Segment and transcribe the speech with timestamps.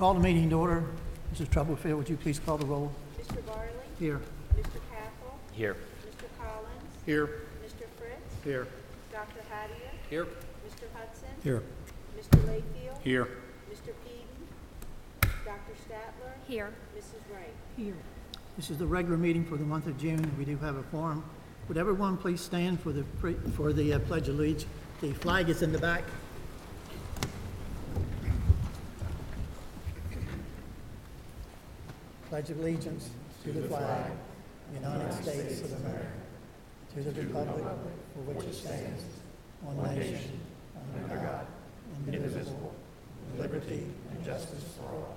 [0.00, 0.82] Call the meeting to order.
[1.34, 1.48] Mrs.
[1.48, 2.90] Troublefield, would you please call the roll?
[3.20, 3.44] Mr.
[3.44, 3.68] Barley?
[3.98, 4.18] Here.
[4.56, 4.80] Mr.
[4.88, 5.38] Capel?
[5.52, 5.76] Here.
[6.06, 6.24] Mr.
[6.38, 6.94] Collins?
[7.04, 7.26] Here.
[7.62, 7.84] Mr.
[7.98, 8.42] Fritz?
[8.42, 8.66] Here.
[9.12, 9.42] Dr.
[9.52, 9.90] Hattier?
[10.08, 10.24] Here.
[10.24, 10.84] Mr.
[10.94, 11.28] Hudson?
[11.44, 11.62] Here.
[12.18, 12.38] Mr.
[12.46, 13.02] Layfield?
[13.04, 13.28] Here.
[13.70, 13.92] Mr.
[14.06, 15.34] Peden?
[15.44, 15.74] Dr.
[15.86, 16.32] Statler?
[16.48, 16.72] Here.
[16.96, 17.34] Mrs.
[17.34, 17.52] Wright?
[17.76, 17.96] Here.
[18.56, 20.32] This is the regular meeting for the month of June.
[20.38, 21.22] We do have a forum.
[21.68, 24.64] Would everyone please stand for the, pre- for the uh, Pledge of Allegiance?
[25.02, 26.04] The flag is in the back.
[32.30, 33.10] Pledge of Allegiance
[33.42, 34.12] to the flag, of
[34.72, 36.06] the United States of America,
[36.94, 37.64] to the republic
[38.14, 39.02] for which it stands,
[39.62, 40.38] one nation,
[41.02, 41.44] under God,
[42.06, 42.72] indivisible,
[43.32, 45.16] with liberty and justice for all.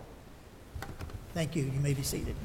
[1.35, 1.65] Thank you.
[1.65, 2.35] You may be seated.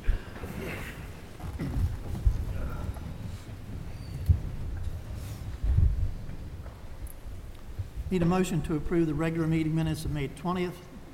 [8.11, 10.73] Need a motion to approve the regular meeting minutes of May 20th,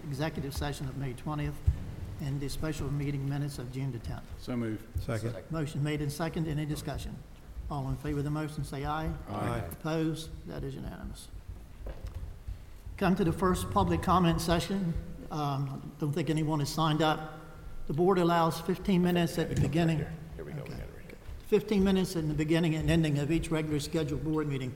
[0.08, 1.52] executive session of May 20th,
[2.20, 4.22] and the special meeting minutes of June the 10th.
[4.40, 4.82] So move.
[5.00, 5.34] Second.
[5.50, 6.48] Motion made and second.
[6.48, 7.14] Any discussion?
[7.70, 9.10] All in favor of the motion, say aye.
[9.30, 9.62] Aye.
[9.72, 10.30] Opposed?
[10.46, 11.28] That is unanimous.
[12.96, 14.94] Come to the first public comment session.
[15.30, 17.40] Um, Don't think anyone has signed up.
[17.86, 19.98] The board allows 15 minutes at the beginning.
[20.36, 21.16] Here we go, we got it right here.
[21.48, 24.74] 15 minutes in the beginning and ending of each regular scheduled board meeting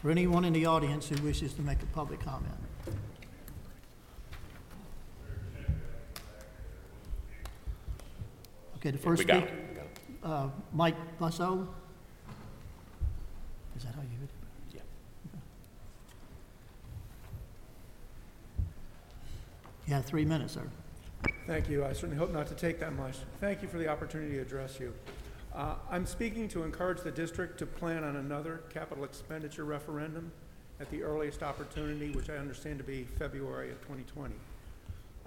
[0.00, 2.54] for anyone in the audience who wishes to make a public comment.
[8.78, 9.98] Okay, the first We got speaker, it, we got it.
[10.22, 11.66] uh, Mike Busso.
[13.76, 14.30] Is that how you do it?
[14.74, 14.80] Yeah.
[19.86, 20.62] You have three minutes, sir.
[21.46, 21.84] Thank you.
[21.84, 23.16] I certainly hope not to take that much.
[23.40, 24.92] Thank you for the opportunity to address you.
[25.54, 30.30] Uh, I'm speaking to encourage the district to plan on another capital expenditure referendum
[30.78, 34.34] at the earliest opportunity, which I understand to be February of 2020.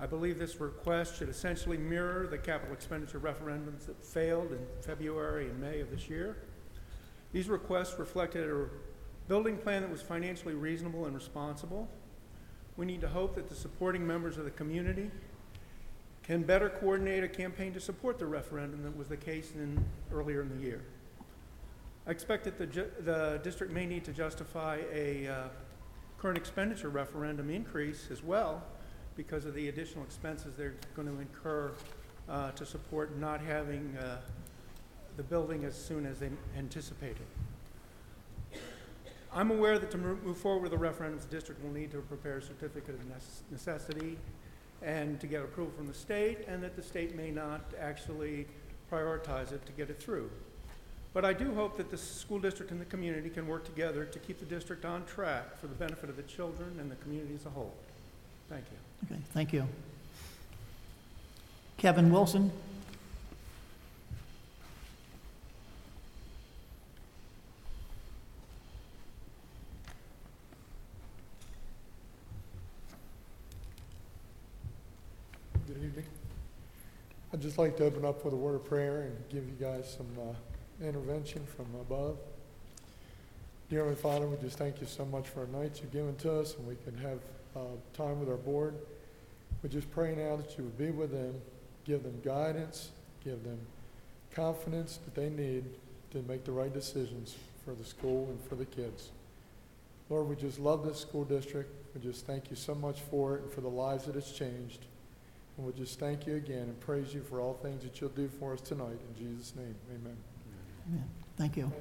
[0.02, 5.48] I believe this request should essentially mirror the capital expenditure referendums that failed in February
[5.48, 6.38] and May of this year.
[7.34, 8.66] These requests reflected a
[9.28, 11.88] building plan that was financially reasonable and responsible.
[12.78, 15.12] We need to hope that the supporting members of the community
[16.24, 20.42] can better coordinate a campaign to support the referendum than was the case in, earlier
[20.42, 20.82] in the year.
[22.08, 25.44] I expect that the, ju- the district may need to justify a uh,
[26.18, 28.64] current expenditure referendum increase as well
[29.16, 31.72] because of the additional expenses they're going to incur
[32.30, 34.18] uh, to support not having uh,
[35.18, 37.26] the building as soon as they anticipated.
[39.34, 42.00] I'm aware that to mo- move forward with the referendum, the district will need to
[42.00, 44.18] prepare a certificate of necess- necessity
[44.82, 48.48] and to get approval from the state, and that the state may not actually
[48.92, 50.30] prioritize it to get it through.
[51.14, 54.20] But I do hope that the school district and the community can work together to
[54.20, 57.46] keep the district on track for the benefit of the children and the community as
[57.46, 57.74] a whole.
[58.52, 59.16] Thank you.
[59.16, 59.66] Okay, thank you.
[61.78, 62.52] Kevin Wilson?
[75.66, 76.06] Good evening.
[77.32, 79.96] I'd just like to open up with a word of prayer and give you guys
[79.96, 82.18] some uh, intervention from above.
[83.70, 86.34] Dear Heavenly Father, we just thank you so much for our nights you've given to
[86.34, 87.20] us and we can have
[87.56, 87.60] uh,
[87.94, 88.76] time with our board.
[89.64, 91.36] We just pray now that you would be with them,
[91.86, 92.90] give them guidance,
[93.24, 93.60] give them
[94.34, 95.66] confidence that they need
[96.12, 99.10] to make the right decisions for the school and for the kids.
[100.10, 101.72] Lord, we just love this school district.
[101.94, 104.86] We just thank you so much for it and for the lives that it's changed.
[105.58, 108.30] And we'll just thank you again and praise you for all things that you'll do
[108.40, 108.98] for us tonight.
[109.18, 110.18] In Jesus' name, amen.
[110.90, 111.06] Amen.
[111.38, 111.72] Thank you.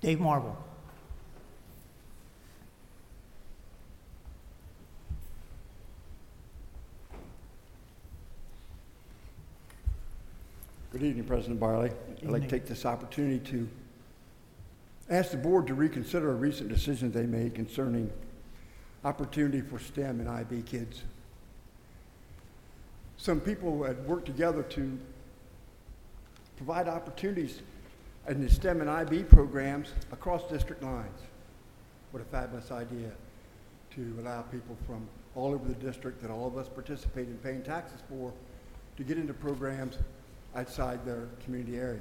[0.00, 0.56] Dave Marvel?
[10.96, 11.90] Good evening, President Barley.
[12.22, 13.68] I'd like to take this opportunity to
[15.10, 18.10] ask the board to reconsider a recent decision they made concerning
[19.04, 21.02] opportunity for STEM and IB kids.
[23.18, 24.98] Some people had worked together to
[26.56, 27.60] provide opportunities
[28.26, 31.20] in the STEM and IB programs across district lines.
[32.10, 33.10] What a fabulous idea
[33.96, 37.62] to allow people from all over the district that all of us participate in paying
[37.62, 38.32] taxes for
[38.96, 39.98] to get into programs
[40.56, 42.00] outside their community area.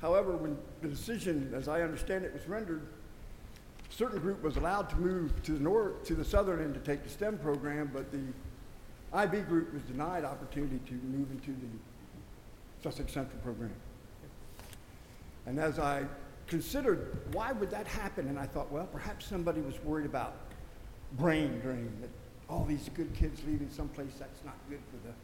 [0.00, 2.86] However, when the decision, as I understand it, was rendered,
[3.90, 6.80] a certain group was allowed to move to the north, to the southern end to
[6.80, 8.22] take the STEM program, but the
[9.12, 13.72] IB group was denied opportunity to move into the Sussex Central program.
[15.46, 16.04] And as I
[16.46, 20.36] considered why would that happen, and I thought, well, perhaps somebody was worried about
[21.12, 22.10] brain drain, that
[22.48, 25.14] all these good kids leaving someplace that's not good for the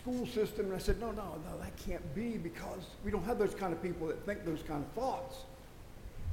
[0.00, 0.66] school system.
[0.66, 3.72] And I said, no, no, no, that can't be because we don't have those kind
[3.72, 5.44] of people that think those kind of thoughts.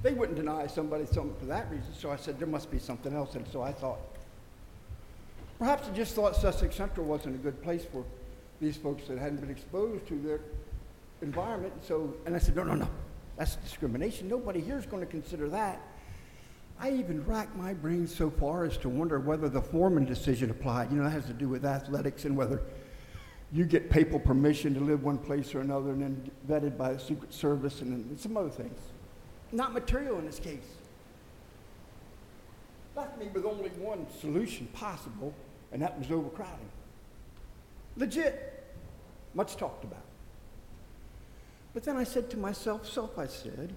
[0.04, 1.94] They wouldn't deny somebody something for that reason.
[1.94, 3.36] So I said, there must be something else.
[3.36, 4.00] And so I thought,
[5.60, 8.04] perhaps I just thought Sussex Central wasn't a good place for
[8.62, 10.40] these folks that hadn't been exposed to their
[11.22, 11.74] environment.
[11.74, 12.88] And so, and I said, no, no, no,
[13.38, 14.30] that's discrimination.
[14.30, 15.81] Nobody here is going to consider that.
[16.80, 20.92] I even racked my brain so far as to wonder whether the Foreman decision applied.
[20.92, 22.62] You know, that has to do with athletics and whether
[23.52, 27.00] you get papal permission to live one place or another and then vetted by the
[27.00, 28.80] Secret Service and, some other things.
[29.52, 30.60] Not material in this case.
[32.96, 35.34] Left me with only one solution possible,
[35.72, 36.70] and that was overcrowding.
[37.96, 38.54] Legit.
[39.34, 40.04] Much talked about.
[41.74, 43.74] But then I said to myself, self, I said,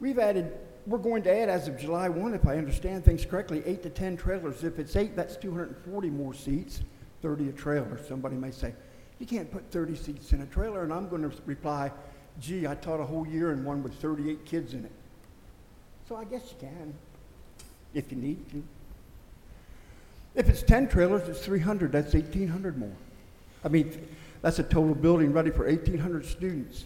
[0.00, 0.52] we've added,
[0.86, 3.90] we're going to add as of July 1, if I understand things correctly, eight to
[3.90, 4.64] 10 trailers.
[4.64, 6.82] If it's eight, that's 240 more seats,
[7.24, 7.98] 30 a trailer.
[8.06, 8.74] Somebody may say,
[9.18, 10.84] you can't put 30 seats in a trailer.
[10.84, 11.90] And I'm going to reply,
[12.38, 14.92] gee, I taught a whole year in one with 38 kids in it.
[16.06, 16.92] So I guess you can,
[17.94, 18.62] if you need to.
[20.34, 21.92] If it's 10 trailers, it's 300.
[21.92, 22.92] That's 1,800 more.
[23.64, 24.06] I mean,
[24.42, 26.84] that's a total building ready for 1,800 students.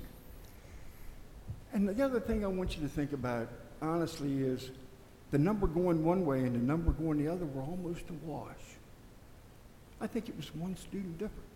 [1.72, 3.48] And the other thing I want you to think about,
[3.82, 4.70] honestly, is
[5.32, 8.67] the number going one way and the number going the other were almost a wash.
[10.00, 11.48] I think it was one student different.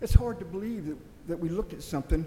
[0.00, 0.96] It's hard to believe that,
[1.28, 2.26] that we looked at something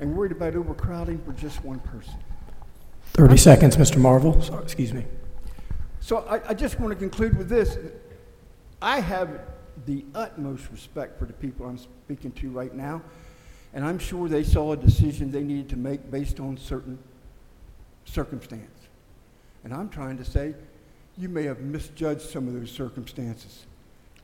[0.00, 2.14] and worried about overcrowding for just one person.
[3.14, 3.98] 30 seconds, Mr.
[3.98, 4.40] Marvel.
[4.40, 5.04] Sorry, excuse me.
[6.00, 7.76] So I, I just want to conclude with this.
[8.80, 9.40] I have
[9.86, 13.02] the utmost respect for the people I'm speaking to right now,
[13.74, 16.98] and I'm sure they saw a decision they needed to make based on certain
[18.04, 18.88] circumstance.
[19.64, 20.54] And I'm trying to say,
[21.18, 23.66] you may have misjudged some of those circumstances.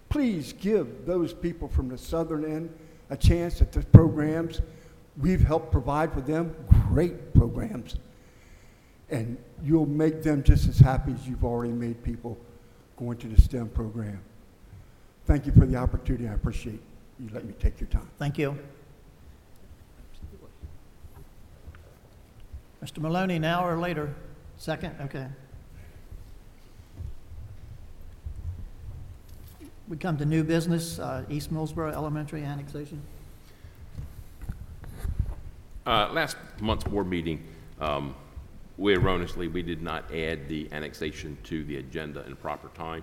[0.08, 2.74] Please give those people from the southern end
[3.10, 4.60] a chance at the programs
[5.20, 6.54] we've helped provide for them,
[6.88, 7.96] great programs.
[9.10, 12.38] And you'll make them just as happy as you've already made people
[12.96, 14.20] going to the STEM program.
[15.26, 16.28] Thank you for the opportunity.
[16.28, 16.80] I appreciate
[17.18, 18.08] you letting me take your time.
[18.18, 18.58] Thank you.
[22.82, 22.98] Mr.
[22.98, 24.14] Maloney, now or later?
[24.56, 24.94] Second?
[25.00, 25.26] Okay.
[29.88, 33.00] We come to new business, uh, East Millsboro Elementary annexation.
[35.86, 37.42] Uh, Last month's board meeting,
[37.80, 38.14] um,
[38.76, 43.02] we erroneously, we did not add the annexation to the agenda in proper time,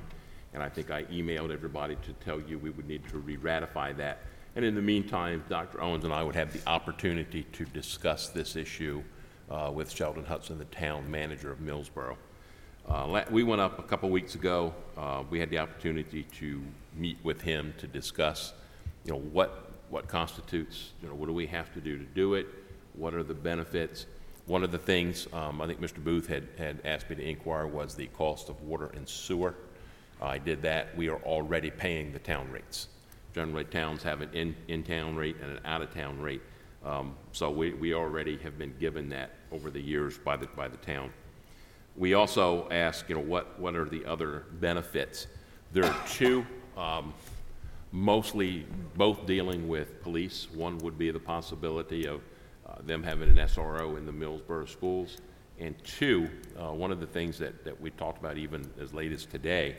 [0.53, 4.19] and I think I emailed everybody to tell you we would need to re-ratify that.
[4.55, 5.81] And in the meantime, Dr.
[5.81, 9.01] Owens and I would have the opportunity to discuss this issue
[9.49, 12.15] uh, with Sheldon Hudson, the town manager of Millsboro.
[12.87, 14.73] Uh, We went up a couple weeks ago.
[14.97, 16.61] Uh, We had the opportunity to
[16.95, 18.53] meet with him to discuss,
[19.03, 22.35] you know, what, what constitutes, you know, what do we have to do to do
[22.35, 22.47] it?
[22.93, 24.05] What are the benefits?
[24.45, 26.03] One of the things, um, I think Mr.
[26.03, 29.55] Booth had, had asked me to inquire was the cost of water and sewer.
[30.21, 30.95] I did that.
[30.95, 32.88] We are already paying the town rates.
[33.33, 36.41] Generally, towns have an in, in-town rate and an out-of-town rate.
[36.85, 40.67] Um, So we, we already have been given that over the years by the, by
[40.67, 41.11] the town.
[41.97, 45.27] We also ask, you know, what, what are the other benefits?
[45.72, 47.13] There are two, um,
[47.93, 48.65] mostly
[48.96, 50.50] both dealing with police.
[50.53, 52.22] One would be the possibility of
[52.67, 55.19] uh, them having an SRO in the Millsboro schools.
[55.58, 56.29] And two,
[56.60, 59.77] uh, one of the things that, that we talked about even as late as today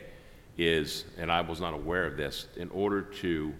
[0.57, 3.53] is, and I was not aware of this, in order to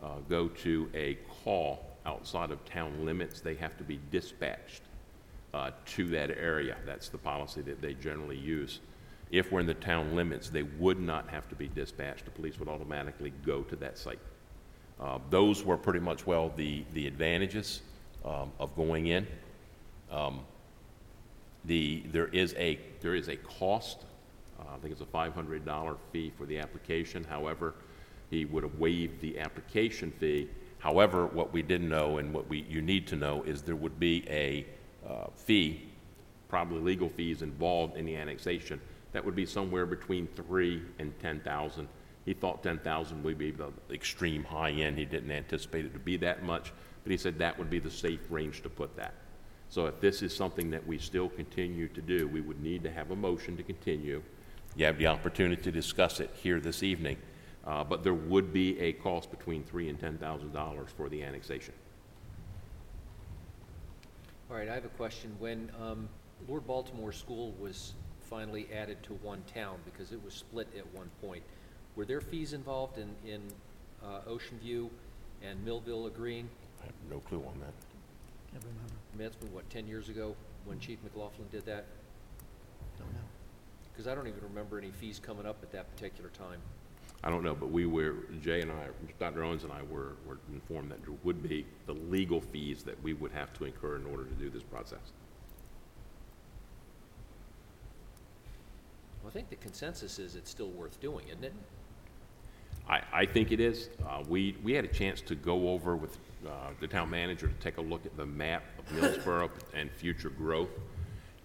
[0.00, 4.82] uh, go to a call outside of town limits, they have to be dispatched
[5.56, 6.76] uh, to that area.
[6.84, 8.80] That's the policy that they generally use.
[9.30, 12.26] If we're in the town limits, they would not have to be dispatched.
[12.26, 14.18] The police would automatically go to that site.
[15.00, 17.80] Uh, Those were pretty much, well, the, the advantages
[18.24, 19.26] um, of going in.
[20.12, 20.40] Um,
[21.64, 24.04] The, there is a, there is a cost,
[24.60, 27.24] uh, I think it's a $500 fee for the application.
[27.24, 27.74] However,
[28.30, 30.48] he would have waived the application fee.
[30.80, 33.98] However, what we didn't know and what we, you need to know is there would
[33.98, 34.66] be a
[35.08, 35.82] uh, fee,
[36.48, 38.80] probably legal fees involved in the annexation.
[39.12, 41.88] That would be somewhere between three and 10,000.
[42.24, 44.98] He thought 10,000 would be the extreme high end.
[44.98, 46.72] He didn't anticipate it to be that much,
[47.02, 49.14] but he said that would be the safe range to put that.
[49.68, 52.90] So if this is something that we still continue to do, we would need to
[52.90, 54.22] have a motion to continue.
[54.76, 57.16] You have the opportunity to discuss it here this evening,
[57.66, 61.22] uh, but there would be a cost between three and ten thousand dollars for the
[61.22, 61.74] annexation.
[64.48, 65.34] All right, I have a question.
[65.40, 66.08] When um,
[66.46, 67.94] Lord Baltimore School was
[68.30, 71.42] finally added to one town, because it was split at one point.
[71.96, 73.40] Were there fees involved in, in
[74.04, 74.90] uh, Ocean View
[75.42, 76.48] and Millville agreeing?
[76.82, 77.72] I have no clue on that.
[78.52, 81.86] Can't remember, I mean, that's been, what, 10 years ago, when Chief McLaughlin did that?
[82.98, 83.18] don't know.
[83.92, 86.60] Because I don't even remember any fees coming up at that particular time.
[87.26, 88.86] I don't know, but we were, Jay and I,
[89.18, 89.42] Dr.
[89.42, 93.14] Owens and I were, were informed that there would be the legal fees that we
[93.14, 95.00] would have to incur in order to do this process.
[99.20, 101.52] Well, I think the consensus is it's still worth doing, isn't it?
[102.88, 103.88] I, I think it is.
[104.08, 106.16] Uh, we, we had a chance to go over with,
[106.46, 110.30] uh, the town manager to take a look at the map of Millsboro and future
[110.30, 110.70] growth.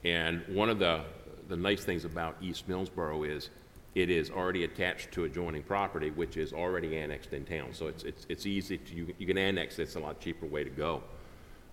[0.03, 1.01] And one of the,
[1.47, 3.49] the nice things about East Millsboro is
[3.93, 7.73] it is already attached to adjoining property, which is already annexed in town.
[7.73, 10.63] So it's, it's, it's easy to, you, you can annex, it's a lot cheaper way
[10.63, 11.03] to go.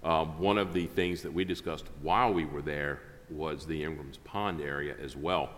[0.03, 4.19] Um, one of the things that we discussed while we were there was the Ingram's
[4.19, 5.51] Pond area as well.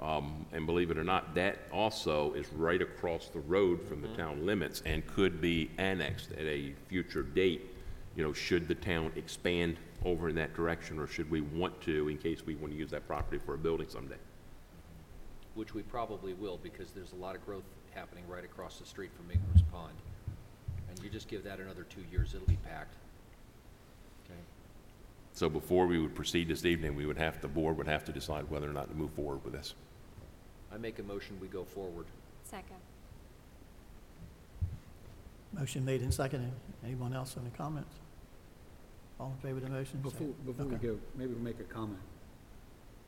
[0.00, 4.08] Um, and believe it or not, that also is right across the road from the
[4.08, 7.62] town limits and could be annexed at a future date.
[8.16, 12.08] You know, should the town expand over in that direction, or should we want to,
[12.08, 14.16] in case we want to use that property for a building someday?
[15.54, 17.62] Which we probably will, because there's a lot of growth
[17.94, 19.94] happening right across the street from Ingram's Pond.
[20.90, 22.94] And you just give that another two years, it'll be packed.
[24.24, 24.38] Okay.
[25.32, 28.12] So before we would proceed this evening, we would have, the board would have to
[28.12, 29.74] decide whether or not to move forward with this.
[30.72, 32.06] I make a motion, we go forward.
[32.42, 32.76] Second.
[35.52, 36.50] Motion made and seconded.
[36.84, 37.94] Anyone else on the comments?
[39.20, 39.98] All in favor of the motion?
[39.98, 40.86] say- Before, before we Okay.
[40.88, 42.00] go, maybe we'll make a comment.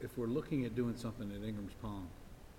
[0.01, 2.07] If we're looking at doing something at Ingram's Pond,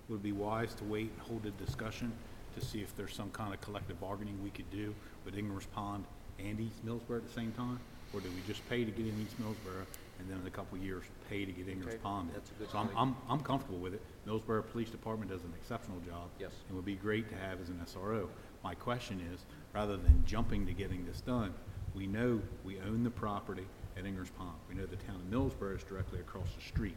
[0.08, 2.12] would it be wise to wait and hold a discussion
[2.58, 6.04] to see if there's some kind of collective bargaining we could do with Ingram's Pond
[6.38, 7.78] and East Millsboro at the same time?
[8.14, 9.84] Or do we just pay to get in East Millsboro
[10.18, 12.34] and then in a couple of years pay to get Ingram's Okay, Pond in?
[12.34, 12.98] that's a good So I'm, point.
[12.98, 14.02] I'm, I'm comfortable with it.
[14.26, 16.28] Millsboro Police Department does an exceptional job.
[16.40, 16.52] Yes.
[16.68, 18.28] And would be great to have as an SRO.
[18.64, 19.40] My question is,
[19.74, 21.52] rather than jumping to getting this done,
[21.94, 24.54] we know we own the property at Ingram's Pond.
[24.68, 26.96] We know the town of Millsboro is directly across the street.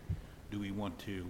[0.50, 1.30] Do we want to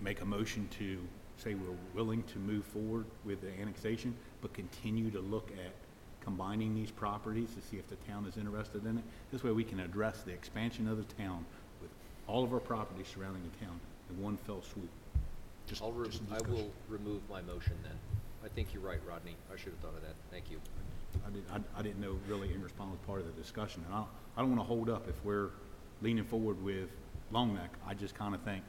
[0.00, 0.98] make a motion to
[1.38, 5.72] say we're willing to move forward with the annexation, but continue to look at
[6.20, 9.04] combining these properties to see if the town is interested in it?
[9.32, 11.44] This way we can address the expansion of the town
[11.80, 11.90] with
[12.26, 13.78] all of our properties surrounding the town
[14.10, 14.88] in one fell swoop.
[15.66, 17.92] Just- I'll, re- just I will remove my motion then.
[18.44, 19.34] I think you're right, Rodney.
[19.52, 20.14] I should have thought of that.
[20.30, 20.58] Thank you.
[21.26, 23.94] I didn't, I, I didn't know really in response was part of the discussion, and
[23.94, 25.50] I, don't- I don't wanna hold up if we're
[26.02, 26.90] leaning forward with
[27.32, 27.70] Long Neck.
[27.86, 28.62] I just kinda think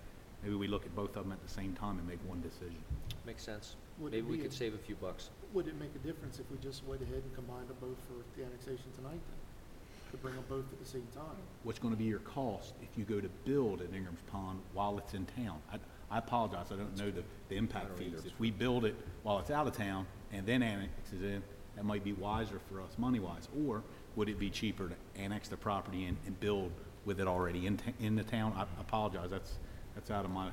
[0.48, 2.78] maybe we look at both of them at the same time and make one decision.
[3.26, 3.76] Makes sense.
[4.00, 5.30] Would it Maybe we be could a- save a few bucks.
[5.54, 8.24] Would it make a difference if we just went ahead and combined them both for
[8.40, 10.12] the annexation tonight then?
[10.12, 11.36] To bring them both at the same time?
[11.64, 15.14] What's gonna be your cost if you go to build at Ingram's Pond while it's
[15.14, 15.60] in town?
[15.74, 18.24] I, I apologize, I don't know the, the impact fees.
[18.26, 21.44] If we build it while it's out of town and then annex it in,
[21.76, 23.50] that might be wiser for us money-wise.
[23.68, 23.84] Or
[24.16, 26.72] would it be cheaper to annex the property in and build
[27.04, 28.54] with it already in, t- in the town?
[28.56, 29.58] I apologize, that's,
[29.98, 30.52] that's out of my, uh,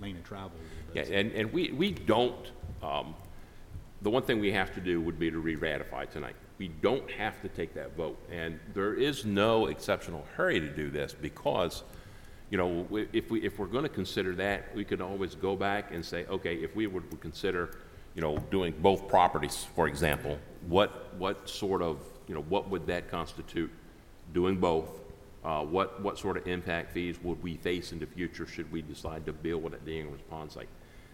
[0.00, 0.50] lane of travel
[0.94, 2.50] Yeah, and, and we, we don't,
[2.82, 3.14] um,
[4.02, 6.34] the one thing we have to do would be to re-ratify tonight.
[6.58, 10.90] We don't have to take that vote, and there is no exceptional hurry to do
[10.90, 11.84] this because,
[12.50, 16.04] you know, if we, if we're gonna consider that, we could always go back and
[16.04, 17.76] say, okay, if we would consider,
[18.16, 22.88] you know, doing both properties, for example, what, what sort of, you know, what would
[22.88, 23.70] that constitute
[24.32, 25.03] doing both?
[25.44, 28.80] Uh, what, what sort of impact fees would we face in the future should we
[28.80, 30.68] decide to build at the Ingram's Pond site?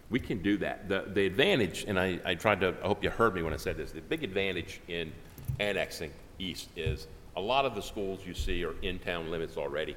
[0.09, 0.87] We can do that.
[0.87, 3.57] The, the advantage, and I, I tried to, I hope you heard me when I
[3.57, 5.11] said this, the big advantage in
[5.59, 9.95] annexing east is a lot of the schools you see are in town limits already.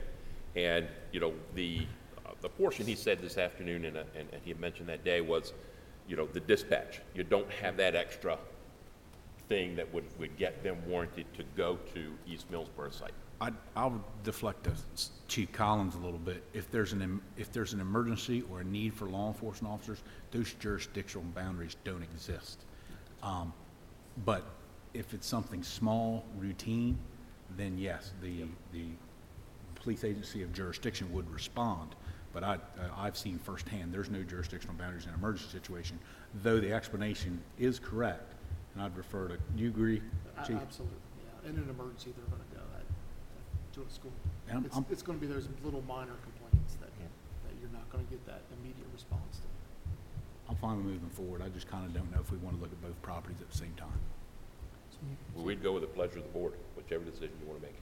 [0.57, 1.87] And, you know, the,
[2.25, 5.05] uh, the portion he said this afternoon, and, uh, and and he had mentioned that
[5.05, 5.53] day, was,
[6.09, 7.01] you know, the dispatch.
[7.15, 8.39] You don't have that extra
[9.49, 13.13] thing that would, would get them warranted to go to East Millsboro site.
[13.41, 14.73] I, I'll deflect to
[15.29, 16.43] Chief Collins a little bit.
[16.53, 20.03] If there's an, em- if there's an emergency or a need for law enforcement officers,
[20.31, 22.65] those jurisdictional boundaries don't exist.
[23.23, 23.53] Um,
[24.25, 24.45] But
[24.95, 26.97] if it's something small, routine,
[27.57, 28.85] then yes, the, the
[29.75, 31.97] police agency of jurisdiction would respond.
[32.33, 32.59] But I, uh,
[32.97, 35.99] I've seen firsthand, there's no jurisdictional boundaries in an emergency situation,
[36.43, 38.35] though the explanation is correct.
[38.75, 40.01] And I'd refer to, do you agree,
[40.47, 40.57] Chief?
[40.57, 40.97] Absolutely,
[41.45, 41.51] yeah.
[41.51, 42.43] In an emergency, they're gonna
[43.75, 44.13] to a school.
[44.49, 47.89] And I'm- It's, I'm- it's gonna be those little minor complaints that, that you're not
[47.91, 49.47] gonna get that immediate response to.
[50.49, 51.43] I'm fine with moving forward.
[51.43, 53.51] I just kind of don't know if we want to look at both properties at
[53.51, 53.99] the same time.
[55.35, 57.77] Well, We'd go with the pleasure of the board, whichever decision you want to make.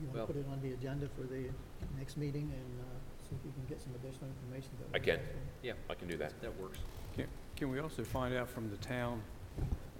[0.00, 1.50] You want Well- to put it on the agenda for the
[1.98, 2.84] next meeting and uh,
[3.28, 4.70] see if you can get some additional information.
[4.78, 5.16] that I would can.
[5.18, 5.42] help them.
[5.62, 6.40] Yeah, I can do that.
[6.40, 6.78] that works.
[7.14, 7.26] Can,
[7.56, 9.22] can we also find out from the town,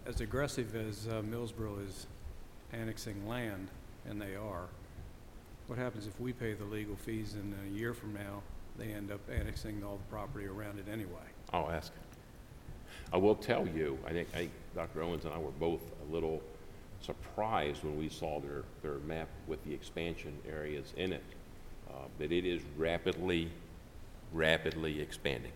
[0.06, 2.06] as aggressive as uh, Millsboro is
[2.72, 3.68] annexing land,
[4.08, 4.66] and they are,
[5.66, 8.42] what happens if we pay the legal fees and a year from now,
[8.78, 11.26] they end up annexing all the property around it anyway?
[11.52, 11.92] I'll ask.
[13.12, 15.02] I will tell you, I think, I think Dr.
[15.02, 16.42] Owens and I were both a little
[17.00, 21.22] surprised when we saw their, their map with the expansion areas in it,
[21.90, 23.50] uh, that it is rapidly,
[24.32, 25.52] rapidly expanding.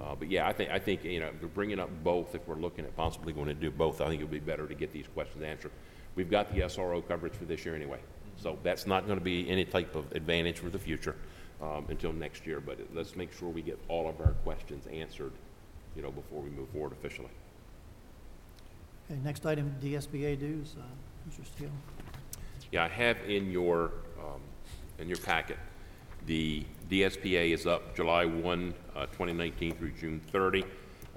[0.00, 2.56] Uh, But yeah, I think, I think, you know, we're bringing up both, if we're
[2.56, 4.92] looking at possibly going to do both, I think it would be better to get
[4.92, 5.72] these questions answered.
[6.14, 7.98] We've got the SRO coverage for this year anyway,
[8.36, 11.16] so that's not going to be any type of advantage for the future
[11.62, 15.32] um, until next year, but let's make sure we get all of our questions answered,
[15.96, 17.30] you know, before we move forward officially.
[19.10, 20.82] Okay, next item, DSBA dues, uh,
[21.28, 21.46] Mr.
[21.46, 21.70] Steele.
[22.72, 24.40] Yeah, I have in your, um,
[24.98, 25.58] in your packet,
[26.26, 30.62] the DSBA is up July 1, uh, 2019 through June 30.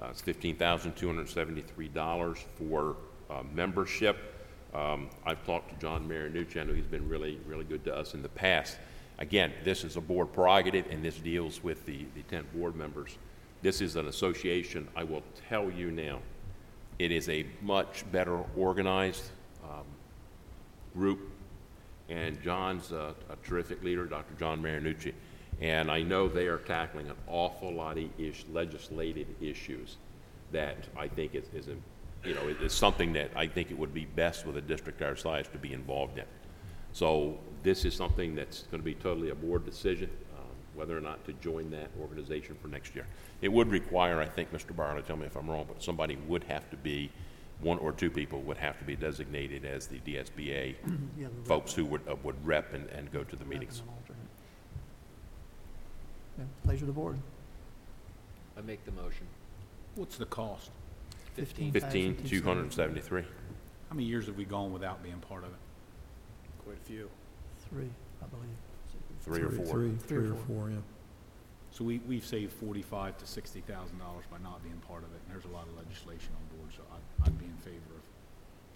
[0.00, 2.96] Uh, It's $15,273 for
[3.30, 4.32] uh, membership.
[4.76, 8.28] Um, I've talked to John Marinucci, he's been really, really good to us in the
[8.28, 8.76] past.
[9.18, 13.16] Again, this is a board prerogative, and this deals with the, the 10 board members.
[13.62, 16.18] This is an association, I will tell you now,
[16.98, 19.30] it is a much better organized
[19.64, 19.86] um,
[20.94, 21.20] group,
[22.10, 24.34] and John's a a terrific leader, Dr.
[24.38, 25.14] John Marinucci,
[25.60, 29.96] and I know they are tackling an awful lot of ish, legislative issues
[30.52, 31.76] that I think is, is, a-
[32.26, 35.16] you know, it's something that I think it would be best with a district our
[35.16, 36.24] size to be involved in.
[36.92, 41.00] So this is something that's going to be totally a board decision, um, whether or
[41.00, 43.06] not to join that organization for next year.
[43.42, 44.74] It would require, I think, Mr.
[44.74, 47.10] Barlow, tell me if I'm wrong, but somebody would have to be,
[47.60, 50.74] one or two people would have to be designated as the DSBA
[51.18, 53.80] Yeah, the folks who would, uh, would rep and, and go to the rep meetings.
[53.80, 54.20] and an alternate.
[56.38, 57.18] Yeah, Pleasure of the board.
[58.58, 59.26] I make the motion.
[59.94, 60.70] What's the cost?
[61.36, 61.70] Fifteen.
[61.70, 63.20] Fifteen, two hundred and seventy-three.
[63.90, 65.58] How many years have we gone without being part of it?
[66.64, 67.10] Quite a few.
[67.68, 67.90] Three,
[68.22, 68.56] I believe.
[69.20, 69.90] Three or four.
[70.00, 70.70] Three or four.
[70.70, 70.76] yeah.
[71.72, 75.20] So we, we've saved forty-five to sixty thousand dollars by not being part of it,
[75.26, 78.04] and there's a lot of legislation on board, so I'd, I'd be in favor of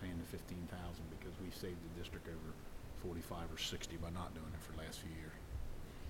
[0.03, 2.53] paying the fifteen thousand, because we've saved the district over
[3.01, 5.33] forty-five or sixty by not doing it for the last few years.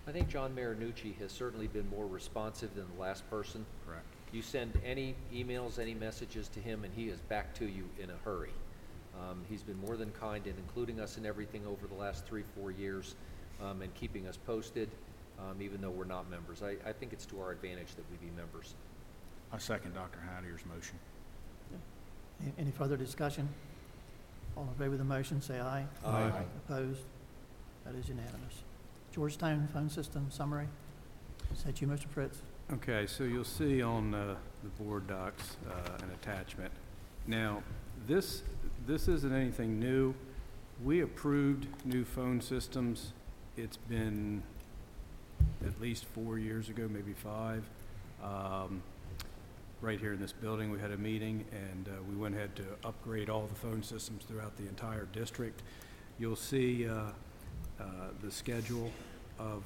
[0.09, 3.65] I think John Marinucci has certainly been more responsive than the last person.
[3.87, 4.10] Correct.
[4.33, 8.11] You send any emails, any messages to him, and he is back to you in
[8.11, 8.53] a hurry.
[9.19, 12.45] Um, he's been more than kind in including us in everything over the last three,
[12.57, 13.17] four years,
[13.61, 14.89] um, and keeping us posted,
[15.39, 16.63] um, even though we're not members.
[16.63, 18.75] I, I think it's to our advantage that we be members.
[19.53, 20.21] I second Dr.
[20.21, 20.97] Hattier's motion.
[22.43, 23.49] Any- Any further discussion?
[24.57, 25.85] All in favor of the motion, say aye.
[26.05, 26.45] Aye.
[26.69, 27.01] Opposed?
[27.85, 28.63] That is unanimous.
[29.13, 30.69] Georgetown phone system summary.
[31.53, 32.07] Is that you, Mr.
[32.09, 32.43] Fritz?
[32.75, 36.71] Okay, so you'll see on uh, the board docs uh, an attachment.
[37.27, 37.65] Now,
[38.07, 38.43] this,
[38.87, 40.15] this isn't anything new.
[40.85, 43.13] We approved new phone systems.
[43.57, 44.45] It's been
[45.67, 47.65] at least four years ago, maybe five.
[48.23, 48.83] Um,
[49.83, 52.65] Right here in this building, we had a meeting, and uh, we went ahead to
[52.85, 55.63] upgrade all the phone systems throughout the entire district.
[56.19, 56.93] You'll see uh,
[57.81, 57.85] uh,
[58.23, 58.91] the schedule
[59.39, 59.63] of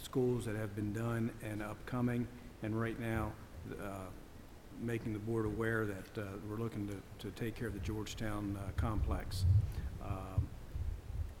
[0.00, 2.28] schools that have been done and upcoming,
[2.62, 3.32] and right now,
[3.80, 4.08] uh,
[4.80, 8.56] making the board aware that uh, we're looking to, to take care of the Georgetown
[8.56, 9.44] uh, complex.
[10.04, 10.48] Um,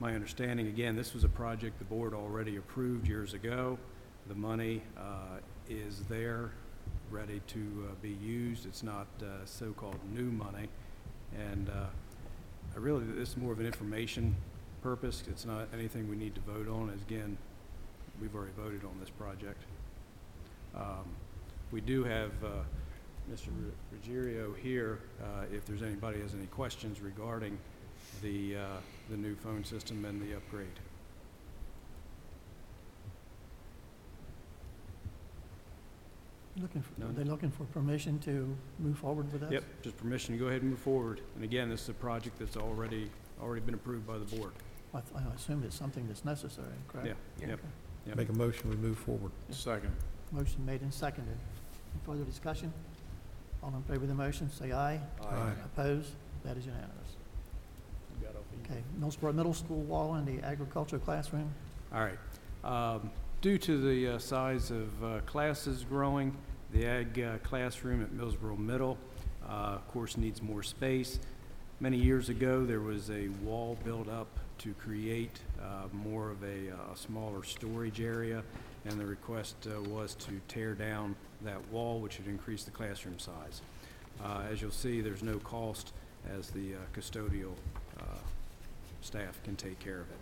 [0.00, 3.78] My understanding, again, this was a project the board already approved years ago.
[4.28, 6.52] The money uh, is there,
[7.10, 8.66] ready to uh, be used.
[8.66, 10.68] It's not uh, so-called new money.
[11.36, 11.70] And
[12.74, 14.36] I really, this is more of an information
[14.82, 15.24] purpose.
[15.28, 16.90] It's not anything we need to vote on.
[16.90, 17.36] As Again,
[18.20, 19.64] we've already voted on this project.
[20.74, 21.04] Um,
[21.70, 22.48] We do have uh,
[23.30, 23.48] Mr.
[23.92, 27.58] Ruggiero here, uh, if there's anybody has any questions regarding
[28.22, 28.60] the, uh,
[29.10, 30.78] the new phone system and the upgrade.
[36.60, 39.52] Looking, for- are they looking for permission to move forward with this?
[39.52, 41.20] Yep, just permission to go ahead and move forward.
[41.36, 44.52] And again, this is a project that's already, already been approved by the board.
[44.92, 47.06] I th- I assume it's something that's necessary, correct?
[47.06, 47.58] Yeah, yep.
[47.60, 47.68] Okay.
[48.06, 48.16] Yep.
[48.16, 49.30] Make a motion, we move forward.
[49.50, 49.92] Second.
[50.32, 51.36] Motion made and seconded.
[51.94, 52.72] Any further discussion?
[53.62, 55.00] All in favor of the motion, say aye.
[55.22, 55.52] Aye.
[55.64, 56.10] Opposed?
[56.44, 56.92] That is unanimous.
[58.64, 61.50] Okay, Millsboro Middle School wall in the agricultural classroom.
[61.92, 62.18] All right.
[62.64, 63.10] Um,
[63.40, 66.36] Due to the uh, size of uh, classes growing,
[66.72, 68.98] the ag uh, classroom at Millsboro Middle,
[69.48, 71.20] uh, of course, needs more space.
[71.78, 74.26] Many years ago, there was a wall built up
[74.58, 78.42] to create uh, more of a uh, smaller storage area,
[78.88, 83.18] and the request uh, was to tear down that wall, which would increase the classroom
[83.18, 83.60] size.
[84.22, 85.92] Uh, As you'll see, there's no cost
[86.36, 87.52] as the uh, custodial
[88.00, 88.02] uh,
[89.02, 90.16] staff can take care of it.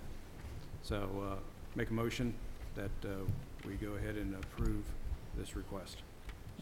[0.83, 1.37] So uh,
[1.75, 2.35] make a motion
[2.75, 3.09] that uh,
[3.67, 4.85] we go ahead and approve
[5.39, 5.99] this request.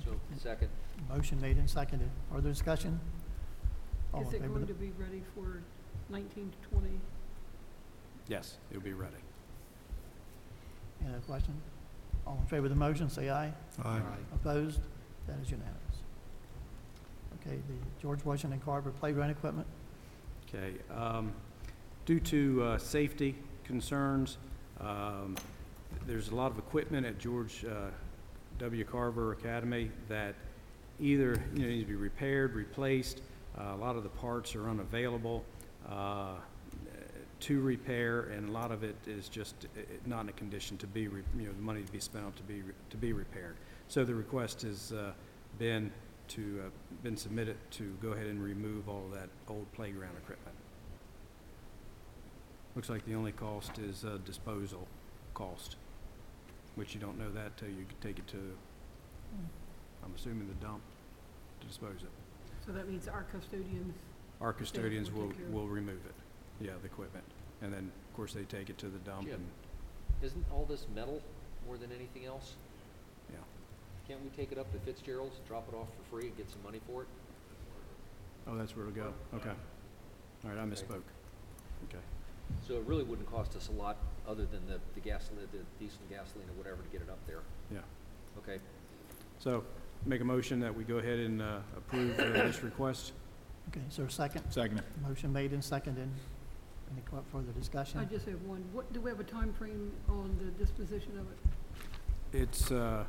[0.05, 0.69] So, second.
[1.09, 2.11] Motion made and seconded.
[2.33, 3.01] Further discussion?
[4.13, 5.63] All in Is it favor going of to the- be ready for
[6.11, 7.01] nineteen to twenty?
[8.29, 9.15] Yes, it'll be ready.
[11.05, 11.55] Any other question?
[12.27, 13.53] All in favor of the motion, say aye.
[13.85, 14.01] Aye.
[14.35, 14.81] Opposed?
[15.27, 15.81] That is unanimous.
[17.41, 19.67] Okay, the George Washington Carver Playground Equipment,
[20.49, 21.33] Okay, um,
[22.07, 23.35] due to, uh, safety
[23.65, 24.39] concerns,
[24.81, 25.37] um,
[26.07, 27.91] there's a lot of equipment at George, uh,
[28.59, 28.85] W.
[28.85, 30.35] Carver Academy that
[31.01, 33.23] either, you know, needs to be repaired, replaced,
[33.59, 35.45] uh, a lot of the parts are unavailable,
[35.89, 36.35] uh,
[37.41, 40.87] to repair, and a lot of it is just uh, not in a condition to
[40.87, 43.13] be, re- you know, the money to be spent on to be, re- to be
[43.13, 43.57] repaired.
[43.89, 45.13] So the request has, uh,
[45.59, 45.93] been
[46.29, 46.71] to, uh,
[47.03, 50.57] been submitted to go ahead and remove all of that old playground equipment.
[52.75, 54.89] Looks like the only cost is uh, disposal
[55.35, 55.77] cost,
[56.75, 58.39] which you don't know that till you take it to,
[60.05, 60.81] I'm assuming the dump
[61.61, 62.11] to dispose it.
[62.67, 63.95] So that means our custodians,
[64.41, 65.55] Our custodians will will, take care of it.
[65.57, 66.15] will remove it,
[66.61, 67.25] yeah, the equipment.
[67.63, 69.35] And then, of course, they take it to the dump Jim.
[69.35, 69.45] and,
[70.23, 71.21] Isn't all this metal
[71.67, 72.55] more than anything else?
[73.31, 73.39] yeah.
[74.09, 76.63] Can't we take it up to Fitzgerald's, drop it off for free and get some
[76.63, 77.09] money for it?
[78.47, 79.51] Oh, that's where it'll go, okay.
[80.45, 81.01] All right, I misspoke.
[81.89, 82.03] Okay.
[82.69, 83.97] So it really wouldn't cost us a lot,
[84.29, 87.41] other than the, the gasoline, the diesel gasoline or whatever to get it up there.
[87.73, 87.79] Yeah.
[88.39, 88.59] Okay,
[89.39, 89.65] So,
[90.05, 93.13] make a motion that we go ahead and uh, approve uh, this request.
[93.71, 94.43] okay, is there a second?
[94.51, 94.83] Second.
[95.07, 96.09] Motion made and seconded.
[96.95, 97.99] Any que- further discussion?
[97.99, 98.65] I just have one.
[98.73, 102.41] What, do we have a time frame on the disposition of it?
[102.41, 103.05] It's, uh,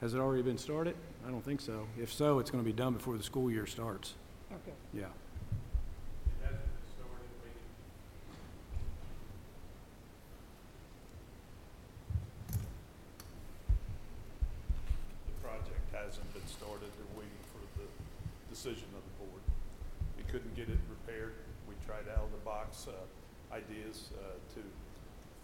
[0.00, 0.96] has it already been started?
[1.26, 1.86] I don't think so.
[2.00, 4.14] If so, it's gonna be done before the school year starts.
[4.52, 4.72] Okay.
[4.92, 5.06] Yeah.
[15.26, 17.86] The project hasn't been started, they're waiting for the
[18.50, 19.42] decision of the board.
[20.16, 20.93] We couldn't get it repaired, we tried
[22.88, 24.60] out-of-the-box, uh, ideas, uh, to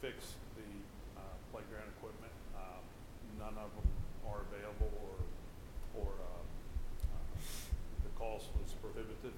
[0.00, 0.68] fix the,
[1.16, 1.22] uh,
[1.52, 2.32] playground equipment.
[2.56, 2.82] Um,
[3.38, 3.88] None of them
[4.28, 5.16] are available or,
[5.96, 6.44] or, uh,
[7.08, 7.16] uh,
[8.04, 9.32] the cost was prohibitive.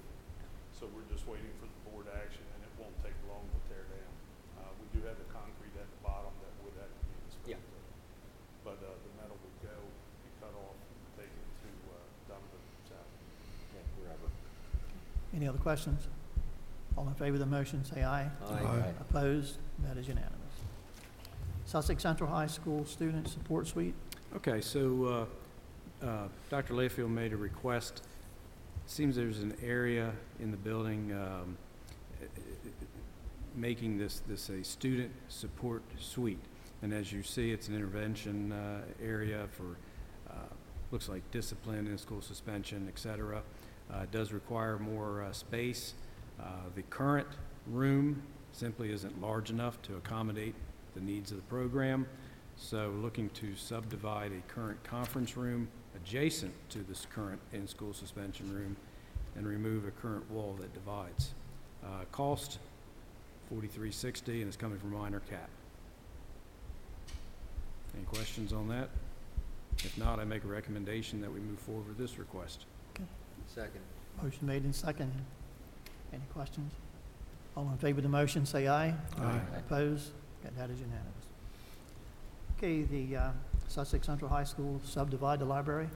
[0.75, 3.87] So we're just waiting for the board action and it won't take long to tear
[3.87, 4.13] down.
[4.59, 7.63] Uh, we do have the concrete at the bottom that would have to be Yeah.
[7.63, 8.65] disposed of.
[8.67, 9.75] But, uh, the metal would go,
[10.27, 13.07] be cut off, and taken to, uh, Donovan South.
[13.71, 14.27] yeah, wherever.
[15.31, 16.11] Any other questions?
[16.97, 18.29] All in favor of the motion, say aye.
[18.47, 18.91] Aye.
[19.01, 19.57] Opposed?
[19.79, 20.33] That is unanimous.
[21.65, 23.95] Sussex Central High School Student Support Suite,
[24.35, 25.27] Okay, so,
[26.01, 26.73] uh, uh, Dr.
[26.73, 28.01] Layfield made a request.
[28.87, 31.55] Seems there's an area in the building, um,
[32.19, 32.69] eh, eh,
[33.55, 36.39] making this, this a student support suite.
[36.81, 39.77] And as you see, it's an intervention, uh, area for,
[40.31, 40.47] uh,
[40.89, 43.43] looks like discipline and school suspension, et cetera.
[43.93, 45.93] Uh, it does require more, uh, space.
[46.43, 47.27] Uh, the current
[47.67, 50.53] room simply isn't large enough to accommodate
[50.93, 52.05] the needs of the program.
[52.57, 58.75] So looking to subdivide a current conference room adjacent to this current in-school suspension room
[59.35, 61.33] and remove a current wall that divides.
[61.83, 62.59] Uh, Cost,
[63.49, 65.49] forty-three sixty, and it's coming from minor cap.
[67.95, 68.89] Any questions on that?
[69.79, 72.65] If not, I make a recommendation that we move forward with this request.
[73.47, 73.81] Second.
[74.21, 75.21] motion made and seconded.
[76.13, 76.71] Any questions?
[77.57, 78.93] All in favor of the motion, say aye.
[79.19, 79.39] Aye.
[79.57, 80.11] Opposed?
[80.45, 81.09] Okay, That is unanimous.
[82.57, 83.29] Okay, the uh,
[83.67, 85.87] Sussex Central High School subdivide the library.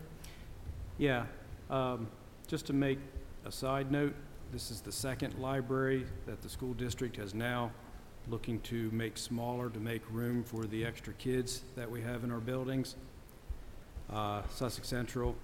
[0.97, 1.25] Yeah,
[1.69, 2.07] um,
[2.47, 2.99] just to make
[3.45, 4.13] a side note,
[4.51, 7.71] this is the second library that the school district has now
[8.29, 12.31] looking to make smaller to make room for the extra kids that we have in
[12.31, 12.95] our buildings.
[14.11, 15.35] Uh, Sussex Central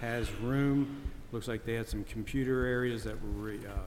[0.00, 3.78] has room, looks like they had some computer areas that were, re- uh,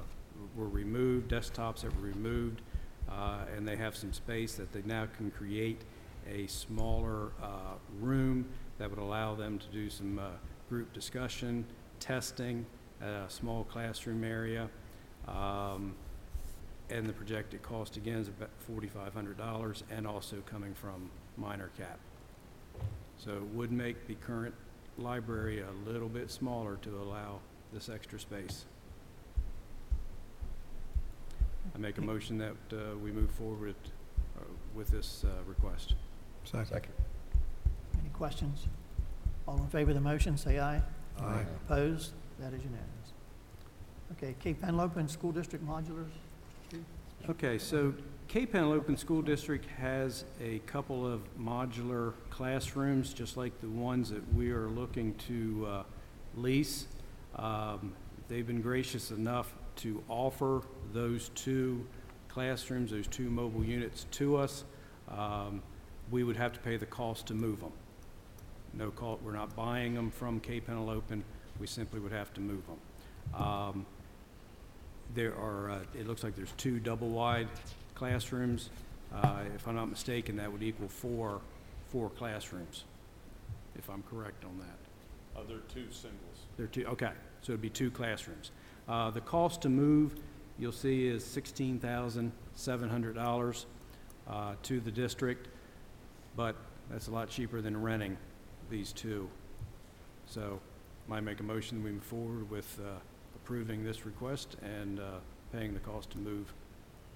[0.56, 2.62] were removed, desktops that were removed,
[3.10, 5.82] uh, and they have some space that they now can create
[6.30, 8.46] a smaller uh, room
[8.78, 10.30] that would allow them to do some uh,
[10.70, 11.66] group discussion,
[12.00, 12.66] testing,
[13.02, 14.70] a small classroom area.
[15.28, 15.96] Um,
[16.92, 21.72] And the projected cost again is about forty-five hundred dollars and also coming from minor
[21.78, 21.98] cap.
[23.18, 24.54] So it would make the current
[24.98, 27.40] library a little bit smaller to allow
[27.74, 28.66] this extra space.
[31.76, 33.76] I make a motion that uh, we move forward
[34.38, 35.96] uh, with this uh, request.
[36.46, 36.94] Second.
[38.00, 38.68] Any questions?
[39.46, 40.82] All in favor of the motion, say aye.
[41.20, 41.46] Aye.
[41.66, 42.14] Opposed?
[42.40, 43.14] That is unanimous.
[44.14, 46.12] Okay, Cape Henlopen School District modulars?
[47.30, 47.94] Okay, so
[48.28, 54.34] Cape Henlopen School District has a couple of modular classrooms, just like the ones that
[54.34, 55.84] we are looking to uh,
[56.38, 56.88] lease.
[57.36, 57.94] Um,
[58.28, 60.64] They've been gracious enough to offer
[60.96, 61.86] those two
[62.30, 64.64] classrooms, those two mobile units to us.
[65.10, 65.62] Um,
[66.12, 67.72] We would have to pay the cost to move them.
[68.74, 71.24] No call, we're not buying them from Cape Henlopen,
[71.60, 73.42] we simply would have to move them.
[73.42, 73.86] Um,
[75.16, 77.48] there are, uh, it looks like there's two double-wide
[77.96, 78.70] classrooms.
[79.12, 81.42] Uh, If I'm not mistaken, that would equal four,
[81.92, 82.84] four classrooms,
[83.76, 85.40] if I'm correct on that.
[85.40, 86.38] Uh, there are two singles.
[86.56, 88.52] There are two, okay, so it'd be two classrooms.
[88.88, 90.14] Uh, The cost to move,
[90.60, 93.66] you'll see, is sixteen thousand seven hundred dollars
[94.30, 95.48] uh, to the district,
[96.36, 96.56] but
[96.90, 98.18] that's a lot cheaper than renting
[98.70, 99.30] these two.
[100.28, 100.60] So,
[101.08, 102.98] might make a motion, we move forward with uh,
[103.36, 105.04] approving this request and uh,
[105.52, 106.52] paying the cost to move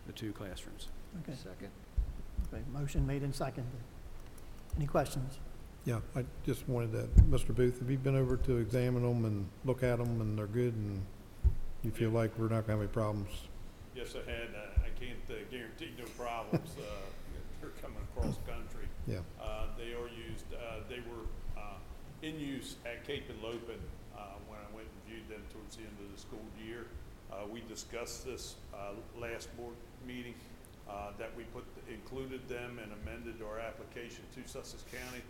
[0.06, 0.90] the two classrooms.
[1.24, 1.70] Okay, Second.
[2.54, 3.72] okay, motion made and seconded.
[4.78, 5.40] Any questions?
[5.86, 7.56] Yeah, I just wanted to, Mr.
[7.56, 10.74] Booth, have you been over to examine them and look at them and they're good
[10.76, 11.02] and
[11.84, 13.30] you feel like we're not gonna have any problems?
[13.96, 16.84] Yes, I had, uh, I can't uh, guarantee no problems, uh,
[17.62, 18.88] they're coming across country.
[19.08, 19.20] Yeah.
[19.42, 21.26] Uh, they are used, uh, they were,
[21.58, 21.76] uh,
[22.22, 23.80] in use at Cape Henlopen,
[24.16, 26.88] uh, when I went and viewed them towards the end of the school year.
[27.32, 30.36] Uh, we discussed this, uh, last board meeting,
[30.90, 35.22] uh, that we put, included them and amended our application to Sussex County,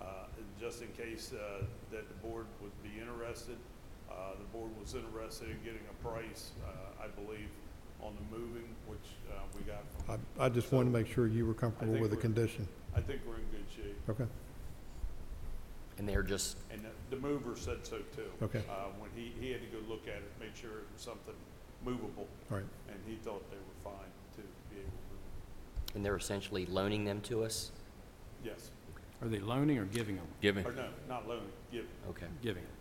[0.00, 0.24] uh,
[0.60, 3.56] just in case, uh, that the board would be interested.
[4.10, 7.48] Uh, the board was interested in getting a price, uh, I believe,
[8.02, 8.98] on the moving, which,
[9.30, 12.02] uh, we got from I, I just wanted to make sure you were comfortable think
[12.02, 12.68] with the we're- condition.
[12.94, 13.96] I think we're in good shape.
[14.08, 14.26] Okay,
[15.98, 18.30] And they're just, And the- the mover said so too.
[18.42, 18.62] Okay.
[18.70, 21.34] Uh, when he, he had to go look at it, make sure it was something
[21.84, 22.66] movable, all right.
[22.88, 24.42] and he thought they were fine to
[24.74, 25.96] be able to move.
[25.96, 27.72] and they're essentially loaning them to us?
[28.44, 28.70] Yes,
[29.20, 30.26] Are they loaning or giving them?
[30.40, 31.86] Given, or no, not loaning, give.
[32.10, 32.26] Okay.
[32.42, 32.72] Giving them.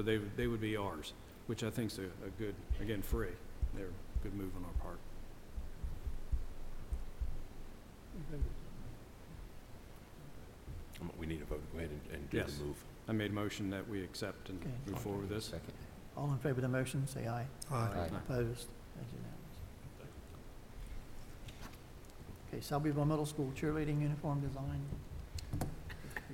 [0.00, 1.12] So they, would- they would be ours,
[1.46, 3.28] which I think's a, a good, again, free.
[3.74, 4.98] They're a good move on our part.
[11.18, 12.54] we need a vote, go ahead and, and do Yes.
[12.54, 12.76] the move.
[13.08, 14.70] I made a motion that we accept and Okay.
[14.86, 15.44] move forward with this.
[15.46, 15.72] Second.
[16.16, 17.46] All in favor of the motion, say aye.
[17.70, 17.74] Aye.
[17.76, 18.06] Aye.
[18.06, 18.68] Opposed?
[18.96, 19.58] That's unanimous.
[22.48, 24.80] Okay, Selbyville Middle School cheerleading uniform design.
[25.60, 25.68] Have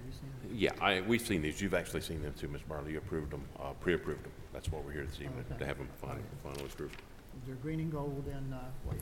[0.06, 0.35] you seen it?
[0.52, 2.62] Yeah, I, we've seen these, you've actually seen them too, Ms.
[2.68, 4.32] Barley, you approved them, uh, pre-approved them.
[4.52, 5.58] That's why we're here this evening, Okay.
[5.58, 7.00] to have them finally, finally approved.
[7.46, 9.00] They're green and gold and, uh, wait,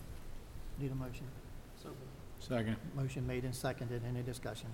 [0.79, 1.27] need a motion.
[2.41, 2.77] Second.
[2.95, 4.03] Motion made and seconded.
[4.07, 4.67] Any discussion?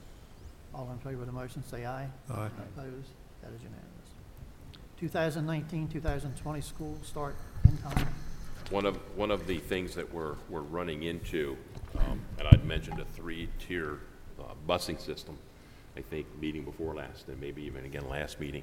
[0.74, 2.08] All in favor of the motion, say aye.
[2.28, 2.46] Aye.
[2.76, 3.10] Opposed?
[3.42, 3.86] That is unanimous.
[4.98, 7.36] 2019, 2020 school start
[7.68, 8.06] in time.
[8.70, 11.56] One of, one of the things that we're, we're running into,
[11.98, 14.00] um, and I'd mentioned a three-tier
[14.40, 15.38] uh, busing system,
[15.96, 18.62] I think, meeting before last, and maybe even again last meeting.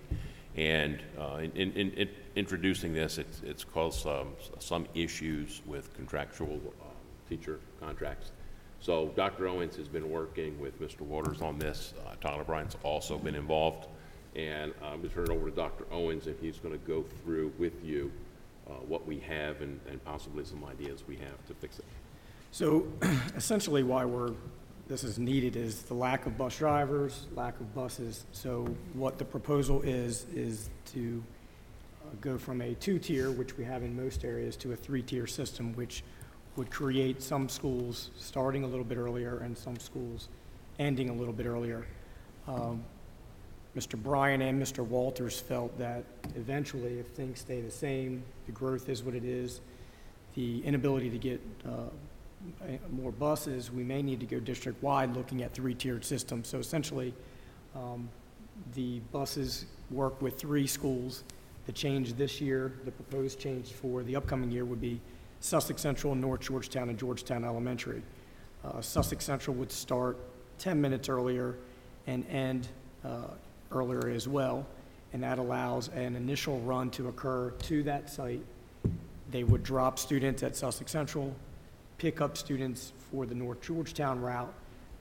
[0.56, 6.54] And uh, in, in, in introducing this, it's, it's caused some, some issues with contractual
[6.54, 6.96] um,
[7.30, 8.32] teacher contracts.
[8.80, 9.48] So Dr.
[9.48, 11.02] Owens has been working with Mr.
[11.02, 11.94] Waters on this.
[12.06, 13.88] Uh, Tyler Bryant's also been involved.
[14.36, 15.86] And I'm going to turn it over to Dr.
[15.92, 18.12] Owens, and he's going to go through with you
[18.70, 21.86] uh, what we have and, and possibly some ideas we have to fix it.
[22.52, 22.88] So
[23.36, 24.34] essentially why we're,
[24.88, 28.26] this is needed is the lack of bus drivers, lack of buses.
[28.32, 31.24] So what the proposal is, is to
[32.02, 35.74] uh, go from a two-tier, which we have in most areas, to a three-tier system,
[35.74, 36.04] which
[36.56, 40.30] would create some schools starting a little bit earlier and some schools
[40.80, 41.86] ending a little bit earlier.
[42.48, 42.84] Um,
[43.76, 44.02] Mr.
[44.02, 44.86] Bryan and Mr.
[44.86, 46.04] Walters felt that
[46.36, 49.60] eventually, if things stay the same, the growth is what it is,
[50.34, 51.90] the inability to get uh,
[52.92, 56.48] more buses, we may need to go district-wide looking at three-tiered systems.
[56.48, 57.14] So essentially,
[57.76, 58.10] um,
[58.74, 61.24] the buses work with three schools.
[61.66, 65.00] The change this year, the proposed change for the upcoming year would be
[65.40, 68.02] Sussex Central, North Georgetown, and Georgetown Elementary.
[68.64, 70.18] Uh, Sussex Central would start
[70.60, 71.56] 10 minutes earlier
[72.08, 72.70] and end
[73.06, 73.28] uh,
[73.72, 74.66] earlier as well,
[75.14, 78.42] and that allows an initial run to occur to that site.
[79.30, 81.36] They would drop students at Sussex Central,
[81.98, 84.54] pick up students for the North Georgetown route.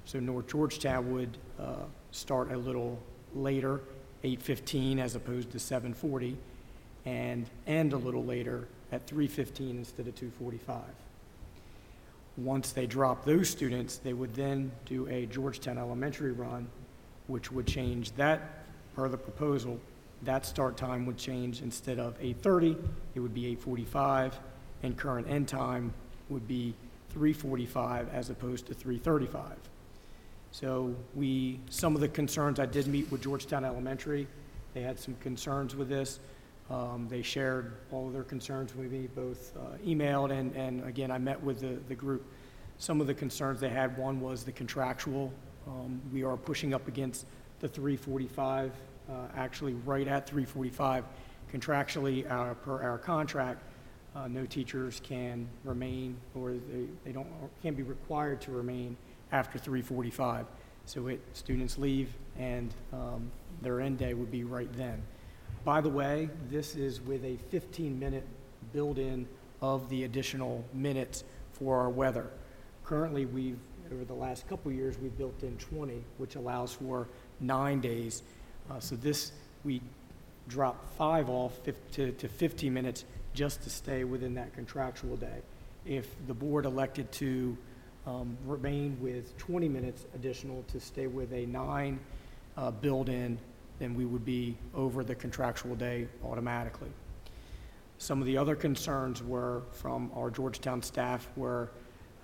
[0.05, 2.99] So North Georgetown would uh, start a little
[3.35, 3.81] later,
[4.25, 6.37] 8:15 as opposed to 7:40,
[7.05, 10.83] and end a little later at 3:15 instead of 2:45.
[12.37, 16.69] Once they drop those students, they would then do a Georgetown Elementary run
[17.27, 19.81] which would change that, per the proposal,
[20.23, 22.77] that start time would change instead of 8:30,
[23.15, 24.39] it would be 8:45,
[24.83, 25.93] and current end time
[26.29, 26.75] would be
[27.17, 29.57] 3:45 as opposed to 3:35.
[30.51, 34.27] So we, some of the concerns, I did meet with Georgetown Elementary.
[34.75, 36.21] They had some concerns with this.
[36.71, 41.11] Um, They shared all of their concerns with me, both uh, emailed and, and again,
[41.11, 42.25] I met with the, the group.
[42.79, 45.33] Some of the concerns they had, one was the contractual.
[45.67, 47.27] Um, We are pushing up against
[47.61, 48.73] the 345,
[49.09, 51.05] uh, actually right at 345.
[51.53, 53.63] Contractually, uh, per our contract,
[54.17, 58.97] uh, no teachers can remain, or they, they don't, or can be required to remain
[59.33, 60.47] after 3:45.
[60.87, 65.03] So it, students leave, and um, their end day would be right then.
[65.65, 68.25] By the way, this is with a 15-minute
[68.73, 69.27] build-in
[69.61, 72.31] of the additional minutes for our weather.
[72.85, 73.59] Currently, we've,
[73.93, 77.09] over the last couple years, we've built in 20, which allows for
[77.41, 78.23] nine days.
[78.71, 79.33] Uh, So this,
[79.65, 79.83] we
[80.47, 83.05] drop five off to, to 15 minutes
[83.37, 85.42] just to stay within that contractual day.
[85.85, 87.57] If the board elected to
[88.07, 92.01] um, remain with 20 minutes additional to stay with a nine
[92.57, 93.38] uh, build-in,
[93.79, 96.88] then we would be over the contractual day automatically.
[97.99, 101.70] Some of the other concerns were from our Georgetown staff where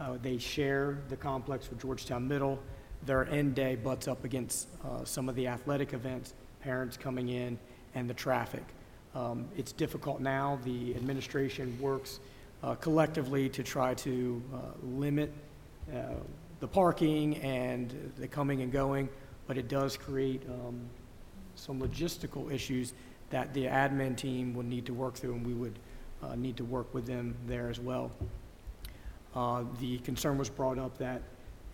[0.01, 2.59] uh, they share the complex with Georgetown Middle.
[3.05, 7.59] Their end day butts up against uh, some of the athletic events, parents coming in,
[7.95, 8.65] and the traffic.
[9.15, 10.59] Um, It's difficult now.
[10.65, 12.21] The administration works
[12.63, 15.33] uh, collectively to try to uh, limit
[15.93, 16.15] uh,
[16.61, 19.09] the parking and the coming and going,
[19.47, 20.81] but it does create um,
[21.57, 22.95] some logistical issues
[23.31, 25.79] that the admin team would need to work through, and we would
[26.23, 28.13] uh, need to work with them there as well.
[29.35, 31.23] Uh, The concern was brought up that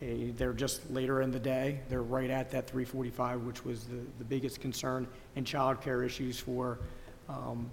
[0.01, 4.24] they're just later in the day, they're right at that 3:45, which was the the
[4.24, 6.79] biggest concern, and childcare issues for
[7.29, 7.71] um,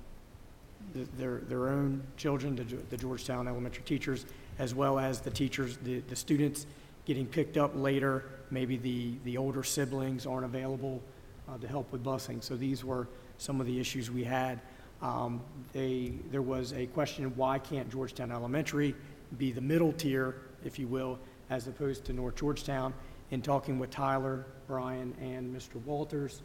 [0.93, 4.25] the- their their own children, the the Georgetown elementary teachers,
[4.59, 6.65] as well as the teachers, the the students
[7.05, 11.01] getting picked up later, maybe the the older siblings aren't available
[11.47, 12.43] uh, to help with busing.
[12.43, 14.59] So these were some of the issues we had.
[15.01, 15.41] Um,
[15.73, 18.95] They, there was a question, why can't Georgetown Elementary
[19.37, 22.93] be the middle tier, if you will, as opposed to North Georgetown?
[23.31, 25.83] In talking with Tyler, Brian, and Mr.
[25.85, 26.41] Walters,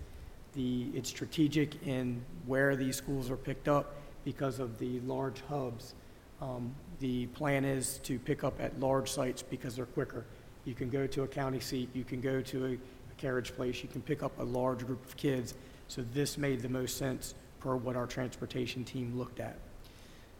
[0.54, 5.94] the, it's strategic in where these schools are picked up because of the large hubs.
[6.40, 10.24] Um, The plan is to pick up at large sites because they're quicker.
[10.64, 13.88] You can go to a county seat, you can go to a carriage place, you
[13.88, 15.54] can pick up a large group of kids.
[15.88, 19.58] So this made the most sense per what our transportation team looked at.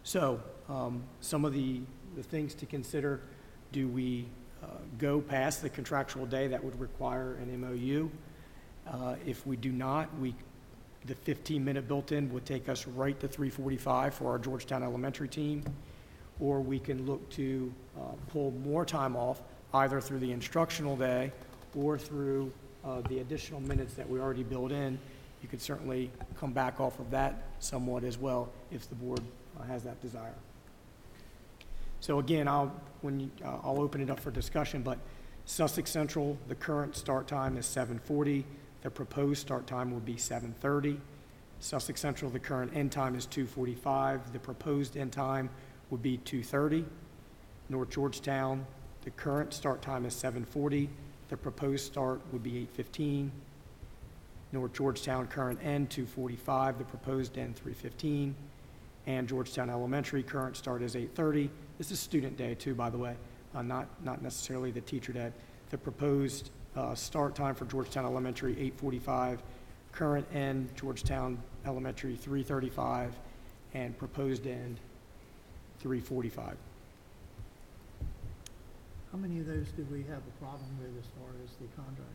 [0.03, 1.81] So, um, some of the,
[2.17, 3.21] the things to consider,
[3.73, 4.27] do we
[4.63, 4.67] uh,
[4.99, 8.11] go past the contractual day that would require an MOU?
[8.91, 10.35] Uh, If we do not, we,
[11.07, 15.63] the 15-minute built-in would take us right to 3:45 for our Georgetown Elementary team.
[16.41, 19.43] Or we can look to uh, pull more time off,
[19.75, 21.33] either through the instructional day
[21.77, 22.51] or through
[22.85, 24.99] uh, the additional minutes that we already built in.
[25.43, 29.21] You could certainly come back off of that somewhat as well, if the board
[29.59, 30.35] uh, has that desire.
[32.01, 32.73] So again, I'll,
[33.03, 34.99] when, you- uh, I'll open it up for discussion, but
[35.45, 38.45] Sussex Central, the current start time is 7:40.
[38.83, 41.01] The proposed start time will be 7:30.
[41.59, 44.33] Sussex Central, the current end time is 2:45.
[44.33, 45.51] The proposed end time
[45.91, 46.87] would be 2:30.
[47.69, 48.67] North Georgetown,
[49.03, 50.89] the current start time is 7:40.
[51.29, 53.31] The proposed start would be 8:15.
[54.53, 58.35] North Georgetown, current end 2:45, the proposed end 3:15.
[59.07, 61.51] And Georgetown Elementary, current start is 8:30.
[61.79, 63.17] This is student day too, by the way,
[63.55, 65.33] uh, not, not necessarily the teacher day.
[65.71, 69.39] The proposed uh, start time for Georgetown Elementary, 8:45.
[69.93, 73.13] Current end, Georgetown Elementary, 3:35.
[73.75, 74.79] And proposed end,
[75.83, 76.57] 3:45.
[79.13, 82.07] How many of those do we have a problem with as far as the contract?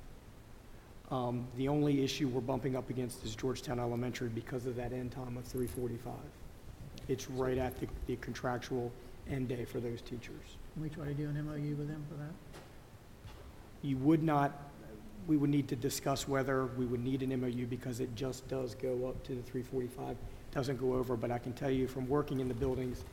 [1.11, 5.11] Um, The only issue we're bumping up against is Georgetown Elementary because of that end
[5.11, 6.13] time of 3:45.
[7.07, 8.91] It's right at the the contractual
[9.29, 10.57] end day for those teachers.
[10.73, 12.33] Can we try to do an MOU with them for that?
[13.85, 14.51] You would not,
[15.27, 18.73] we would need to discuss whether we would need an MOU because it just does
[18.75, 20.17] go up to the 345,
[20.51, 23.03] doesn't go over, but I can tell you from working in the buildings,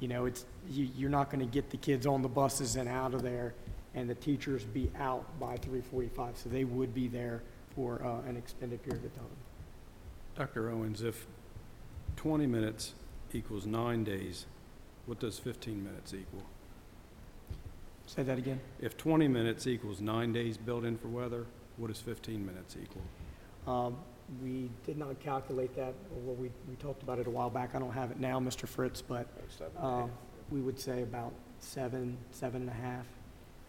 [0.00, 2.88] you know, it's, you, you're not going to get the kids on the buses and
[2.88, 3.54] out of there
[3.94, 7.42] and the teachers be out by 345, so they would be there
[7.74, 9.24] for uh, an extended period of time.
[10.36, 10.70] Dr.
[10.70, 11.26] Owens, if
[12.16, 12.94] 20 minutes
[13.32, 14.46] equals nine days,
[15.06, 16.44] what does 15 minutes equal?
[18.08, 18.58] Say that again?
[18.80, 21.46] If 20 minutes equals nine days built in for weather,
[21.76, 23.02] What does 15 minutes equal?
[23.72, 23.96] Um,
[24.42, 25.94] We did not calculate that,
[26.26, 27.74] or we, we talked about it a while back.
[27.74, 28.66] I don't have it now, Mr.
[28.66, 29.26] Fritz, but
[29.78, 30.10] um,
[30.50, 33.06] we would say about seven, seven and a half.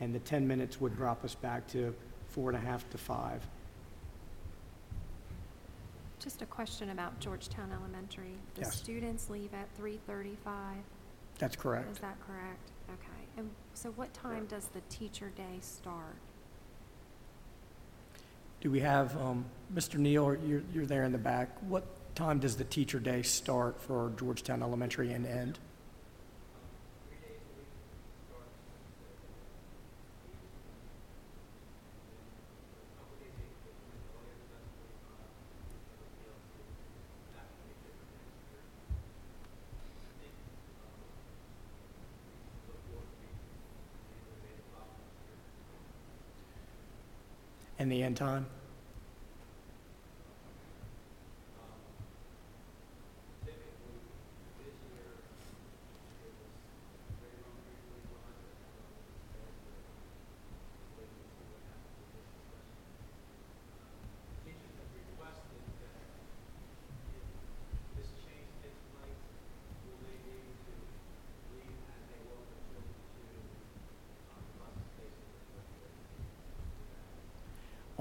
[0.01, 1.93] And the 10 minutes would drop us back to
[2.29, 3.45] four and a half to five.
[6.19, 8.35] Just a question about Georgetown Elementary.
[8.55, 8.75] The Yes.
[8.75, 10.83] students leave at three thirty-five,
[11.37, 11.89] That's correct.
[11.91, 12.71] is that correct?
[13.39, 16.17] And so what time does the teacher day start?
[18.59, 19.95] Do we have, um, Mr.
[19.95, 21.47] Neal, you're, you're there in the back.
[21.61, 21.85] What
[22.15, 25.57] time does the teacher day start for Georgetown Elementary and end?
[47.89, 48.58] And the end time?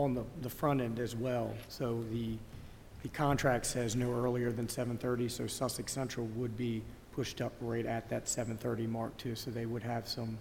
[0.09, 1.53] On the, the front end as well.
[1.69, 2.37] So the,
[3.03, 6.83] the contract says no earlier than 7:30, so Sussex Central would be
[7.13, 9.35] pushed up right at that 7:30 mark too.
[9.35, 10.39] So they would have some,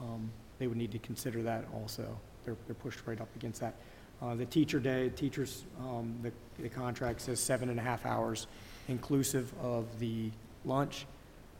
[0.00, 2.18] um, they would need to consider that also.
[2.44, 3.74] They're, they're pushed right up against that.
[4.20, 6.32] Uh, The teacher day, teachers, um, the,
[6.62, 8.46] the contract says seven and a half hours
[8.88, 10.30] inclusive of the
[10.64, 11.06] lunch.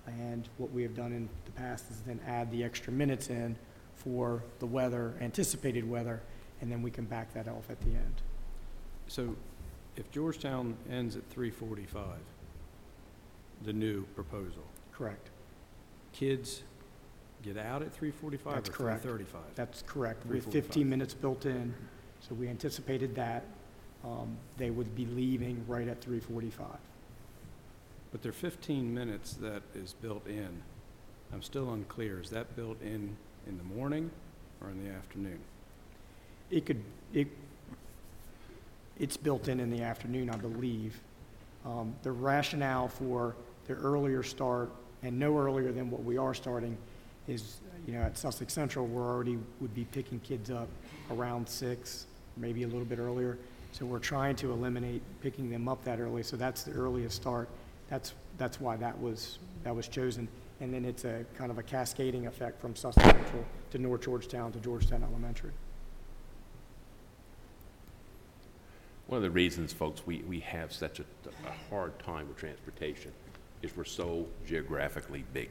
[0.07, 3.57] And what we have done in the past is then add the extra minutes in
[3.97, 6.21] for the weather, anticipated weather,
[6.61, 8.23] and then we can back that off at the end.
[9.09, 9.37] So
[9.97, 12.19] if Georgetown ends at 3:45,
[13.63, 15.31] the new proposal, Correct.
[16.13, 16.63] kids
[17.43, 19.05] get out at 3:45 That's or correct.
[19.05, 19.55] 3:35?
[19.55, 20.27] That's correct.
[20.27, 20.53] We have 3:45.
[20.53, 21.75] 15 minutes built in,
[22.21, 23.45] so we anticipated that.
[24.05, 26.79] Um, They would be leaving right at 3:45.
[28.13, 30.63] But there are 15 minutes that is built in.
[31.33, 32.21] I'm still unclear.
[32.21, 34.11] Is that built in in the morning
[34.61, 35.41] or in the afternoon?
[36.51, 36.83] It could,
[37.13, 37.29] it,
[38.99, 40.99] it's built in in the afternoon, I believe.
[41.65, 43.35] Um, The rationale for
[43.67, 44.71] the earlier start,
[45.03, 46.77] and no earlier than what we are starting,
[47.27, 50.69] is, you know, at Sussex Central, we're already, would be picking kids up
[51.11, 53.37] around six, maybe a little bit earlier.
[53.73, 57.49] So we're trying to eliminate picking them up that early, so that's the earliest start.
[57.91, 60.29] That's, that's why that was, that was chosen.
[60.61, 64.53] And then it's a kind of a cascading effect from Sussex Central to North Georgetown
[64.53, 65.51] to Georgetown Elementary.
[69.07, 73.13] One of the reasons, folks, we, we have such a, a hard time with transportation
[73.63, 75.49] is we're so geographically big.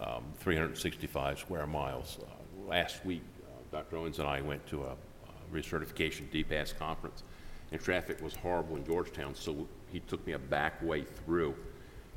[0.00, 2.18] Um, 365 square miles.
[2.22, 2.26] Uh,
[2.68, 3.96] Last week, uh, Dr.
[3.96, 4.94] Owens and I went to a uh,
[5.52, 7.24] recertification DPAS conference,
[7.72, 11.56] and traffic was horrible in Georgetown, so he took me a back way through.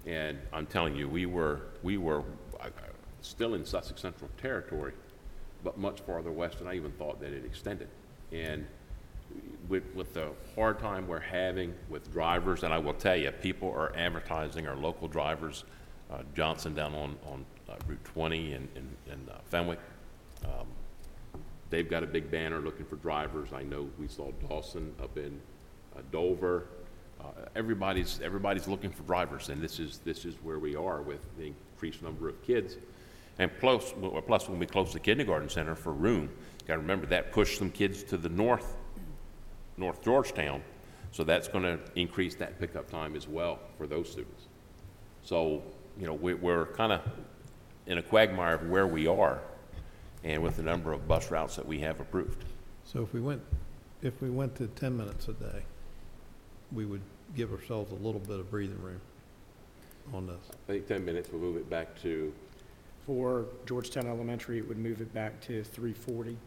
[0.05, 2.23] And I'm telling you, we were, we were
[3.21, 4.93] still in Sussex Central territory,
[5.63, 7.87] but much farther west than I even thought that it extended.
[8.31, 8.67] And
[9.67, 13.69] with, with the hard time we're having with drivers, and I will tell you, people
[13.69, 15.63] are advertising our local drivers,
[16.11, 19.79] uh, Johnson down on, on uh, Route 20 and, and, and uh, Fenwick.
[20.43, 20.67] Um,
[21.73, 23.49] They've got a big banner looking for drivers.
[23.51, 25.41] I know we saw Dawson up in
[25.97, 26.67] uh, Dover.
[27.19, 27.23] Uh,
[27.55, 31.45] Everybody's, everybody's looking for drivers, and this is, this is where we are with the
[31.45, 32.77] increased number of kids.
[33.39, 33.91] And plus,
[34.27, 36.29] plus when we close the kindergarten center for room,
[36.67, 38.75] got to remember that pushed some kids to the north,
[39.77, 40.61] North Georgetown,
[41.11, 44.47] so that's going to increase that pickup time as well for those students.
[45.23, 45.63] So,
[45.99, 47.01] you know, we, we're kind of
[47.87, 49.41] in a quagmire of where we are
[50.23, 52.43] and with the number of bus routes that we have approved.
[52.85, 53.41] So if we went,
[54.01, 55.63] if we went to ten minutes a day,
[56.71, 57.01] we would
[57.35, 59.01] give ourselves a little bit of breathing room
[60.13, 60.49] on this.
[60.51, 62.33] I think 10 minutes, we'll move it back to,
[63.05, 66.37] For Georgetown Elementary, it would move it back to 340.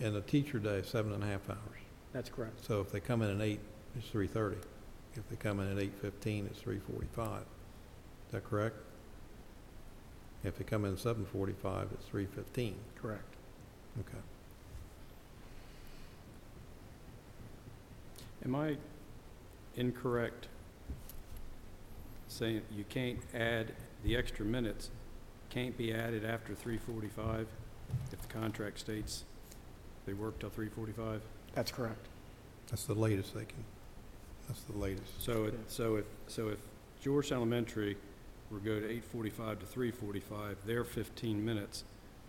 [0.00, 1.81] And a teacher day, seven and a half hours.
[2.12, 2.64] That's correct.
[2.64, 3.60] So if they come in at eight,
[3.96, 4.58] it's three thirty.
[5.14, 7.42] If they come in at eight fifteen, it's three forty-five.
[7.42, 8.76] Is that correct?
[10.44, 12.76] If they come in at seven forty-five, it's three fifteen.
[13.00, 13.34] Correct.
[14.00, 14.18] Okay.
[18.44, 18.76] Am I
[19.76, 20.48] incorrect
[22.28, 23.72] saying you can't add,
[24.04, 24.90] the extra minutes
[25.50, 27.46] can't be added after 3:45
[28.10, 29.24] if the contract states
[30.06, 31.20] They work till three forty-five?
[31.54, 32.06] That's correct.
[32.70, 33.64] That's the latest they can,
[34.48, 35.22] that's the latest.
[35.22, 36.58] So it, so if, so if
[37.02, 37.96] George Elementary
[38.50, 41.84] were to go to eight forty-five to three forty-five, their fifteen minutes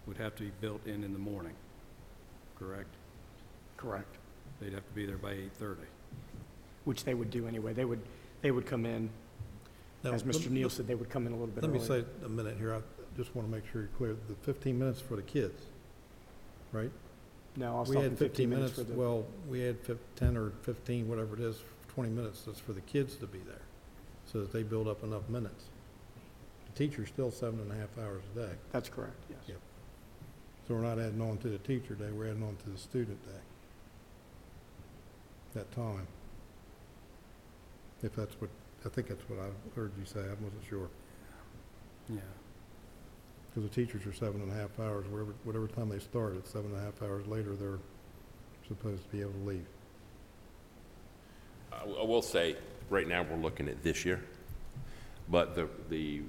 [0.06, 1.54] would have to be built in in the morning,
[2.60, 2.90] correct?
[3.78, 4.18] Correct.
[4.60, 5.82] They'd have to be there by eight thirty.
[6.86, 7.72] Which they would do anyway.
[7.72, 8.02] They would,
[8.42, 9.10] they would come in,
[10.04, 10.50] Now, as let- Mr.
[10.50, 11.80] Neal said, they would come in a little bit Let early.
[11.80, 12.82] me say a minute here, I
[13.16, 14.18] just want to make sure you're clear.
[14.28, 15.62] The 15 minutes for the kids,
[16.74, 16.92] right?
[17.56, 20.38] No, I was We talking had 15 minutes for the, Well, we had fif- 10
[20.38, 23.62] or 15, whatever it is, 20 minutes, that's for the kids to be there,
[24.26, 25.66] so that they build up enough minutes.
[26.74, 29.40] The teacher's still seven and a half hours a day, that's correct, yes.
[29.48, 29.58] Yep.
[30.68, 33.24] so we're not adding on to the teacher day, we're adding on to the student
[33.26, 33.40] day.
[35.54, 36.08] That time.
[38.02, 38.50] If that's what,
[38.84, 39.50] I think that's what I
[39.80, 40.90] heard you say, I wasn't sure.
[42.10, 42.18] Yeah.
[43.54, 46.50] Because the teachers are seven and a half hours, whatever, whatever time they start, it's
[46.50, 47.80] seven and a half hours later, they're
[48.68, 49.66] supposed to be able to leave.
[51.72, 52.56] I w- I will say,
[52.90, 54.24] right now, we're looking at this year,
[55.30, 56.22] but the, the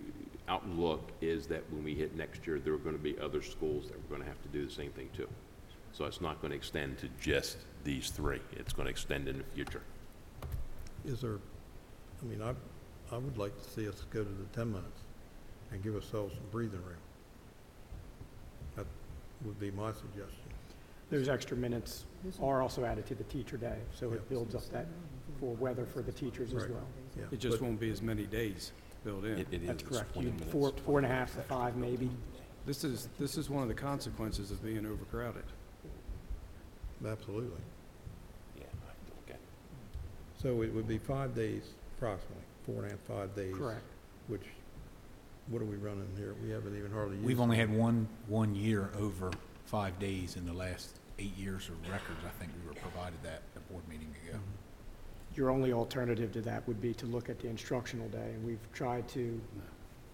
[0.49, 3.87] outlook is that when we hit next year, there are going to be other schools
[3.89, 5.29] that we're going to have to do the same thing too.
[5.93, 8.41] So it's not going to extend to just these three.
[8.53, 9.83] It's going to extend in the future.
[11.07, 11.39] Is there,
[12.21, 12.53] I mean, I,
[13.15, 15.01] I would like to see us go to the ten minutes
[15.73, 16.99] and give ourselves some breathing room.
[19.41, 20.39] That would be my suggestion.
[21.11, 22.07] Those extra minutes
[22.41, 24.87] are also added to the teacher day, so it builds up that
[25.39, 26.71] for weather for the teachers as Right.
[26.71, 26.87] well.
[27.17, 28.73] Yeah, It just but- won't be as many days
[29.05, 29.39] built in.
[29.39, 30.17] It- it That's correct.
[30.17, 32.11] You, four, four and a half to five maybe.
[32.67, 35.45] This is, this is one of the consequences of being overcrowded.
[37.05, 37.61] Absolutely.
[38.57, 38.65] Yeah,
[39.29, 39.39] okay.
[40.39, 43.55] So it would be five days approximately, four and a half, five days.
[43.55, 43.83] Correct.
[44.29, 44.47] Which,
[45.49, 46.35] what are we running here?
[46.43, 47.27] We haven't even hardly used.
[47.27, 49.31] We've only had one, one year over
[49.67, 52.21] five days in the last eight years of records.
[52.27, 54.39] I think we were provided that at a board meeting ago.
[55.35, 58.73] Your only alternative to that would be to look at the instructional day, and we've
[58.73, 59.41] tried to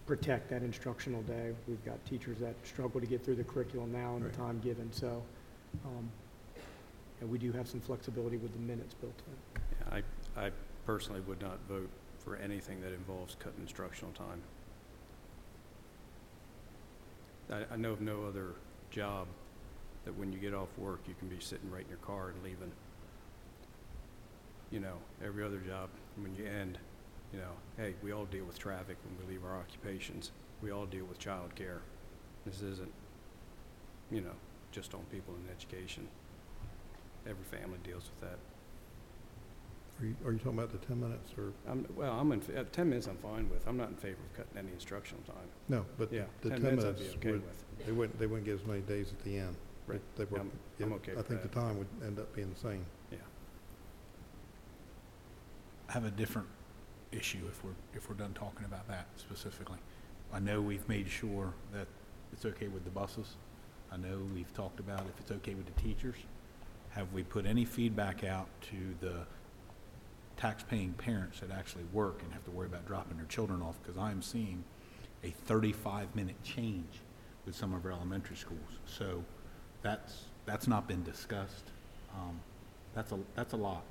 [0.05, 1.53] protect that instructional day.
[1.67, 4.37] We've got teachers that struggle to get through the curriculum now and the Right.
[4.37, 5.23] time given, so,
[5.85, 6.09] um,
[7.21, 9.61] and we do have some flexibility with the minutes built in.
[9.79, 10.01] Yeah,
[10.37, 10.51] I, I
[10.85, 14.41] personally would not vote for anything that involves cutting instructional time.
[17.51, 18.55] I, I know of no other
[18.89, 19.27] job
[20.05, 22.43] that when you get off work, you can be sitting right in your car and
[22.43, 22.71] leaving.
[24.71, 26.79] You know, every other job, when you end,
[27.33, 30.31] you know, hey, we all deal with traffic when we leave our occupations.
[30.61, 31.79] We all deal with childcare.
[32.45, 32.91] This isn't,
[34.09, 34.35] you know,
[34.71, 36.07] just on people in education.
[37.27, 38.39] Every family deals with that.
[40.01, 42.57] Are you, are you talking about the ten minutes or, I'm, well, I'm in, f-
[42.57, 43.67] uh, ten minutes I'm fine with.
[43.67, 45.47] I'm not in favor of cutting any instructional time.
[45.69, 47.85] no, but Yeah, the 10 ten minutes I'd be okay would, with.
[47.85, 49.55] they wouldn't, they wouldn't get as many days at the end.
[49.85, 50.01] Right.
[50.15, 51.53] They were- I'm- I'm yeah, okay I with think the that.
[51.59, 52.83] time would end up being the same.
[53.11, 53.17] Yeah.
[55.89, 56.47] I have a different
[57.11, 59.77] issue if we're, if we're done talking about that specifically.
[60.33, 61.87] I know we've made sure that
[62.33, 63.35] it's okay with the buses.
[63.91, 66.15] I know we've talked about if it's okay with the teachers.
[66.91, 69.25] Have we put any feedback out to the
[70.41, 73.77] tax-paying parents that actually work and have to worry about dropping their children off?
[73.81, 74.63] Because I'm seeing
[75.23, 76.93] a thirty-five minute change
[77.45, 78.71] with some of our elementary schools.
[78.85, 79.23] So
[79.81, 81.65] that's, that's not been discussed.
[82.13, 82.39] Um,
[82.93, 83.83] That's a, that's a lot,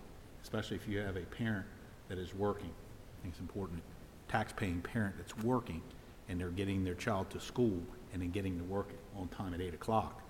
[0.42, 1.66] especially if you have a parent
[2.09, 2.68] that is working.
[2.68, 3.82] I think it's important,
[4.28, 5.80] tax-paying parent that's working
[6.28, 7.80] and they're getting their child to school
[8.12, 10.20] and then getting to work on time at eight o'clock.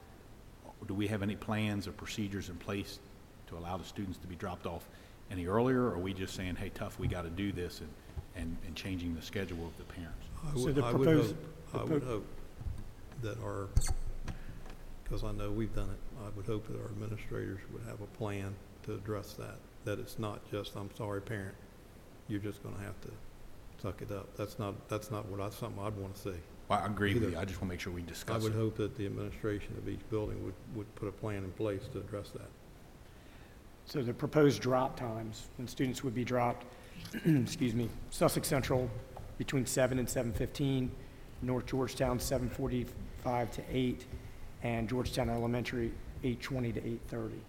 [0.86, 3.00] Do we have any plans or procedures in place
[3.48, 4.88] to allow the students to be dropped off
[5.30, 5.82] any earlier?
[5.84, 7.88] Or are we just saying, hey, tough, we got to do this and,
[8.36, 10.26] and, and changing the schedule of the parents?
[10.46, 11.34] I So would, the I would proposed-
[11.72, 12.26] hope, I would hope
[13.22, 13.68] that our,
[15.04, 18.06] because I know we've done it, I would hope that our administrators would have a
[18.18, 18.54] plan
[18.84, 21.54] to address that, that it's not just, I'm sorry, parent,
[22.28, 23.08] you're just gonna have to
[23.82, 24.36] suck it up.
[24.36, 26.32] That's not, that's not what I, something I'd wanna see.
[26.68, 28.36] Well, I agree with you, I just want to make sure we discuss.
[28.36, 28.64] I discuss would it.
[28.64, 31.98] hope that the administration of each building would, would put a plan in place to
[31.98, 32.48] address that.
[33.86, 36.64] So the proposed drop times, when students would be dropped,
[37.24, 38.88] excuse me, Sussex Central
[39.38, 40.90] between seven and seven fifteen,
[41.42, 44.04] North Georgetown seven forty-five to eight,
[44.62, 47.40] and Georgetown Elementary eight twenty to eight thirty.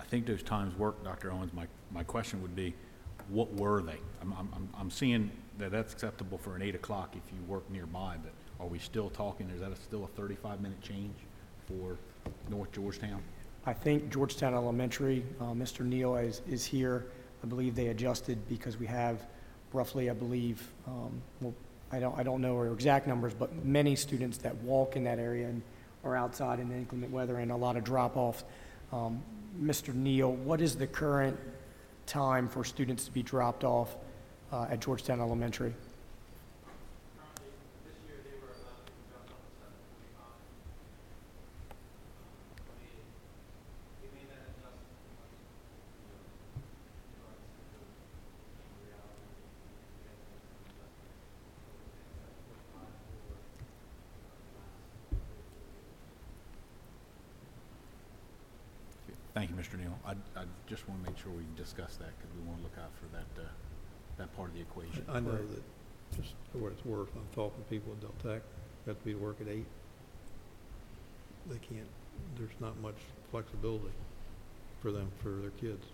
[0.00, 1.30] I think those times work, Dr.
[1.30, 1.52] Owens.
[1.52, 2.72] My, my question would be,
[3.28, 3.98] what were they?
[4.22, 8.16] I'm, I'm, I'm- seeing that that's acceptable for an eight o'clock if you work nearby,
[8.22, 11.14] but are we still talking, is that a- still a thirty-five minute change
[11.66, 11.98] for
[12.48, 13.22] North Georgetown?
[13.66, 15.84] I think Georgetown Elementary, uh, Mr.
[15.84, 17.06] Neal is, is here.
[17.42, 19.26] I believe they adjusted because we have
[19.72, 21.54] roughly, I believe, um, well,
[21.92, 25.18] I don't, I don't know our exact numbers, but many students that walk in that
[25.18, 25.62] area and
[26.04, 28.44] are outside in inclement weather and a lot of drop-offs.
[28.92, 29.22] Um,
[29.60, 29.94] Mr.
[29.94, 31.38] Neal, what is the current
[32.06, 33.96] time for students to be dropped off
[34.52, 35.74] uh, at Georgetown Elementary?
[59.38, 59.78] Thank you, Mr.
[59.78, 59.96] Neal.
[60.08, 62.78] I, I just want to make sure we discuss that because we want to look
[62.80, 63.46] out for that, uh,
[64.16, 65.04] that part of the equation.
[65.08, 65.62] I know that,
[66.16, 68.42] just for what it's worth, I'm talking to people at Del Tech,
[68.86, 69.66] got to be to work at eight.
[71.50, 71.86] They can't,
[72.38, 72.96] there's not much
[73.30, 73.92] flexibility
[74.80, 75.84] for them, for their kids.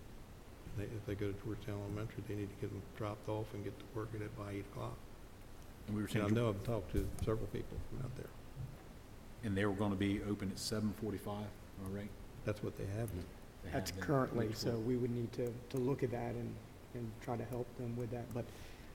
[0.77, 3.63] They, if they go to Georgetown Elementary, they need to get them dropped off and
[3.65, 4.95] get to work at it by eight o'clock.
[5.87, 8.31] And we were And I saying, know I've talked to several people out there.
[9.43, 11.47] and they were going to be open at seven forty-five,
[11.83, 12.09] all right?
[12.45, 13.09] That's what they have.
[13.11, 13.23] They
[13.73, 16.53] That's have been currently, moved so we would need to, to look at that and,
[16.93, 18.25] and try to help them with that.
[18.33, 18.45] But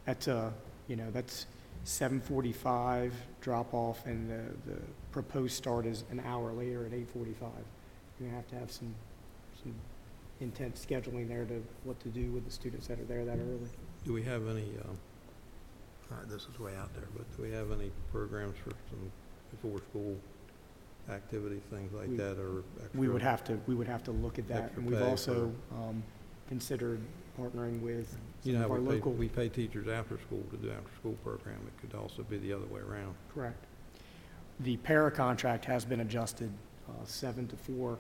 [0.05, 0.51] that's, uh,
[0.89, 1.47] you know, that's
[1.85, 4.79] seven forty-five drop-off, and the, the
[5.13, 7.65] proposed start is an hour later at eight forty-five.
[8.19, 8.95] You're gonna have to have some,
[9.63, 9.75] some
[10.41, 13.69] intense scheduling there to, what to do with the students that are there that early.
[14.05, 14.99] Do we have any, um,
[16.11, 19.13] all right, this is way out there, but do we have any programs for some
[19.51, 20.17] before-school
[21.11, 22.63] activities, things like We- that, or
[22.95, 25.09] We would have to, we would have to look at that, extra and we've pay
[25.09, 26.03] also, um,
[26.49, 27.01] considered
[27.39, 29.13] partnering with You some know, of our we pay, local.
[29.13, 31.59] we pay teachers after school to do after-school program.
[31.67, 33.15] It could also be the other way around.
[33.35, 33.65] Correct.
[34.61, 36.51] The para contract has been adjusted,
[36.89, 37.99] uh, seven to four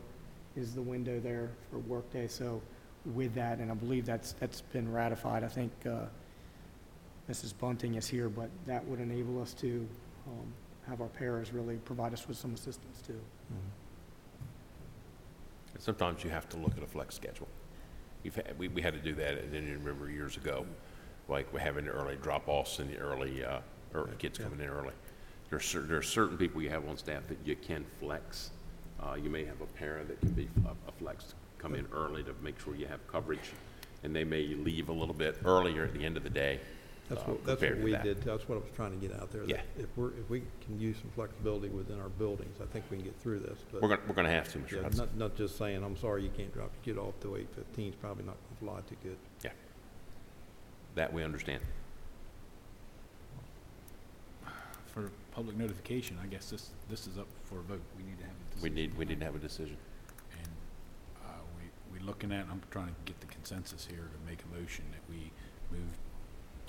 [0.57, 2.61] is the window there for workday, so
[3.15, 6.07] with that, and I believe that's, that's been ratified, I think, uh,
[7.31, 7.55] Mrs.
[7.59, 9.87] Bunting is here, but that would enable us to,
[10.27, 10.53] um,
[10.91, 13.21] have our paras really provide us with some assistance too.
[15.73, 17.49] And Sometimes you have to look at a flex schedule.
[18.25, 20.67] We've had, we, we had to do that at Indian River years ago,
[21.29, 23.61] like we're having early drop-offs and the early, uh,
[23.95, 24.93] early kids coming in early.
[25.49, 28.51] There's cer, there are certain people you have on staff that you can flex.
[29.01, 32.23] Uh, you may have a parent that can be a, a flex, come in early
[32.25, 33.53] to make sure you have coverage,
[34.03, 36.61] and they may leave a little bit earlier at the end of the day.
[37.11, 38.05] That's uh, what, that's compared what to we that.
[38.05, 39.43] did, that's what I was trying to get out there.
[39.43, 39.61] that Yeah.
[39.83, 43.05] If we're, if we can use some flexibility within our buildings, I think we can
[43.05, 43.83] get through this, but.
[43.83, 44.73] We're gonna, we're gonna have to, Mr.
[44.77, 44.99] Yeah, Hudson.
[44.99, 47.89] not, not just saying, I'm sorry, you can't drop your kid off till eight fifteen,
[47.89, 49.17] it's probably not gonna fly too good.
[49.45, 49.51] Yeah.
[50.95, 51.63] That we understand.
[54.87, 57.81] For public notification, I guess this, this is up for a vote.
[57.97, 58.75] We need to have a We decision.
[58.75, 59.77] need, we need to have a decision.
[60.39, 60.49] And,
[61.25, 64.61] uh, we, we looking at, I'm trying to get the consensus here to make a
[64.61, 65.31] motion that we
[65.71, 65.91] move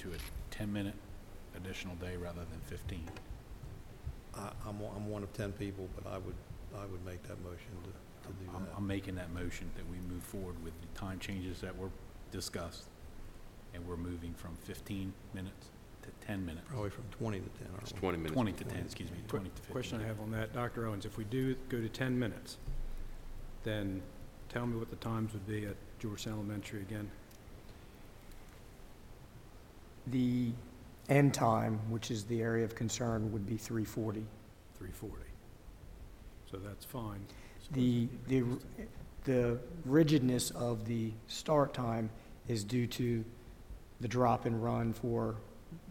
[0.02, 0.18] to a
[0.49, 0.95] ten-minute
[1.56, 3.06] additional day rather than fifteen.
[4.36, 6.36] I, I'm, one- I'm one of ten people, but I would,
[6.78, 8.72] I would make that motion to, to do I'm, that.
[8.78, 11.89] I'm making that motion that we move forward with the time changes that were
[12.32, 12.86] discussed.
[13.74, 15.68] And we're moving from fifteen minutes
[16.02, 16.66] to ten minutes.
[16.70, 17.99] Probably from twenty to ten, It's aren't we?
[17.99, 18.34] twenty minutes.
[18.34, 19.72] Twenty to ten, excuse me, twenty to fifteen.
[19.72, 20.88] Question I have on that, Dr.
[20.88, 22.58] Owens, if we do go to 10 minutes,
[23.64, 24.02] then
[24.49, 27.10] tell me what the times would be at Georgetown Elementary again.
[30.08, 30.52] The
[31.10, 34.26] end time, which is the area of concern, would be three forty.
[34.82, 35.12] 3:40.
[36.49, 37.26] So that's fine.
[37.72, 38.43] The, the,
[39.24, 42.10] the rigidness of the start time
[42.47, 43.24] is due to
[44.02, 45.36] the drop and run for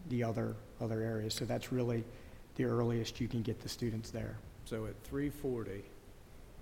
[0.09, 1.35] the other, other areas.
[1.35, 2.05] So that's really
[2.57, 4.37] the earliest you can get the students there.
[4.65, 5.83] So at 3:40,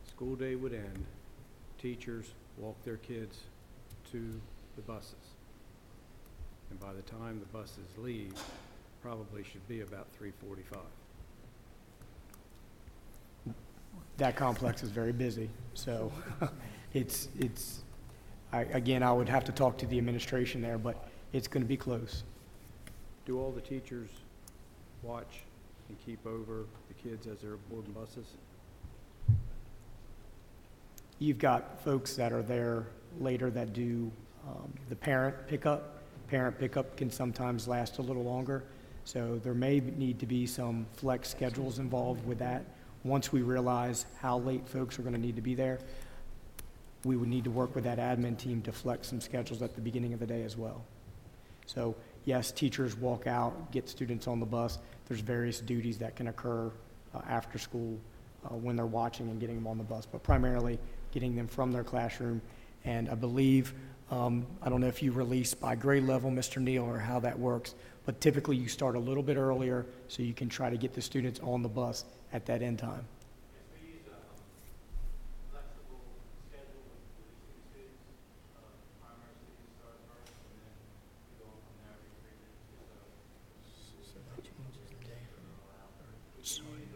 [0.07, 1.05] school day would end,
[1.79, 2.27] teachers
[2.57, 3.39] walk their kids
[4.13, 4.41] to
[4.77, 5.15] the buses.
[6.71, 8.35] And by the time the buses leave,
[9.03, 10.79] probably should be about 3:45.
[14.17, 16.13] That complex is very busy, so
[16.93, 17.85] it's, it's,
[18.53, 21.77] I, again, I would have to talk to the administration there, but it's gonna be
[21.77, 22.25] close.
[23.27, 24.11] Do all the teachers
[25.03, 25.43] watch
[25.89, 28.27] and keep over the kids as they're boarding buses?
[31.21, 32.87] You've got folks that are there
[33.21, 34.11] later that do
[34.47, 35.98] um, the parent pickup.
[36.29, 38.63] Parent pickup can sometimes last a little longer,
[39.05, 42.65] so there may need to be some flex schedules involved with that.
[43.03, 45.79] Once we realize how late folks are going to need to be there,
[47.05, 49.81] we would need to work with that admin team to flex some schedules at the
[49.81, 50.85] beginning of the day as well.
[51.65, 54.79] So, yes, teachers walk out, get students on the bus.
[55.07, 56.71] There's various duties that can occur
[57.15, 57.99] uh, after school
[58.45, 60.79] uh, when they're watching and getting them on the bus, but primarily
[61.13, 62.43] getting them from their classroom.
[62.85, 63.75] And I believe,
[64.11, 66.61] um, I don't know if you release by grade level, Mr.
[66.63, 67.75] Neal, or how that works,
[68.07, 71.03] but typically you start a little bit earlier so you can try to get the
[71.03, 73.05] students on the bus at that end time.
[84.09, 85.45] So that changes the day from,
[86.01, 86.89] or, sorry,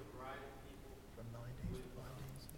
[1.16, 2.48] from nine days to five days.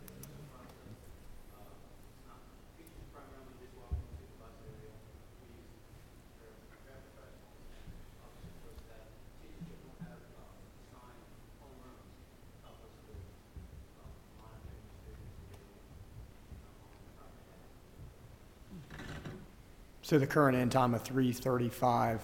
[20.04, 22.20] So the current end time of 3:35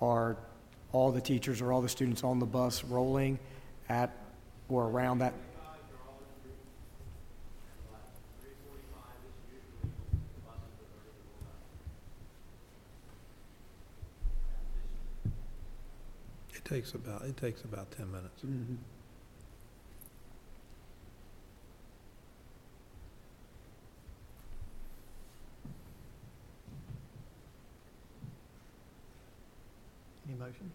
[0.00, 0.36] are
[0.92, 3.40] all the teachers or all the students on the bus rolling
[3.88, 4.16] at
[4.68, 5.34] or around that?
[16.54, 18.44] It takes about, it takes about ten minutes.
[18.44, 18.78] Any
[30.56, 30.72] motion?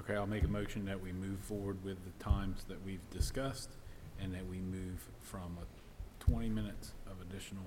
[0.00, 3.70] Okay, I'll make a motion that we move forward with the times that we've discussed
[4.20, 7.64] and that we move from a twenty minutes of additional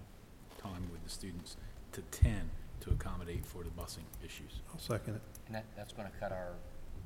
[0.58, 1.58] time with the students
[1.92, 2.50] to ten
[2.82, 4.60] to accommodate for the busing issues.
[4.74, 5.22] I'll second it.
[5.48, 6.54] And that, that's gonna cut our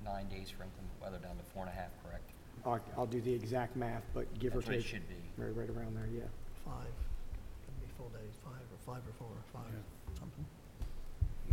[0.04, 2.24] nine days for inclement weather down to four and a half, correct?
[2.66, 4.88] I'll, I'll do the exact math, but give or That's what it take.
[4.88, 5.16] should be.
[5.38, 6.28] Right, right around there, yeah.
[6.66, 6.92] Five,
[7.66, 9.72] could be full days, five or five or four or five,
[10.20, 10.46] something.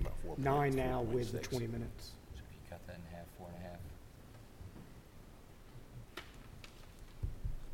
[0.07, 1.49] About four point- Nine now with the 4.6.
[1.51, 2.11] 20 minutes.
[2.35, 3.79] So if you cut that in half, four and a half.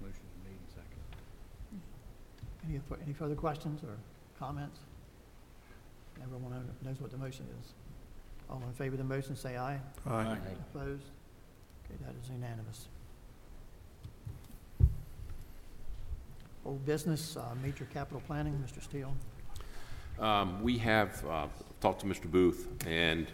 [0.01, 1.09] Motion's made and seconded.
[2.69, 3.97] Any, fur- any further questions or
[4.39, 4.81] comments?
[6.23, 7.73] Everyone know- knows what the motion is.
[8.49, 9.81] All in favor of the motion, say aye.
[10.07, 10.39] Aye.
[10.75, 11.05] Opposed?
[11.85, 12.87] Okay, that is unanimous.
[16.65, 18.81] Old business, uh, major capital planning, Mr.
[18.83, 19.15] Steele.
[20.19, 21.49] Um, We have uh,
[21.83, 22.31] talked to Mr.
[22.31, 23.27] Booth, and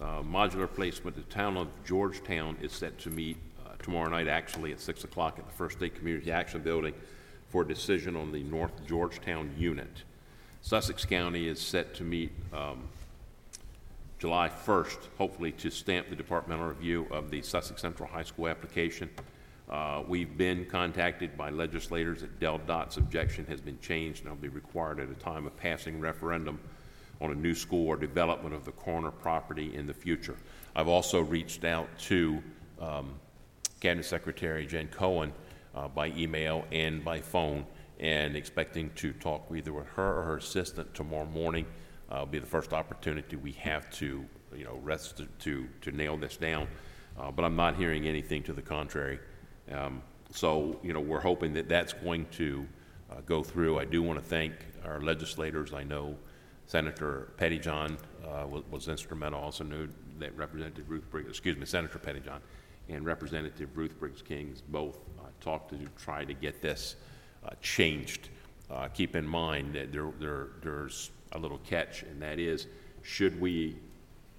[0.00, 4.72] uh, modular placement, the town of Georgetown is set to meet uh, tomorrow night, actually,
[4.72, 6.94] at 6 o'clock at the First State Community Action Building
[7.48, 10.02] for a decision on the North Georgetown unit.
[10.62, 12.88] Sussex County is set to meet um,
[14.18, 19.08] July 1st, hopefully to stamp the departmental review of the Sussex Central High School application.
[19.70, 24.48] Uh, We've been contacted by legislators that DelDOT's objection has been changed and will be
[24.48, 26.58] required at a time of passing referendum
[27.22, 30.36] on a new school or development of the corner property in the future.
[30.74, 32.42] I've also reached out to
[32.80, 33.14] um,
[33.80, 35.32] Cabinet Secretary Jen Cohan
[35.74, 37.64] uh, by email and by phone,
[38.00, 41.64] and expecting to talk either with her or her assistant tomorrow morning.
[42.10, 46.16] Uh, Will be the first opportunity we have to, you know, rest, to, to nail
[46.16, 46.66] this down.
[47.18, 49.20] Uh, But I'm not hearing anything to the contrary.
[49.70, 50.02] Um,
[50.32, 52.66] So, you know, we're hoping that that's going to
[53.10, 53.78] uh, go through.
[53.78, 54.52] I do want to thank
[54.84, 55.72] our legislators.
[55.72, 56.16] I know
[56.72, 59.86] Senator Pettyjohn uh, wa- was instrumental, also knew
[60.18, 62.40] that Representative Ruth Briggs, excuse me, Senator Pettyjohn
[62.88, 66.96] and Representative Ruth Briggs Kings both uh, talked to try to get this
[67.44, 68.30] uh, changed.
[68.70, 72.68] Uh, Keep in mind that there, there, there's a little catch, and that is,
[73.02, 73.76] should we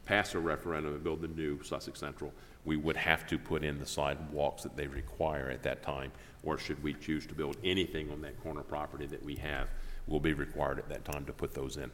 [0.06, 2.34] pass a referendum and build the new Sussex Central,
[2.66, 6.12] we would have to put in the sidewalks that they require at that time,
[6.42, 9.70] or should we choose to build anything on that corner property that we have,
[10.08, 11.92] we'll be required at that time to put those in.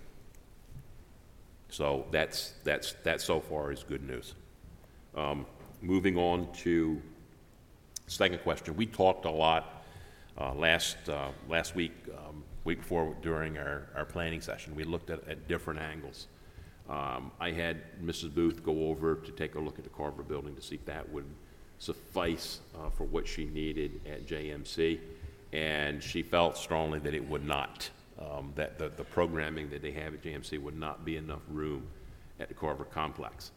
[1.70, 4.36] So that's, that's, that so far is good news.
[5.16, 5.46] Um,
[5.82, 7.02] Moving on to
[8.08, 9.86] second question, we talked a lot
[10.38, 14.76] uh, last, uh, last week, um, week before during our, our planning session.
[14.76, 16.28] We looked at, at different angles.
[16.90, 18.34] Um, I had Mrs.
[18.34, 21.10] Booth go over to take a look at the Carver building to see if that
[21.12, 21.26] would
[21.78, 25.00] suffice uh, for what she needed at JMC,
[25.54, 27.90] and she felt strongly that it would not.
[28.20, 31.88] Um, That the, the programming that they have at JMC would not be enough room
[32.40, 33.52] at the Carver complex.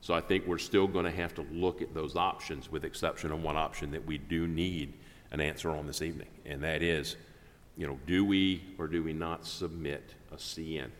[0.00, 3.32] So I think we're still going to have to look at those options, with exception
[3.32, 4.94] of one option that we do need
[5.30, 7.16] an answer on this evening, and that is,
[7.76, 10.90] you know, do we or do we not submit a CN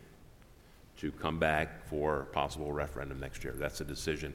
[0.97, 3.53] to come back for possible referendum next year?
[3.57, 4.33] That's a decision,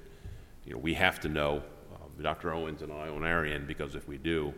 [0.65, 1.63] you know, we have to know,
[1.95, 2.53] uh, Dr.
[2.53, 4.53] Owens and I on our end, because if we do,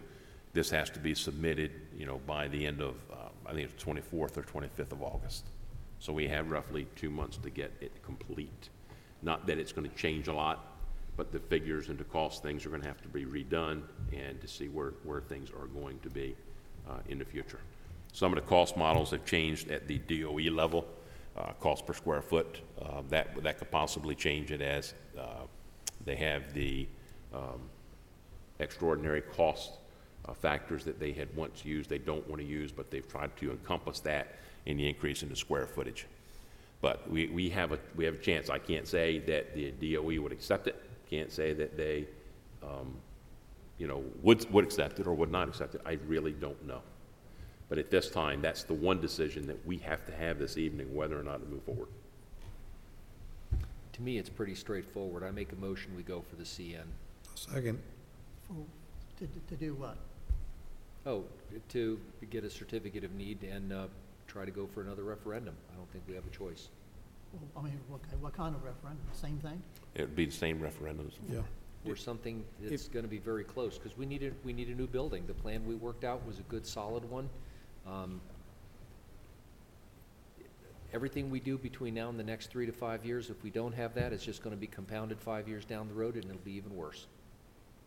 [0.52, 3.82] this has to be submitted, you know, by the end of, uh, I think it's
[3.84, 5.44] 24th or 25th of August.
[5.98, 8.68] So we have roughly two months to get it complete.
[9.22, 10.72] Not that it's going to change a lot,
[11.16, 13.82] but the figures and the cost things are going to have to be redone
[14.12, 16.36] and to see where, where things are going to be
[16.88, 17.60] uh, in the future.
[18.12, 20.86] Some of the cost models have changed at the DOE level.
[21.36, 22.60] uh, cost per square foot.
[22.80, 25.44] Uh, That, that could possibly change it as uh,
[26.04, 26.88] they have the
[27.34, 27.60] um,
[28.58, 29.72] extraordinary cost
[30.28, 33.36] uh, factors that they had once used, they don't want to use, but they've tried
[33.38, 36.06] to encompass that in the increase in the square footage.
[36.80, 38.50] But we, we have a, we have a chance.
[38.50, 42.06] I can't say that the DOE would accept it, can't say that they,
[42.62, 42.94] um,
[43.78, 45.80] you know, would, would accept it or would not accept it.
[45.86, 46.82] I really don't know.
[47.68, 50.94] But at this time, that's the one decision that we have to have this evening,
[50.94, 51.88] whether or not to move forward.
[53.94, 55.24] To me, it's pretty straightforward.
[55.24, 56.84] I make a motion, we go for the CN.
[57.34, 57.78] Second,
[58.46, 58.54] For,
[59.18, 59.96] to, to do what?
[61.06, 61.22] Oh,
[61.68, 62.00] to
[62.30, 63.86] get a certificate of need and uh,
[64.26, 65.54] try to go for another referendum.
[65.72, 66.68] I don't think we have a choice.
[67.32, 69.04] Well, I mean, what, what kind of referendum?
[69.12, 69.62] Same thing?
[69.94, 71.12] It would be the same referendums.
[71.30, 71.40] yeah.
[71.88, 74.74] Or something that's going to be very close, because we need a, we need a
[74.74, 75.24] new building.
[75.28, 77.28] The plan we worked out was a good, solid one.
[77.86, 78.20] Um,
[80.92, 83.74] Everything we do between now and the next three to five years, if we don't
[83.74, 86.36] have that, it's just going to be compounded five years down the road, and it'll
[86.38, 87.06] be even worse.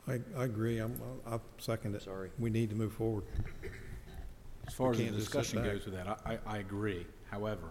[0.07, 2.03] I, I agree, I'm, I second it.
[2.03, 2.31] Sorry.
[2.39, 3.23] We need to move forward.
[4.67, 5.73] As far as the can't just sit discussion back.
[5.73, 7.05] goes with that, I, I I agree.
[7.29, 7.69] However,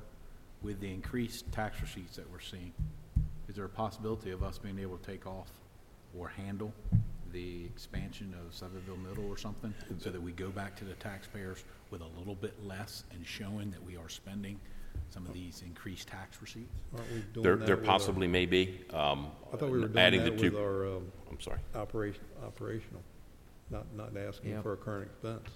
[0.62, 2.72] with the increased tax receipts that we're seeing,
[3.48, 5.48] is there a possibility of us being able to take off
[6.16, 6.72] or handle
[7.32, 11.64] the expansion of Selbyville Middle or something, so that we go back to the taxpayers
[11.90, 14.58] with a little bit less and showing that we are spending
[15.10, 16.74] some of these increased tax receipts?
[16.96, 18.80] Aren't we doing There, that there with our- possibly may be.
[18.90, 21.60] um, I thought we were doing adding that the with two- our, um, I'm sorry.
[21.74, 23.02] operation, operational,
[23.70, 24.62] not, not asking Yeah.
[24.62, 25.48] for a current expense,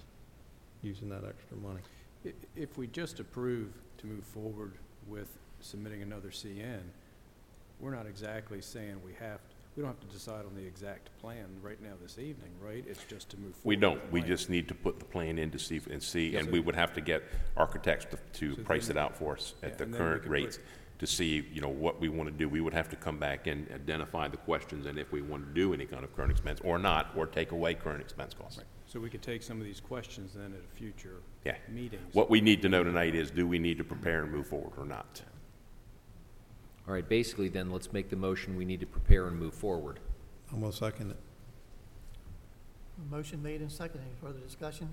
[0.81, 1.81] using that extra money.
[2.25, 4.73] I- If we just approve to move forward
[5.07, 6.91] with submitting another CN,
[7.79, 9.39] we're not exactly saying we have,
[9.75, 12.83] we don't have to decide on the exact plan right now this evening, right?
[12.87, 13.65] It's just to move forward.
[13.67, 14.11] We don't.
[14.11, 16.51] We just need to put the plan in to see, and see, Yes, and sir.
[16.53, 17.23] we would have to get
[17.57, 18.17] architects to,
[18.51, 20.25] to So price then- it out for us Yeah, at the and then we current
[20.27, 20.59] rates
[20.99, 22.47] to see, you know, what we want to do.
[22.47, 25.53] We would have to come back and identify the questions and if we want to
[25.53, 28.61] do any kind of current expense or not, or take away current expense costs.
[28.85, 31.55] So we could take some of these questions then at a future Yeah.
[31.67, 32.13] meetings.
[32.13, 34.73] What we need to know tonight is, do we need to prepare and move forward
[34.77, 35.23] or not?
[36.87, 39.99] All right, basically then, let's make the motion, we need to prepare and move forward.
[40.51, 41.17] I'm gonna second it.
[42.99, 44.01] A Motion made and seconded.
[44.05, 44.89] Any further discussion?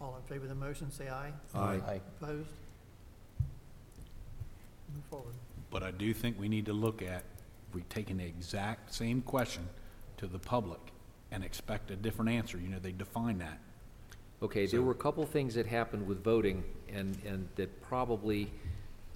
[0.00, 1.32] All in favor of the motion, say aye.
[1.54, 2.00] Aye.
[2.20, 2.48] Opposed?
[4.94, 5.34] Move forward.
[5.70, 7.22] But I do think we need to look at,
[7.68, 9.68] if we take an exact same question
[10.16, 10.80] to the public
[11.30, 13.58] and expect a different answer, you know, they define that.
[14.42, 18.50] Okay, there were a couple things that happened with voting, and, and that probably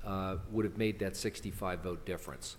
[0.04, 2.56] uh, would have made that 65 vote difference.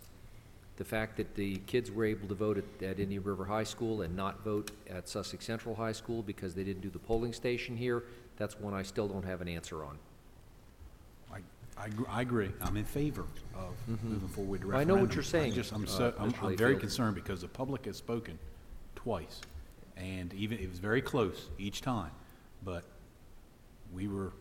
[0.77, 4.01] The fact that the kids were able to vote at, at Indian River High School
[4.01, 7.77] and not vote at Sussex Central High School because they didn't do the polling station
[7.77, 8.03] here,
[8.37, 9.97] that's one I still don't have an answer on.
[11.31, 11.37] I,
[11.77, 12.51] I, gr- I agree.
[12.61, 13.25] I'm in favor
[13.55, 13.73] of
[14.03, 16.43] moving forward with the I know what you're saying, I just, I'm uh, I'm, Mr.
[16.43, 16.79] I'm very Layfield.
[16.81, 18.37] concerned because the public has spoken
[18.95, 19.39] twice.
[19.95, 22.11] And even, it was very close each time,
[22.65, 22.83] but
[23.93, 24.33] we were,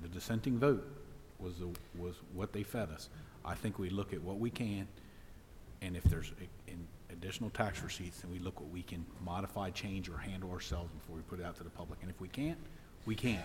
[0.00, 1.01] the dissenting vote
[1.42, 1.68] was, the
[1.98, 3.08] was what they fed us.
[3.44, 4.86] I think we look at what we can,
[5.80, 9.70] and if there's a- in additional tax receipts, then we look what we can modify,
[9.70, 11.98] change, or handle ourselves before we put it out to the public.
[12.02, 12.58] And if we can't,
[13.06, 13.44] we can't,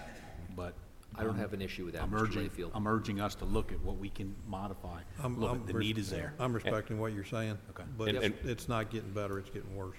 [0.55, 0.73] but.
[1.15, 2.21] I don't have an issue with that, I'm Mr.
[2.23, 2.71] urging- Layfield.
[2.75, 4.99] I'm urging us to look at what we can modify.
[5.19, 6.33] I'm- Look, I'm the res- need is there.
[6.37, 7.57] I'm respecting what you're saying.
[7.71, 7.83] Okay.
[7.97, 9.95] But And- it's, it's not getting better, it's getting worse.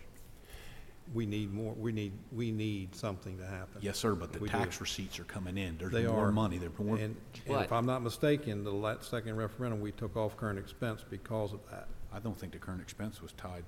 [1.15, 3.81] We need more, we need, we need something to happen.
[3.81, 4.53] Yes, sir, but the We do.
[4.59, 5.79] tax receipts are coming in.
[5.79, 6.33] They There's more are.
[6.33, 6.97] money, there's more.
[6.97, 10.59] And, and But- if I'm not mistaken, the la second referendum, we took off current
[10.59, 11.89] expense because of that.
[12.13, 13.65] I don't think the current expense was tied.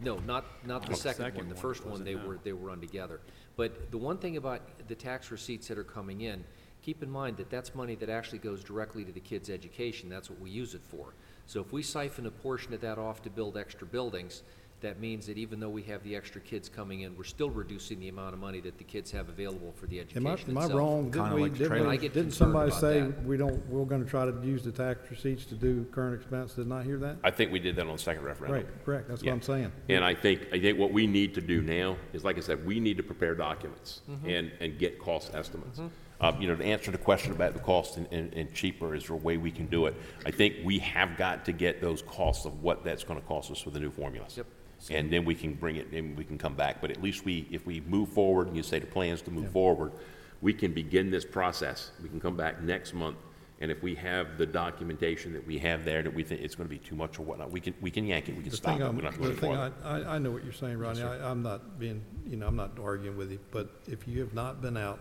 [0.00, 1.48] No, not, not the The second second one.
[1.48, 2.26] The first one, wasn't, they no.
[2.26, 3.20] were, they were run together.
[3.56, 6.42] But the one thing about the tax receipts that are coming in,
[6.82, 10.08] keep in mind that that's money that actually goes directly to the kids' education.
[10.08, 11.14] That's what we use it for.
[11.46, 14.42] So if we siphon a portion of that off to build extra buildings,
[14.82, 17.98] that means that even though we have the extra kids coming in, we're still reducing
[18.00, 20.58] the amount of money that the kids have available for the Am I, education am
[20.58, 20.78] I itself.
[20.78, 21.02] wrong?
[21.04, 21.86] Kinda Didn't we, like the didn't trailer.
[21.88, 23.24] we- I get didn't concerned somebody about say that.
[23.24, 26.54] we don't, we're gonna try to use the tax receipts to do current expense?
[26.54, 27.16] Didn't hear that?
[27.24, 28.56] I think we did that on the second referendum.
[28.64, 29.72] Right, correct, that's what I'm saying.
[29.88, 32.64] And I think, I think what we need to do now is, like I said,
[32.66, 35.80] we need to prepare documents and, and get cost estimates.
[36.20, 39.06] Uh, you know, to answer the question about the cost and, and, and cheaper, is
[39.08, 39.94] there a way we can do it?
[40.24, 43.58] I think we have got to get those costs of what that's gonna cost us
[43.60, 44.36] for the new formulas.
[44.36, 44.46] Yep.
[44.90, 47.46] And then we can bring it, and we can come back, but at least we,
[47.50, 49.92] if we move forward, and you say the plans to move forward,
[50.40, 51.90] we can begin this process.
[52.02, 53.16] We can come back next month,
[53.60, 56.68] and if we have the documentation that we have there that we think it's gonna
[56.68, 58.72] be too much or whatnot, we can, we can yank it, we can The stop
[58.72, 59.54] thing it, I'm- we don't have to the thing.
[59.54, 62.56] I, I, I know what you're saying, Rodney, I, I'm not being, you know, I'm
[62.56, 64.98] not arguing with you, but if you have not been out,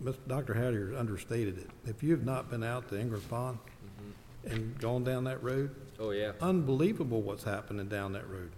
[0.00, 0.14] Ms.
[0.26, 0.54] Dr.
[0.54, 1.68] Hattier understated it.
[1.84, 4.50] If you have not been out to Ingram Pond, mm-hmm.
[4.54, 6.32] and gone down that road, Oh, yeah.
[6.40, 8.50] unbelievable what's happening down that road.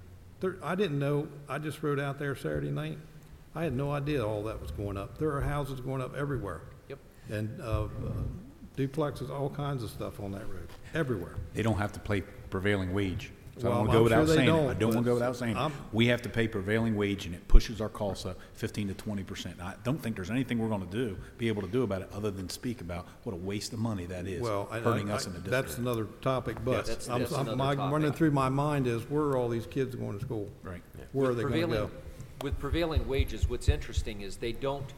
[0.42, 2.98] There, I didn't know, I just rode out there Saturday night.
[3.54, 5.16] I had no idea all that was going up.
[5.16, 6.62] There are houses going up everywhere.
[6.88, 6.98] Yep.
[7.30, 7.86] And, uh,
[8.76, 11.36] duplexes, all kinds of stuff on that road, everywhere.
[11.54, 13.30] They don't have to pay prevailing wage.
[13.62, 14.52] So I Well, don't want to go I'm without sure they saying it.
[14.52, 15.60] I don't, don't want to but go without saying it.
[15.60, 18.94] I'm- We have to pay prevailing wage and it pushes our costs up fifteen to
[18.94, 19.60] twenty percent.
[19.62, 22.10] I don't think there's anything we're going to do, be able to do about it,
[22.12, 25.14] other than speak about what a waste of money that is, Well, I- hurting I-
[25.14, 25.78] us in the I- That's district.
[25.78, 29.22] another topic, but that's- I'm, that's I'm, another my, running through my mind is, where
[29.22, 30.48] are all these kids going to school?
[30.64, 30.82] Right.
[31.12, 31.90] Where are they gonna Prevailing- go?
[32.42, 34.92] With prevailing wages, what's interesting is they don't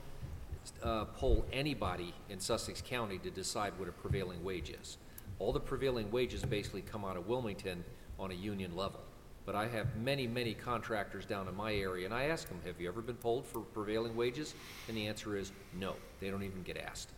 [0.82, 4.96] uh, poll anybody in Sussex County to decide what a prevailing wage is.
[5.38, 7.84] All the prevailing wages basically come out of Wilmington
[8.18, 9.00] on a union level.
[9.46, 12.80] But I have many, many contractors down in my area, and I ask them, have
[12.80, 14.54] you ever been polled for prevailing wages?
[14.88, 17.10] And the answer is no, they don't even get asked.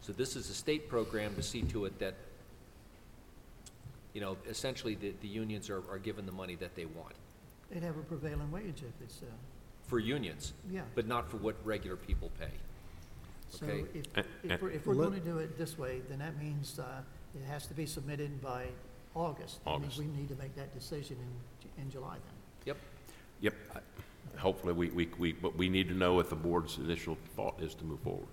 [0.00, 2.14] So this is a state program to see to it that,
[4.12, 7.14] you know, essentially the, the unions are, are given the money that they want.
[7.70, 9.26] They'd have a prevailing wage if it's, uh,
[9.86, 10.54] For unions.
[10.70, 10.80] Yeah.
[10.94, 12.50] But not for what regular people pay.
[13.50, 13.84] so Okay.
[13.94, 17.02] if, if we're, if we're going to do it this way, then that means, uh,
[17.36, 18.66] it has to be submitted by
[19.18, 19.64] August.
[19.64, 19.98] That means August.
[19.98, 21.16] we need to make that decision
[21.76, 22.34] in, in July then.
[22.66, 22.76] Yep.
[23.40, 23.54] Yep.
[24.38, 27.74] Hopefully, we, we, we, but we need to know what the board's initial thought is
[27.74, 28.28] to move forward.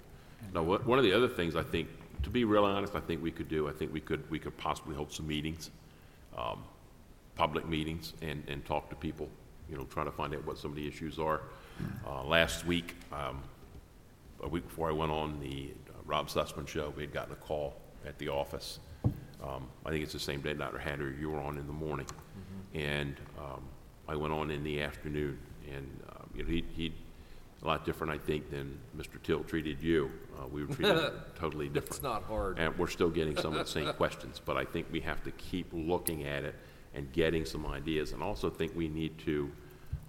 [0.53, 1.87] Now, what, one of the other things I think,
[2.23, 4.55] to be real honest, I think we could do, I think we could, we could
[4.57, 5.71] possibly hold some meetings,
[6.37, 6.63] um,
[7.35, 9.27] public meetings, and, and talk to people,
[9.69, 11.41] you know, try to find out what some of the issues are.
[12.07, 13.41] Uh, last week, um,
[14.43, 17.37] a week before I went on the uh, Rob Sussman show, we had gotten a
[17.37, 17.75] call
[18.05, 18.79] at the office.
[19.47, 20.79] Um, I think it's the same day, Dr.
[20.79, 22.07] Hattier, you were on in the morning.
[22.73, 23.61] And um,
[24.07, 25.37] I went on in the afternoon,
[25.73, 26.93] and, uh, you know, he, he,
[27.63, 29.21] a lot different, I think, than Mr.
[29.23, 30.11] Till treated you.
[30.37, 31.95] Uh, We were treated totally different.
[31.95, 32.59] It's not hard.
[32.59, 35.31] And we're still getting some of the same questions, but I think we have to
[35.31, 36.55] keep looking at it
[36.93, 38.11] and getting some ideas.
[38.11, 39.49] And also think we need to,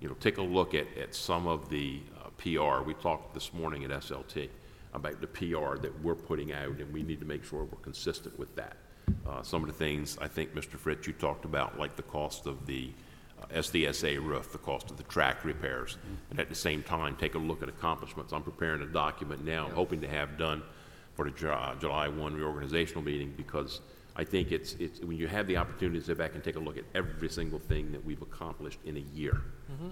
[0.01, 2.82] you know, take a look at, at some of the uh, PR.
[2.82, 4.49] We talked this morning at SLT
[4.93, 8.39] about the PR that we're putting out, and we need to make sure we're consistent
[8.39, 8.76] with that.
[9.27, 10.79] Uh, Some of the things, I think, Mr.
[10.79, 12.91] Fritz, you talked about, like the cost of the
[13.41, 15.99] uh, SDSA roof, the cost of the track repairs,
[16.31, 18.33] and at the same time, take a look at accomplishments.
[18.33, 20.63] I'm preparing a document now, hoping to have done
[21.15, 23.81] for the Ju- uh, July 1 reorganizational meeting, because
[24.17, 26.61] I think it's, it's, when you have the opportunity to sit back and take a
[26.61, 29.41] look at every single thing that we've accomplished in a year,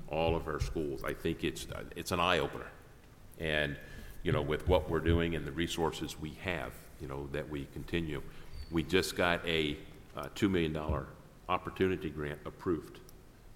[0.08, 2.66] all of our schools, I think it's, uh, it's an eye-opener.
[3.38, 3.76] And,
[4.22, 7.66] you know, with what we're doing and the resources we have, you know, that we
[7.74, 8.22] continue.
[8.74, 9.78] We just got a
[10.16, 10.76] uh, $2 million
[11.48, 12.98] opportunity grant approved.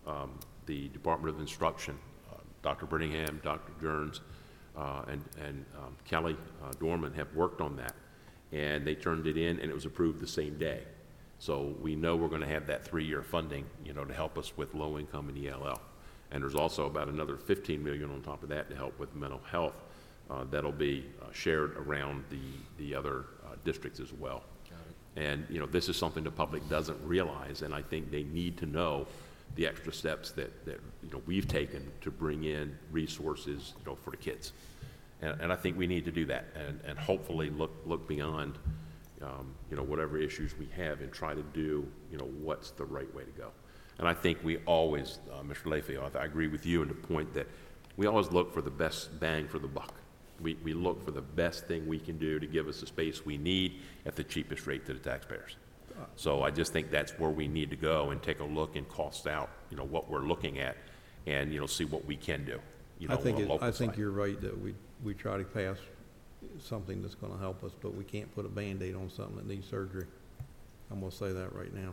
[0.07, 1.99] Um, The Department of Instruction,
[2.33, 2.87] uh, Dr.
[2.87, 3.73] Brittingham, Dr.
[3.83, 4.21] Jones,
[4.77, 7.97] uh, and, and um, Kelly uh, Dorman have worked on that.
[8.53, 10.85] And they turned it in, and it was approved the same day.
[11.41, 14.57] So we know we're going to have that three-year funding, you know, to help us
[14.57, 15.81] with low-income and ELL.
[16.31, 19.41] And there's also about another 15 million on top of that to help with mental
[19.51, 19.75] health.
[20.31, 22.39] uh, That'll be uh, shared around the,
[22.77, 24.45] the other uh, districts as well.
[25.17, 28.57] And, you know, this is something the public doesn't realize, and I think they need
[28.59, 29.07] to know
[29.57, 33.97] the extra steps that, that, you know, we've taken to bring in resources, you know,
[33.97, 34.53] for the kids.
[35.21, 38.59] And, and I think we need to do that, and, and hopefully look, look beyond,
[39.23, 42.85] um, you know, whatever issues we have and try to do, you know, what's the
[42.85, 43.51] right way to go.
[43.99, 45.65] And I think we always, uh, Mr.
[45.65, 47.49] Layfield, I agree with you in the point that
[47.97, 49.95] we always look for the best bang for the buck.
[50.41, 53.25] We, we look for the best thing we can do to give us the space
[53.27, 55.57] we need at the cheapest rate to the taxpayers.
[56.15, 58.89] So I just think that's where we need to go and take a look and
[58.89, 60.77] cost out, you know, what we're looking at
[61.27, 62.61] and, you know, see what we can do,
[63.01, 63.99] you know, I on think, it- local I think side.
[63.99, 65.77] you're right that we, we try to pass
[66.63, 69.69] something that's gonna help us, but we can't put a Band-Aid on something that needs
[69.69, 70.07] surgery.
[70.93, 71.93] I'm gonna say that right now.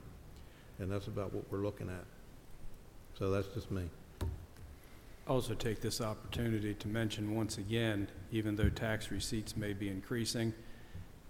[0.77, 2.05] And that's about what we're looking at.
[3.17, 3.89] So that's just me.
[5.27, 10.53] Also take this opportunity to mention once again, even though tax receipts may be increasing,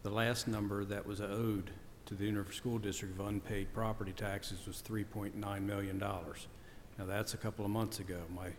[0.04, 1.72] the last number that was owed
[2.06, 5.98] to the Indian River School District of unpaid property taxes was $3.9 million.
[5.98, 8.20] Now, that's a couple of months ago.
[8.36, 8.50] My,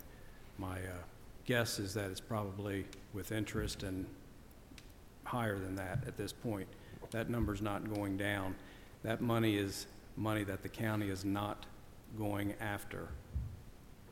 [0.59, 1.03] my uh,
[1.45, 4.07] guess is that it's probably with interest and
[5.25, 6.67] higher than that at this point.
[7.11, 8.55] That number's not going down.
[9.03, 11.67] That money is money that the county is not
[12.19, 13.09] going after.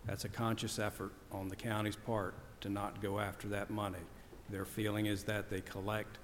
[0.07, 3.99] That's a conscious effort on the county's part to not go after that money.
[4.51, 6.19] Their feeling is that they collect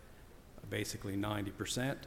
[0.68, 1.99] basically ninety percent.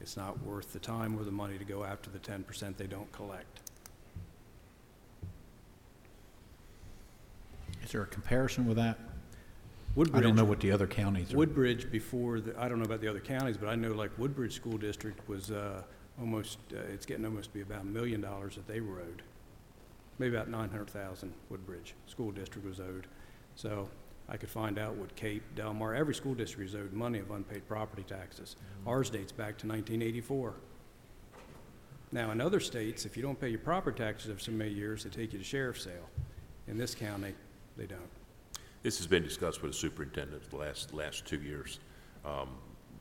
[0.00, 2.86] It's not worth the time or the money to go after the ten percent they
[2.86, 3.60] don't collect.
[7.82, 8.98] Is there a comparison with that?
[10.14, 11.36] I don't know what the other counties are.
[11.36, 14.54] Woodbridge before, the- I don't know about the other counties, but I know like Woodbridge
[14.54, 15.82] School District was uh,
[16.20, 19.22] almost, uh, it's getting almost to be about a million dollars that they owed.
[20.20, 23.06] Maybe about nine hundred thousand Woodbridge School District was owed.
[23.54, 23.88] So
[24.28, 27.66] I could find out what Cape, Delmar, every school district is owed money of unpaid
[27.66, 28.56] property taxes.
[28.86, 30.52] Ours dates back to nineteen eighty-four.
[32.12, 35.04] Now, in other states, if you don't pay your property taxes for so many years,
[35.04, 36.10] they take you to sheriff's sale.
[36.68, 37.32] In this county,
[37.78, 38.10] they don't.
[38.82, 41.80] This has been discussed with the superintendent the last, last two years.
[42.26, 42.48] Um,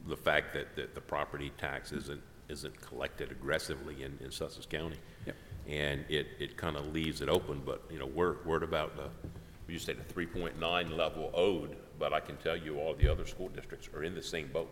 [0.08, 4.98] The fact that, that the property tax isn't, isn't collected aggressively in, in Sussex County.
[5.26, 5.36] Yep.
[5.68, 8.96] And it, it kind of leaves it open, but, you know, we're, we're at about
[8.96, 9.10] the,
[9.72, 13.08] you say the three point nine level owed, but I can tell you all the
[13.08, 14.70] other school districts are in the same boat.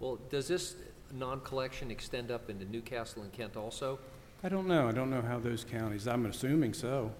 [0.00, 0.76] Well, does this
[1.14, 3.98] non-collection extend up into Newcastle and Kent also?
[4.44, 4.86] I don't know.
[4.86, 7.10] I don't know how those counties, I'm assuming so.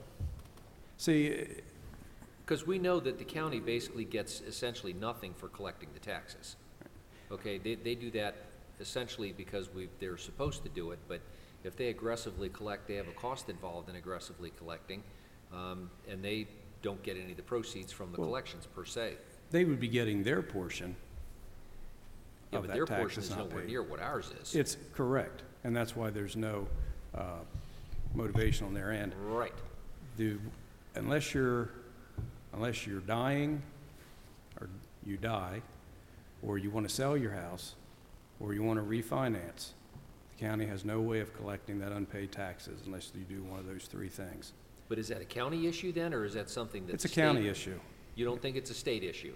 [0.98, 1.44] See, eh,
[2.44, 6.56] Because we know that the county basically gets essentially nothing for collecting the taxes.
[7.32, 8.34] Okay, they, they do that
[8.80, 11.20] essentially because we, they're supposed to do it, but
[11.66, 15.02] if they aggressively collect, they have a cost involved in aggressively collecting,
[15.52, 16.46] um, and they
[16.82, 19.16] don't get any of the proceeds from the Well- collections per se.
[19.50, 20.96] they would be getting their portion
[22.50, 23.68] Yeah, of but that their tax portion is is not nowhere paid.
[23.70, 24.54] near what ours is.
[24.54, 26.66] It's correct, and that's why there's no
[27.14, 27.38] uh,
[28.14, 29.14] motivation on their end.
[29.28, 29.54] Right.
[30.16, 30.38] Do,
[30.94, 31.70] unless you're,
[32.52, 33.62] unless you're dying,
[34.60, 34.68] or
[35.04, 35.62] you die,
[36.42, 37.74] or you want to sell your house,
[38.40, 39.70] or you want to refinance,
[40.36, 43.66] the county has no way of collecting that unpaid taxes unless you do one of
[43.66, 44.52] those three things.
[44.88, 47.42] But is that a county issue then, or is that something that's It's a county
[47.42, 47.80] state- issue.
[48.14, 49.34] You don't think it's a state issue?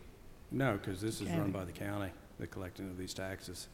[0.51, 3.69] No, because this is run by the county, the collecting of these taxes.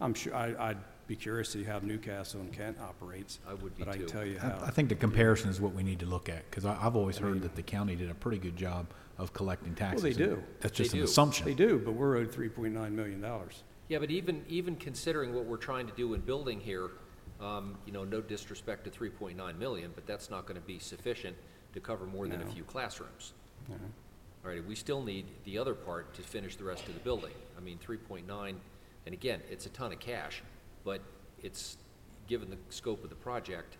[0.00, 0.76] I'm sure, I, I'd
[1.08, 3.38] be curious to see how Newcastle and Kent operates.
[3.48, 4.08] I would be But I can too.
[4.12, 6.64] tell you I, I think the comparison is what we need to look at, because
[6.64, 8.86] I've always heard that the county did a pretty good job
[9.18, 10.02] of collecting taxes.
[10.04, 10.42] Well they and do.
[10.60, 11.04] That's They just an do.
[11.04, 11.46] assumption.
[11.46, 13.62] they do, but we're owed three point nine million dollars.
[13.88, 16.90] Yeah, but even, even considering what we're trying to do in building here,
[17.40, 20.78] um, you know, no disrespect to three point nine million, but that's not gonna be
[20.78, 21.36] sufficient
[21.74, 22.50] to cover more than a No.
[22.50, 23.32] few classrooms.
[23.68, 23.74] you.
[24.44, 27.32] All right, we still need the other part to finish the rest of the building.
[27.56, 28.60] I mean, three point nine,
[29.04, 30.42] and again, it's a ton of cash,
[30.84, 31.00] but
[31.42, 31.76] it's,
[32.28, 33.76] given the scope of the project,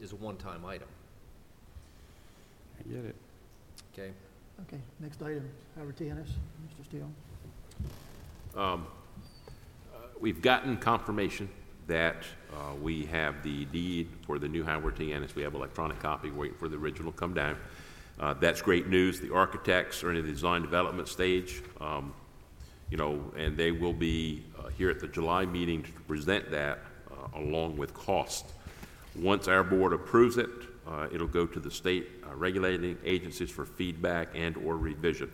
[0.00, 0.88] is a one-time item,
[2.78, 3.16] I get it.
[3.92, 4.12] okay?
[4.62, 5.46] Okay, next item,
[5.76, 6.08] Howard T.
[6.08, 6.84] Ennis, Mr.
[6.84, 7.10] Steele.
[8.56, 8.86] Um,
[10.20, 11.48] We've gotten confirmation
[11.86, 15.00] that uh, we have the deed for the new Howard.
[15.00, 15.34] Ennis.
[15.34, 17.56] We have electronic copy, waiting for the original to come down.
[18.18, 19.18] Uh, That's great news.
[19.18, 22.12] The architects are in the design development stage, um,
[22.90, 26.80] you know, and they will be uh, here at the July meeting to present that
[27.10, 28.44] uh, along with cost.
[29.16, 30.50] Once our board approves it,
[30.86, 35.30] uh, it'll go to the state uh, regulating agencies for feedback and/or revision,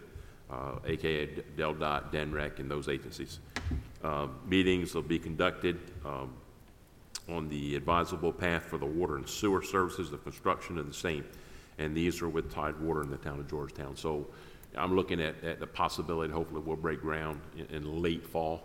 [0.48, 3.40] uh, AKA Del Dot, DNREC, and those agencies.
[4.06, 6.32] Uh, Meetings will be conducted um,
[7.28, 11.24] on the advisable path for the water and sewer services, the construction of the same.
[11.78, 13.96] And these are with Tidewater in the town of Georgetown.
[13.96, 14.28] So
[14.76, 18.62] I'm looking at, at the possibility, hopefully we'll break ground in, in late fall,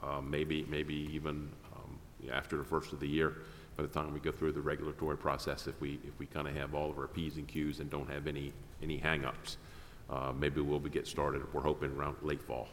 [0.00, 1.98] uh, maybe, maybe even um,
[2.32, 3.38] after the first of the year,
[3.76, 6.54] by the time we go through the regulatory process, if we, if we kind of
[6.54, 9.56] have all of our Ps and Qs and don't have any, any hangups.
[10.08, 12.68] Uh, maybe we'll be get started, we're hoping around late fall.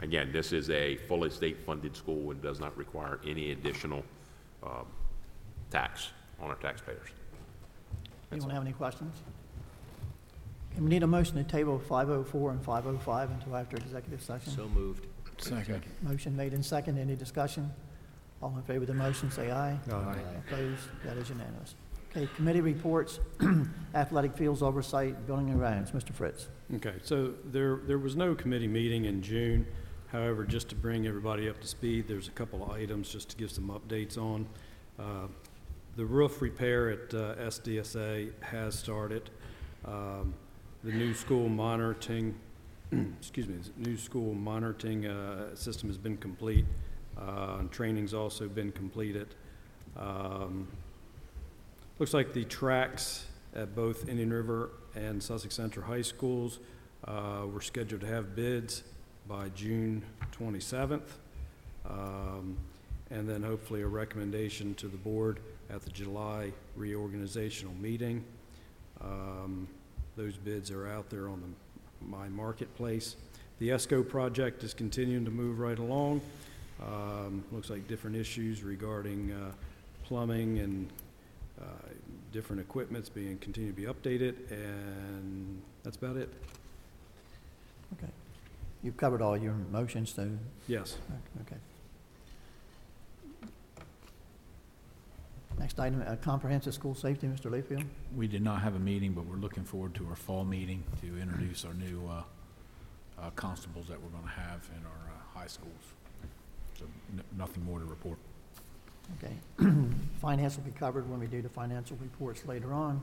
[0.00, 4.02] Again, this is a fully state-funded school and does not require any additional
[4.62, 4.86] um,
[5.70, 6.08] tax
[6.40, 7.08] on our taxpayers.
[8.32, 9.16] Anyone have any questions?
[10.72, 14.52] Okay, We need a motion to table 504 and 505 until after executive session.
[14.52, 15.06] So moved.
[15.38, 15.82] Second.
[16.02, 16.98] Motion made in second.
[16.98, 17.70] Any discussion?
[18.42, 19.78] All in favor of the motion, say aye.
[19.90, 20.16] Aye.
[20.48, 20.82] Opposed?
[21.04, 21.74] That is unanimous.
[22.10, 23.20] Okay, committee reports,
[23.94, 25.92] athletic fields oversight, building and grounds.
[25.92, 26.12] Mr.
[26.12, 26.48] Fritz.
[26.74, 29.66] Okay, so there, there was no committee meeting in June.
[30.12, 33.36] However, just to bring everybody up to speed, there's a couple of items just to
[33.36, 34.46] give some updates on.
[34.98, 35.28] Uh,
[35.96, 39.30] The roof repair at uh, SDSA has started.
[39.86, 40.34] Um,
[40.84, 42.34] The new school monitoring,
[42.92, 46.66] excuse me, new school monitoring uh, system has been complete.
[47.18, 49.34] uh, Training's also been completed.
[49.96, 50.68] Um,
[51.98, 56.58] Looks like the tracks at both Indian River and Sussex Central High Schools
[57.06, 58.82] uh, were scheduled to have bids
[59.28, 60.02] by June
[60.38, 61.00] 27th.
[61.88, 62.56] Um,
[63.10, 68.24] And then hopefully a recommendation to the board at the July reorganizational meeting.
[69.00, 69.68] Um,
[70.16, 73.16] Those bids are out there on the, my marketplace.
[73.58, 76.22] The ESCO project is continuing to move right along.
[76.82, 79.52] Um, Looks like different issues regarding uh,
[80.04, 80.88] plumbing and
[81.60, 81.64] uh,
[82.32, 86.32] different equipment's being, continue to be updated, and that's about it.
[87.92, 88.10] Okay.
[88.82, 90.38] You've covered all your motions, too.
[90.66, 90.96] Yes.
[91.42, 91.56] okay.
[95.58, 97.50] Next item, a comprehensive school safety, Mr.
[97.50, 97.84] Layfield?
[98.16, 101.18] We did not have a meeting, but we're looking forward to our fall meeting to
[101.20, 102.22] introduce our new uh,
[103.20, 105.70] uh, constables that we're going to have in our uh, high schools.
[106.78, 108.18] So n- nothing more to report.
[109.22, 109.34] Okay.
[110.20, 113.00] Finance will be covered when we do the financial reports later on.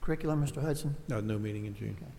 [0.00, 0.62] Curriculum, Mr.
[0.62, 0.96] Hudson?
[1.08, 1.96] No, no meeting in June.
[2.00, 2.10] Okay.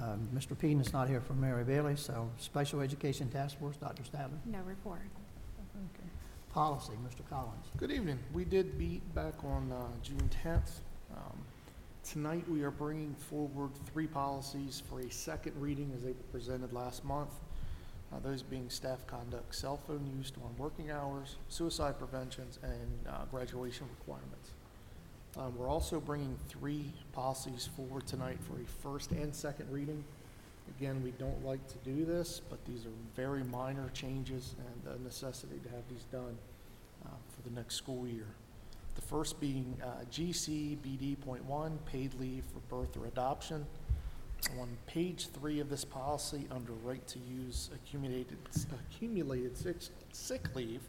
[0.00, 0.58] Um, Mr.
[0.58, 4.02] Peden is not here from Mary Bailey, so Special Education Task Force, Dr.
[4.02, 4.38] Stadler.
[4.46, 5.02] No report.
[5.94, 6.08] Okay.
[6.52, 7.28] Policy, Mr.
[7.28, 7.66] Collins.
[7.76, 8.18] Good evening.
[8.32, 10.80] We did meet back on uh, June 10th.
[11.14, 11.38] Um,
[12.04, 16.72] Tonight, we are bringing forward three policies for a second reading as they were presented
[16.72, 17.30] last month.
[18.12, 23.24] Uh, Those being staff conduct, cell phone use during working hours, suicide preventions, and uh,
[23.30, 24.41] graduation requirements.
[25.38, 30.04] Um, We're also bringing three policies forward tonight for a first and second reading.
[30.78, 35.02] Again, we don't like to do this, but these are very minor changes and a
[35.02, 36.36] necessity to have these done
[37.06, 38.26] uh, for the next school year.
[38.94, 43.64] The first being uh, GCBD.1, paid leave for birth or adoption.
[44.60, 48.36] On page three of this policy, under right to use accumulated,
[48.90, 49.76] accumulated sick,
[50.12, 50.82] sick leave,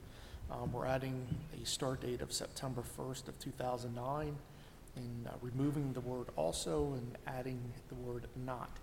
[0.51, 1.27] um, we're adding
[1.61, 4.35] a start date of September 1st of 2009
[4.95, 7.59] and uh, removing the word also and adding
[7.89, 8.77] the word not.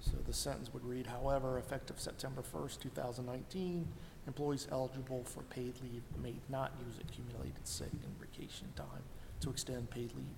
[0.00, 3.86] So the sentence would read, however, effective September 1st, 2019,
[4.26, 9.02] employees eligible for paid leave may not use accumulated sick and vacation time
[9.40, 10.36] to extend paid leave.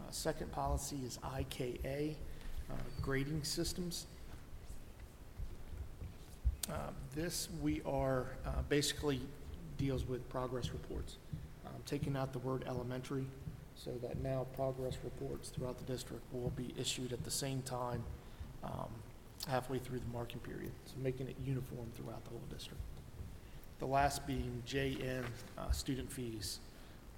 [0.00, 2.14] Uh, Second policy is IKA,
[2.70, 4.06] uh, grading systems.
[6.70, 9.20] Uh, This, we are, uh, basically
[9.76, 11.16] deals with progress reports.
[11.66, 13.26] Um, Taking out the word elementary,
[13.74, 18.02] so that now progress reports throughout the district will be issued at the same time
[18.64, 18.88] um,
[19.46, 22.80] halfway through the marking period, so making it uniform throughout the whole district.
[23.78, 25.24] The last being JN,
[25.56, 26.58] uh, student fees.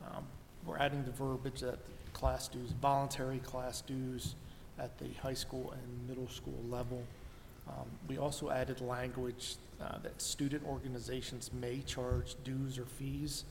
[0.07, 0.25] Um,
[0.67, 1.79] We're adding the verbiage that
[2.13, 4.35] class dues, voluntary class dues
[4.79, 7.03] at the high school and middle school level.
[7.69, 13.45] Um, We also added language uh, that student organizations may charge dues or fees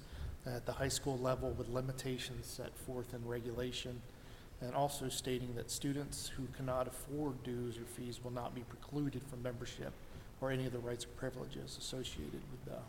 [0.45, 4.01] at the high school level with limitations set forth in regulation,
[4.61, 9.21] and also stating that students who cannot afford dues or fees will not be precluded
[9.29, 9.93] from membership
[10.41, 12.79] or any of the rights or privileges associated with, uh,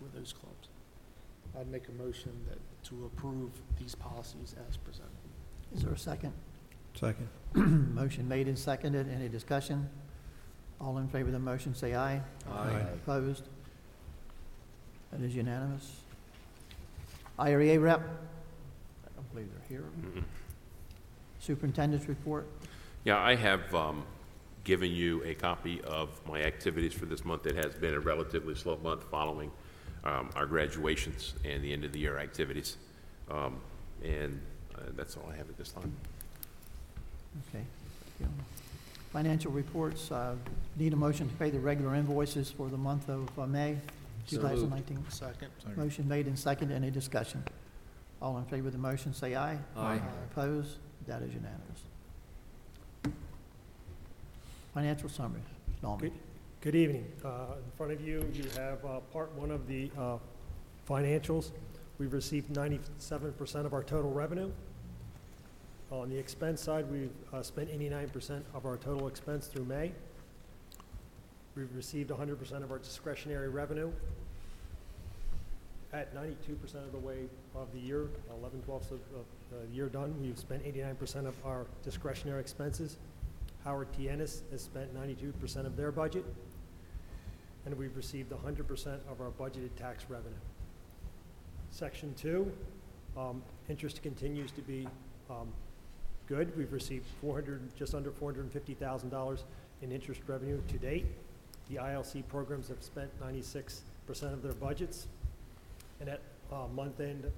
[0.00, 0.68] with those clubs.
[1.58, 2.58] I'd make a motion that,
[2.90, 5.10] to approve these policies as presented.
[5.74, 6.32] Is there a second?
[6.94, 7.28] Second.
[7.94, 9.08] Motion made and seconded.
[9.10, 9.88] Any discussion?
[10.80, 12.20] All in favor of the motion, say aye.
[12.52, 12.84] Aye.
[13.02, 13.44] Opposed?
[15.12, 16.00] That is unanimous.
[17.38, 18.00] IREA rep?
[18.00, 19.84] I don't believe they're here.
[21.40, 22.46] Superintendent's report?
[23.04, 24.04] Yeah, I have um,
[24.64, 27.46] given you a copy of my activities for this month.
[27.46, 29.50] It has been a relatively slow month following
[30.04, 32.76] um, our graduations and the end of the year activities.
[33.30, 33.60] Um,
[34.04, 34.40] And
[34.74, 35.92] uh, that's all I have at this time.
[37.48, 37.64] Okay.
[39.16, 39.30] Thank you.
[39.30, 40.34] Financial reports, uh,
[40.76, 43.76] need a motion to pay the regular invoices for the month of uh, May
[44.26, 44.54] So moved.
[44.60, 45.04] 2019.
[45.10, 45.48] Second.
[45.76, 46.76] Motion made and seconded.
[46.76, 47.42] Any discussion?
[48.20, 49.58] All in favor of the motion, say aye.
[49.76, 50.00] Aye.
[50.32, 50.76] Opposed?
[51.06, 51.62] That is unanimous.
[54.74, 55.40] Financial summary,
[55.82, 55.98] Mr.
[56.00, 56.12] Good-
[56.62, 57.04] Good evening.
[57.24, 57.28] Uh,
[57.64, 60.18] In front of you, you have uh, part one of the uh,
[60.88, 61.52] financials.
[61.98, 64.50] We've received 97% of our total revenue.
[65.92, 69.92] On the expense side, we've uh, spent 89% of our total expense through May.
[71.54, 73.92] We've received 100% of our discretionary revenue.
[75.92, 78.08] At 92% of the way of the year,
[78.38, 82.96] 11 twelfths of of the year done, we've spent 89% of our discretionary expenses.
[83.64, 84.08] Howard T.
[84.08, 86.24] Ennis has spent 92% of their budget,
[87.64, 90.34] and we've received 100% of our budgeted tax revenue.
[91.70, 92.50] Section two,
[93.16, 94.86] um, interest continues to be
[95.30, 95.48] um,
[96.26, 96.56] good.
[96.56, 99.42] We've received 400, just under $450,000
[99.82, 101.06] in interest revenue to date.
[101.68, 103.80] The ILC programs have spent 96%
[104.32, 105.06] of their budgets,
[106.00, 106.20] and at
[106.52, 107.30] uh, month end,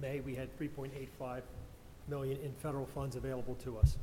[0.00, 1.42] May, we had 3.85
[2.08, 3.96] million in federal funds available to us.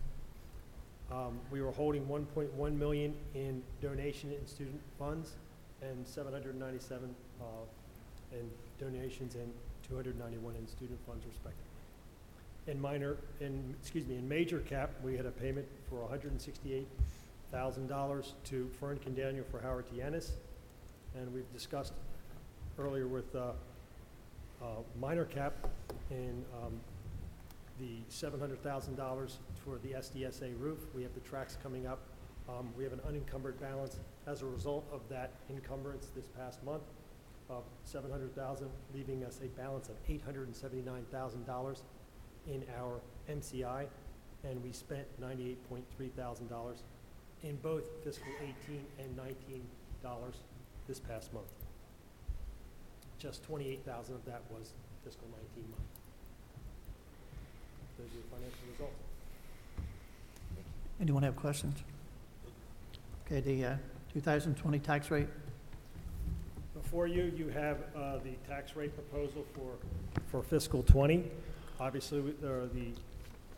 [1.11, 5.34] Um, We were holding 1.1 million in donation and student funds
[5.81, 7.43] and 797 uh,
[8.34, 8.49] in
[8.80, 9.51] donations and
[9.88, 11.77] 291 in student funds respectively.
[12.68, 18.69] In minor, in, excuse me, in major cap, we had a payment for $168,000 to
[18.77, 20.02] Fearn Clendaniel for Howard T.
[20.02, 20.34] Ennis.
[21.15, 21.94] And we've discussed
[22.77, 23.53] earlier with uh,
[24.61, 24.65] uh,
[24.99, 25.53] minor cap
[26.11, 26.77] in um,
[27.80, 29.31] the $700,000
[29.64, 30.80] for the SDSA roof.
[30.94, 31.99] We have the tracks coming up.
[32.49, 36.84] Um, We have an unencumbered balance as a result of that encumbrance this past month
[37.49, 41.81] of $700,000, leaving us a balance of $879,000
[42.48, 42.99] in our
[43.30, 43.86] MCI,
[44.44, 46.84] and we spent ninety-eight point three thousand dollars
[47.44, 49.61] in both fiscal eighteen and nineteen
[50.02, 50.36] dollars
[50.88, 51.48] this past month.
[53.19, 55.84] Just twenty-eight thousand of that was fiscal nineteen month.
[57.98, 59.03] Those are your financial results.
[61.02, 61.84] Anyone have questions?
[63.26, 63.76] Okay, the uh,
[64.14, 65.28] 2020 tax rate,
[66.74, 69.74] Before you, you have uh, the tax rate proposal for,
[70.32, 71.26] for fiscal '20.
[71.80, 72.94] Obviously, we- uh, the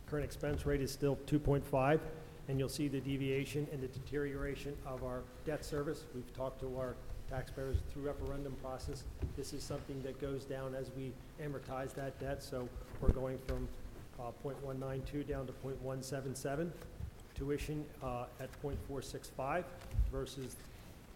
[0.06, 2.00] current expense rate is still 2.5,
[2.48, 6.04] and you'll see the deviation and the deterioration of our debt service.
[6.14, 6.96] We've talked to our
[7.30, 9.04] taxpayers through referendum process.
[9.36, 12.68] This is something that goes down as we amortize that debt, so
[13.00, 13.68] we're going from
[14.18, 16.70] uh, .192 down to .177.
[17.34, 19.64] Tuition uh, at .465
[20.12, 20.56] versus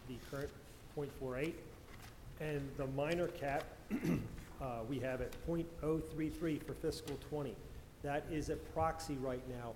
[0.08, 0.50] the current
[0.96, 1.52] .48.
[2.40, 3.64] And the minor cap,
[4.60, 7.54] uh, we have at .033 for fiscal '20.
[8.02, 9.72] That is a proxy right now.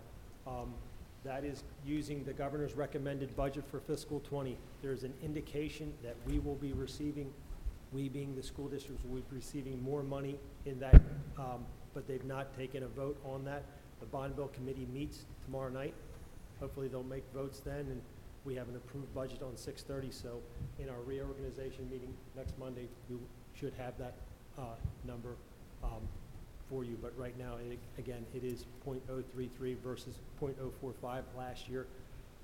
[0.51, 0.75] Um,
[1.25, 4.57] That is using the governor's recommended budget for fiscal '20.
[4.83, 7.33] There's an indication that we will be receiving,
[7.93, 11.01] we being the school districts, will be receiving more money in that,
[11.37, 13.63] um, but they've not taken a vote on that.
[14.01, 15.93] The bond bill committee meets tomorrow night.
[16.61, 18.01] Hopefully, they'll make votes then, and
[18.45, 20.41] we have an approved budget on six thirty, so
[20.79, 23.17] in our reorganization meeting next Monday, we
[23.55, 24.15] should have that,
[24.59, 24.62] uh,
[25.06, 25.36] number,
[25.82, 26.02] um,
[26.68, 31.86] for you, but right now, it, again, it is .033 versus .045 last year,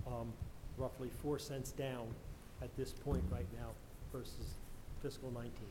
[0.06, 0.32] um,
[0.78, 2.06] roughly four cents down
[2.62, 3.68] at this point right now
[4.12, 4.54] versus
[5.02, 5.68] fiscal nineteen.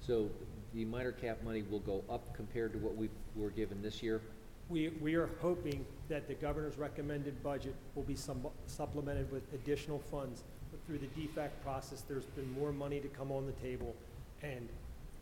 [0.00, 0.28] So
[0.74, 4.20] the minor cap money will go up compared to what we were given this year?
[4.68, 9.98] We, we are hoping that the governor's recommended budget will be some- supplemented with additional
[9.98, 10.42] funds.
[10.70, 13.94] But through the DEFAC process, there's been more money to come on the table,
[14.42, 14.68] and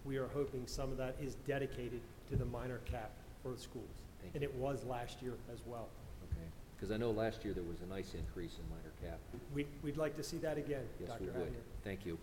[0.04, 2.00] we are hoping some of that is dedicated
[2.30, 3.10] to the minor cap
[3.42, 3.84] for the schools.
[4.22, 5.88] Thank And it was last year as well.
[6.32, 6.46] Okay.
[6.76, 9.18] Because I know last year there was a nice increase in minor cap.
[9.54, 11.24] We, we'd like to see that again, Yes, Dr.
[11.24, 11.36] we would.
[11.36, 11.62] Hadner.
[11.84, 12.18] Thank you.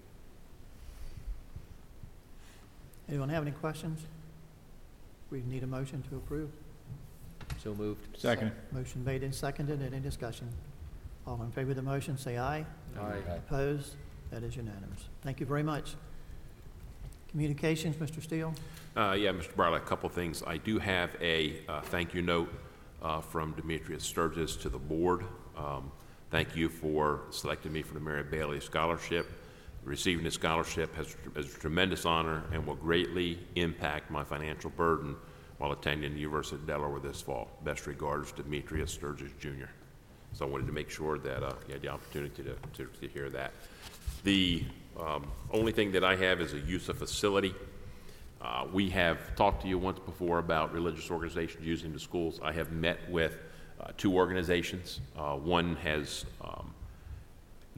[3.10, 4.02] anyone have any questions?
[5.32, 6.50] We need a motion to approve.
[7.64, 8.18] So moved.
[8.18, 8.52] Second.
[8.72, 10.48] Motion made and seconded, any discussion?
[11.28, 12.66] All in favor of the motion, say aye.
[13.00, 13.18] Aye.
[13.48, 13.96] Opposed?
[14.32, 15.06] That is unanimous.
[15.24, 15.96] Thank you very much.
[17.36, 18.24] Communications, Mr.
[18.24, 18.54] Steele?
[18.96, 19.54] Uh, Yeah, Mr.
[19.58, 20.42] Bartlett, a couple things.
[20.48, 22.50] I do have a uh, thank you note
[23.02, 25.26] uh, from Demetrius Sturgis to the board.
[25.58, 25.92] Um,
[26.32, 29.28] Thank you for selecting me for the Mary Bailey Scholarship.
[29.84, 35.18] Receiving this scholarship has is a tremendous honor and will greatly impact my financial burden
[35.58, 37.50] while attending the University of Delaware this fall.
[37.66, 39.70] Best regards, Demetrius Sturgis Jr.
[40.32, 43.08] So I wanted to make sure that uh, you had the opportunity to, to, to
[43.10, 43.52] hear that.
[44.24, 44.64] The
[45.00, 47.54] um, only thing that I have is a use of facility.
[48.42, 52.40] Uh, we have talked to you once before about religious organizations using the schools.
[52.44, 53.38] I have met with
[53.80, 55.02] uh, two organizations.
[55.18, 56.74] Uh, one has um,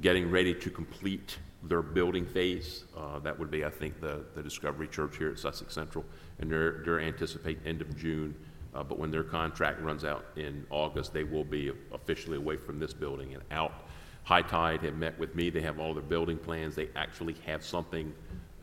[0.02, 2.84] getting ready to complete their building phase.
[2.96, 6.06] Uh, that would be, I think, the, the Discovery Church here at Sussex Central,
[6.40, 8.36] and they're, they're anticipating end of June.
[8.76, 12.78] Uh, but when their contract runs out in August, they will be officially away from
[12.78, 13.87] this building and out.
[14.28, 15.50] High Tide have met with me.
[15.50, 16.76] They have all their building plans.
[16.76, 18.14] They actually have something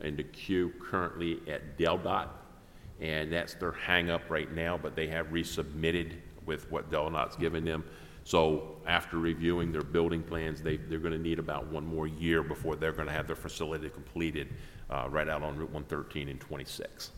[0.01, 2.27] in the queue currently at DelDOT,
[3.01, 7.83] and that's their hang-up right now, but they have resubmitted with what DelDOT's given them.
[8.25, 12.75] So after reviewing their building plans, they, they're gonna need about one more year before
[12.75, 14.49] they're gonna have their facility completed,
[14.91, 17.09] uh, right out on Route one thirteen and twenty-six.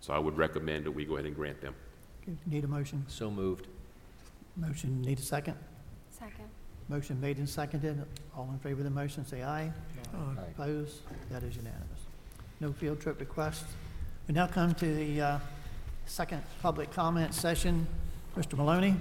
[0.00, 1.74] So I would recommend that we go ahead and grant them.
[2.22, 3.04] Okay, Need a motion?
[3.06, 3.66] So moved.
[4.58, 5.54] Motion, need a second?
[6.10, 6.48] Second.
[6.88, 8.04] Motion made and seconded.
[8.36, 9.70] All in favor of the motion, say aye.
[10.14, 10.42] Aye.
[10.54, 11.00] Opposed?
[11.30, 12.00] That is unanimous.
[12.60, 13.64] No field trip requests.
[14.26, 15.38] We now come to the uh,
[16.06, 17.86] second public comment session.
[18.36, 18.56] Mr.
[18.56, 18.96] Maloney?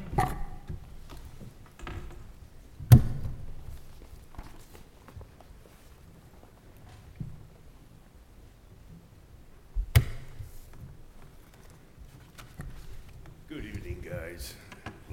[13.47, 14.53] Good evening, guys.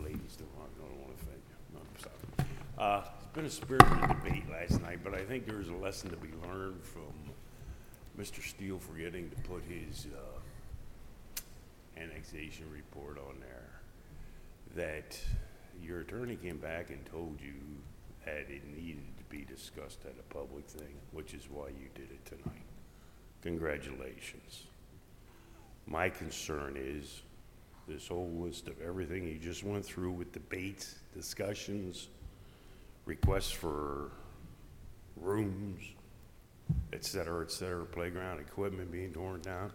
[0.02, 1.56] Ladies, don't want, don't want to offend you.
[1.72, 2.48] No, I'm sorry.
[2.76, 6.16] Uh, it's been a spirited debate last night, but I think there's a lesson to
[6.16, 7.12] be learned from
[8.16, 8.40] Mr.
[8.40, 11.40] Steele forgetting to put his, uh,
[12.01, 13.81] annexation report on there.
[14.77, 15.19] That
[15.82, 17.55] your attorney came back and told you
[18.24, 22.12] that it needed to be discussed at a public thing, which is why you did
[22.12, 22.62] it tonight.
[23.43, 24.62] Congratulations.
[25.89, 27.23] My concern is
[27.89, 32.09] this whole list of everything you just went through with debates, discussions,
[33.05, 34.10] requests for
[35.16, 35.82] rooms,
[36.93, 39.70] et cetera, et cetera, playground equipment being torn down.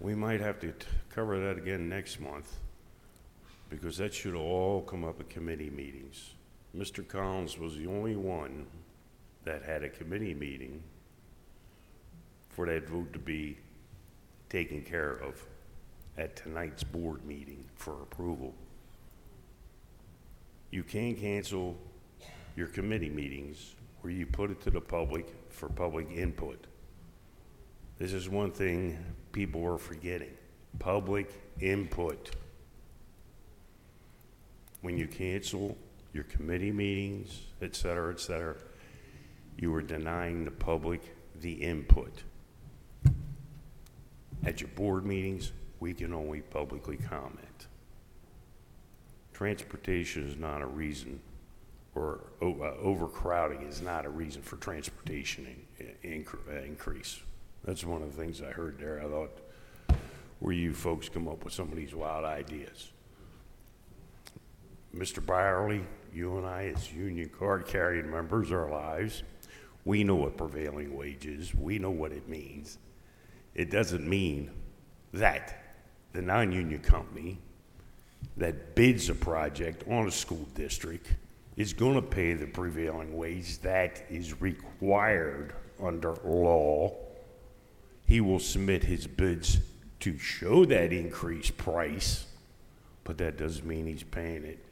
[0.00, 2.52] We might have to t- cover that again next month,
[3.70, 6.34] because that should all come up at committee meetings.
[6.76, 7.06] Mr.
[7.06, 8.66] Collins was the only one
[9.44, 10.82] that had a committee meeting
[12.50, 13.56] for that vote to be
[14.48, 15.42] taken care of
[16.18, 18.54] at tonight's board meeting for approval.
[20.70, 21.76] You can cancel
[22.56, 26.66] your committee meetings where you put it to the public for public input.
[27.98, 28.98] This is one thing
[29.32, 30.34] people are forgetting,
[30.78, 32.30] public input.
[34.82, 35.76] When you cancel
[36.12, 38.56] your committee meetings, et cetera, et cetera,
[39.58, 41.00] you are denying the public
[41.40, 42.22] the input.
[44.44, 47.65] At your board meetings, we can only publicly comment.
[49.36, 51.20] Transportation is not a reason,
[51.94, 55.46] or uh, overcrowding is not a reason for transportation
[55.78, 57.20] in- incre- uh, increase.
[57.62, 58.98] That's one of the things I heard there.
[58.98, 59.38] I thought,
[60.38, 62.92] where you folks come up with some of these wild ideas.
[64.96, 65.22] Mr.
[65.22, 65.84] Bireley,
[66.14, 69.22] you and I, as union card carrying members, our lives,
[69.84, 71.54] we know what prevailing wage is.
[71.54, 72.78] We know what it means.
[73.54, 74.50] It doesn't mean
[75.12, 75.76] that
[76.14, 77.38] the non-union company
[78.36, 81.08] that bids a project on a school district
[81.56, 86.94] is going to pay the prevailing wage that is required under law.
[88.06, 89.58] He will submit his bids
[90.00, 92.26] to show that increased price,
[93.04, 94.64] but that doesn't mean he's paying it.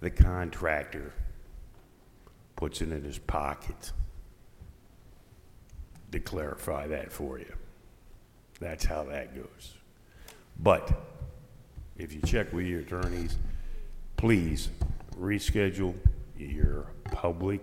[0.00, 1.12] The contractor
[2.56, 3.92] puts it in his pocket.
[6.12, 7.52] To clarify that for you.
[8.60, 9.74] That's how that goes.
[10.58, 10.92] But
[11.96, 13.38] if you check with your attorneys,
[14.16, 14.70] please
[15.18, 15.94] reschedule
[16.36, 17.60] your public,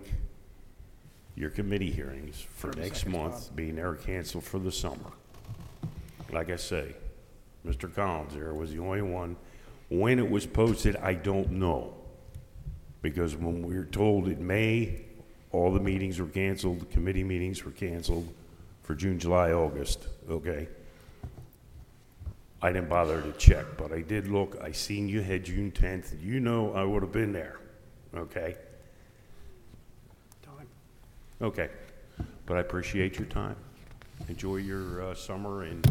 [1.34, 5.12] your committee hearings for next month, being they're canceled for the summer.
[6.32, 6.94] Like I say,
[7.66, 7.92] Mr.
[7.92, 9.36] Collins there was the only one.
[9.88, 11.94] When it was posted, I don't know.
[13.02, 15.02] Because when we were told in May,
[15.52, 18.32] all the meetings were canceled, the committee meetings were canceled
[18.82, 20.68] for June, July, August, okay?
[22.62, 24.58] I didn't bother to check, but I did look.
[24.62, 26.22] I seen you had June 10th.
[26.22, 27.58] You know I would have been there,
[28.14, 28.56] okay?
[30.42, 30.66] Time.
[31.40, 31.70] Okay.
[32.44, 33.56] But I appreciate your time.
[34.28, 35.90] Enjoy your uh, summer, and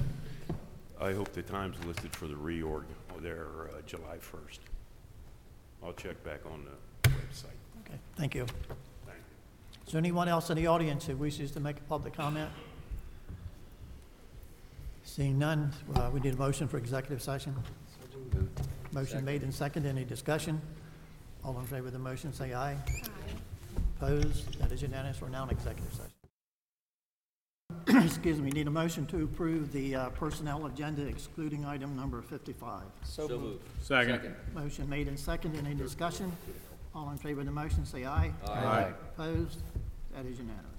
[1.02, 2.84] I hope the time's listed for the reorg
[3.22, 4.60] there uh, July 1st.
[5.84, 7.46] I'll check back on the website.
[7.86, 8.46] Okay, thank you.
[8.46, 9.86] Thank you.
[9.88, 12.50] Is there anyone else in the audience who wishes to make a public comment?
[15.10, 17.56] Seeing none, uh, we need a motion for executive session.
[18.92, 19.90] Motion made and seconded.
[19.90, 20.62] Any discussion?
[21.44, 22.78] All in favor of the motion, say aye.
[23.98, 24.60] Opposed?
[24.60, 25.20] That is unanimous.
[25.20, 26.12] We're now in executive session.
[28.06, 32.22] Excuse me, we need a motion to approve the uh, personnel agenda excluding item number
[32.22, 32.84] 55.
[33.04, 33.64] So moved.
[33.82, 34.36] Second.
[34.54, 35.66] Motion made and seconded.
[35.66, 36.32] Any discussion?
[36.94, 38.32] All in favor of the motion, say aye.
[38.48, 38.92] Aye.
[39.18, 39.58] Opposed?
[40.14, 40.79] That is unanimous.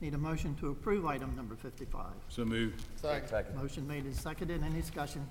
[0.00, 2.06] Need a motion to approve item number 55.
[2.28, 2.82] So moved.
[2.96, 3.54] Second.
[3.54, 4.62] Motion made and seconded.
[4.62, 5.28] Any discussion?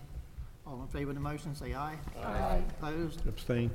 [0.67, 1.95] All in favor of the motion, say aye.
[2.23, 2.61] Aye.
[2.79, 3.27] Opposed?
[3.27, 3.71] Abstain.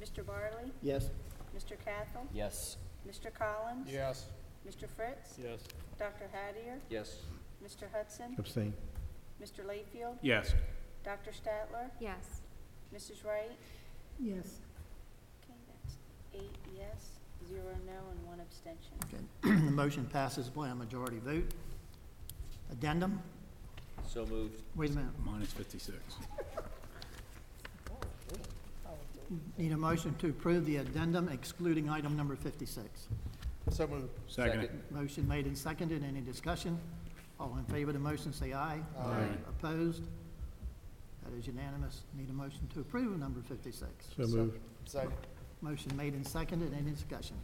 [0.00, 0.24] Mr.
[0.24, 0.70] Bireley?
[0.82, 1.10] Yes.
[1.56, 1.72] Mr.
[1.72, 2.26] Cathell?
[2.34, 2.76] Yes.
[3.08, 3.32] Mr.
[3.32, 3.88] Collins?
[3.88, 4.26] Yes.
[4.68, 4.88] Mr.
[4.88, 5.38] Fritz?
[5.40, 5.60] Yes.
[5.98, 6.28] Dr.
[6.34, 6.78] Hattier?
[6.90, 7.18] Yes.
[7.64, 7.84] Mr.
[7.92, 8.34] Hudson?
[8.38, 8.72] Abstain.
[9.40, 9.64] Mr.
[9.64, 10.16] Layfield?
[10.22, 10.54] Yes.
[11.04, 11.30] Dr.
[11.30, 11.90] Statler?
[12.00, 12.40] Yes.
[12.94, 13.24] Mrs.
[13.24, 13.52] Wright?
[14.18, 14.58] Yes.
[15.44, 15.96] Okay, that's
[16.34, 17.15] eight yes,
[17.48, 18.92] zero no, and one abstention.
[19.04, 19.64] Okay.
[19.64, 21.46] The motion passes by a majority vote.
[22.72, 23.22] Addendum?
[24.06, 24.62] So moved.
[24.74, 25.12] Wait a minute.
[25.24, 25.98] Minus fifty-six.
[29.58, 33.08] Need a motion to approve the addendum excluding item number 56.
[33.70, 34.08] So moved.
[34.28, 34.68] Second.
[34.92, 36.04] Motion made and seconded.
[36.04, 36.78] Any discussion?
[37.40, 38.80] All in favor of the motion, say aye.
[38.98, 39.26] Aye.
[39.48, 40.04] Opposed?
[41.24, 42.02] That is unanimous.
[42.16, 43.88] Need a motion to approve number 56.
[44.16, 44.60] So moved.
[44.84, 45.12] Second.
[45.62, 46.72] Motion made and seconded.
[46.74, 47.36] Any discussion?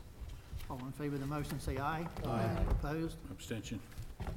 [0.71, 2.07] All in favor of the motion, say aye.
[2.27, 2.57] Aye.
[2.71, 3.17] Opposed?
[3.31, 3.81] Abstention.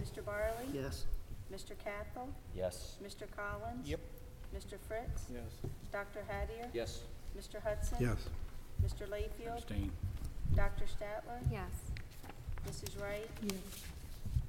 [0.01, 0.23] Mr.
[0.23, 0.73] Bireley?
[0.73, 1.05] Yes.
[1.53, 1.71] Mr.
[1.85, 2.27] Cathell?
[2.55, 2.97] Yes.
[3.03, 3.23] Mr.
[3.35, 3.87] Collins?
[3.87, 3.99] Yep.
[4.55, 4.77] Mr.
[4.87, 5.25] Fritz?
[5.31, 5.71] Yes.
[5.91, 6.21] Dr.
[6.29, 6.67] Hattier?
[6.73, 7.01] Yes.
[7.37, 7.61] Mr.
[7.61, 7.97] Hudson?
[7.99, 8.17] Yes.
[8.83, 9.07] Mr.
[9.09, 9.57] Layfield?
[9.57, 9.91] Abstain.
[10.55, 10.85] Dr.
[10.85, 11.39] Statler?
[11.51, 11.69] Yes.
[12.67, 13.01] Mrs.
[13.01, 13.29] Wright?
[13.43, 13.83] Yes.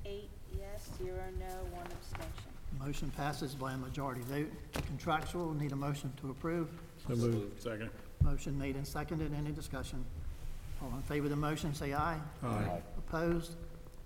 [0.06, 2.50] Eight yes, zero no, one abstention.
[2.78, 4.50] Motion passes by a majority vote.
[4.86, 6.68] Contractual, need a motion to approve.
[7.08, 7.60] So moved.
[7.60, 7.90] Second.
[8.22, 9.32] Motion made and seconded.
[9.36, 10.04] Any discussion?
[10.82, 12.18] All in favor of the motion, say aye.
[12.42, 12.80] Aye.
[12.98, 13.52] Opposed?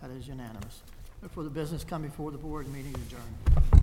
[0.01, 0.83] That is unanimous.
[1.33, 3.80] For the business come before the board, meeting adjourned.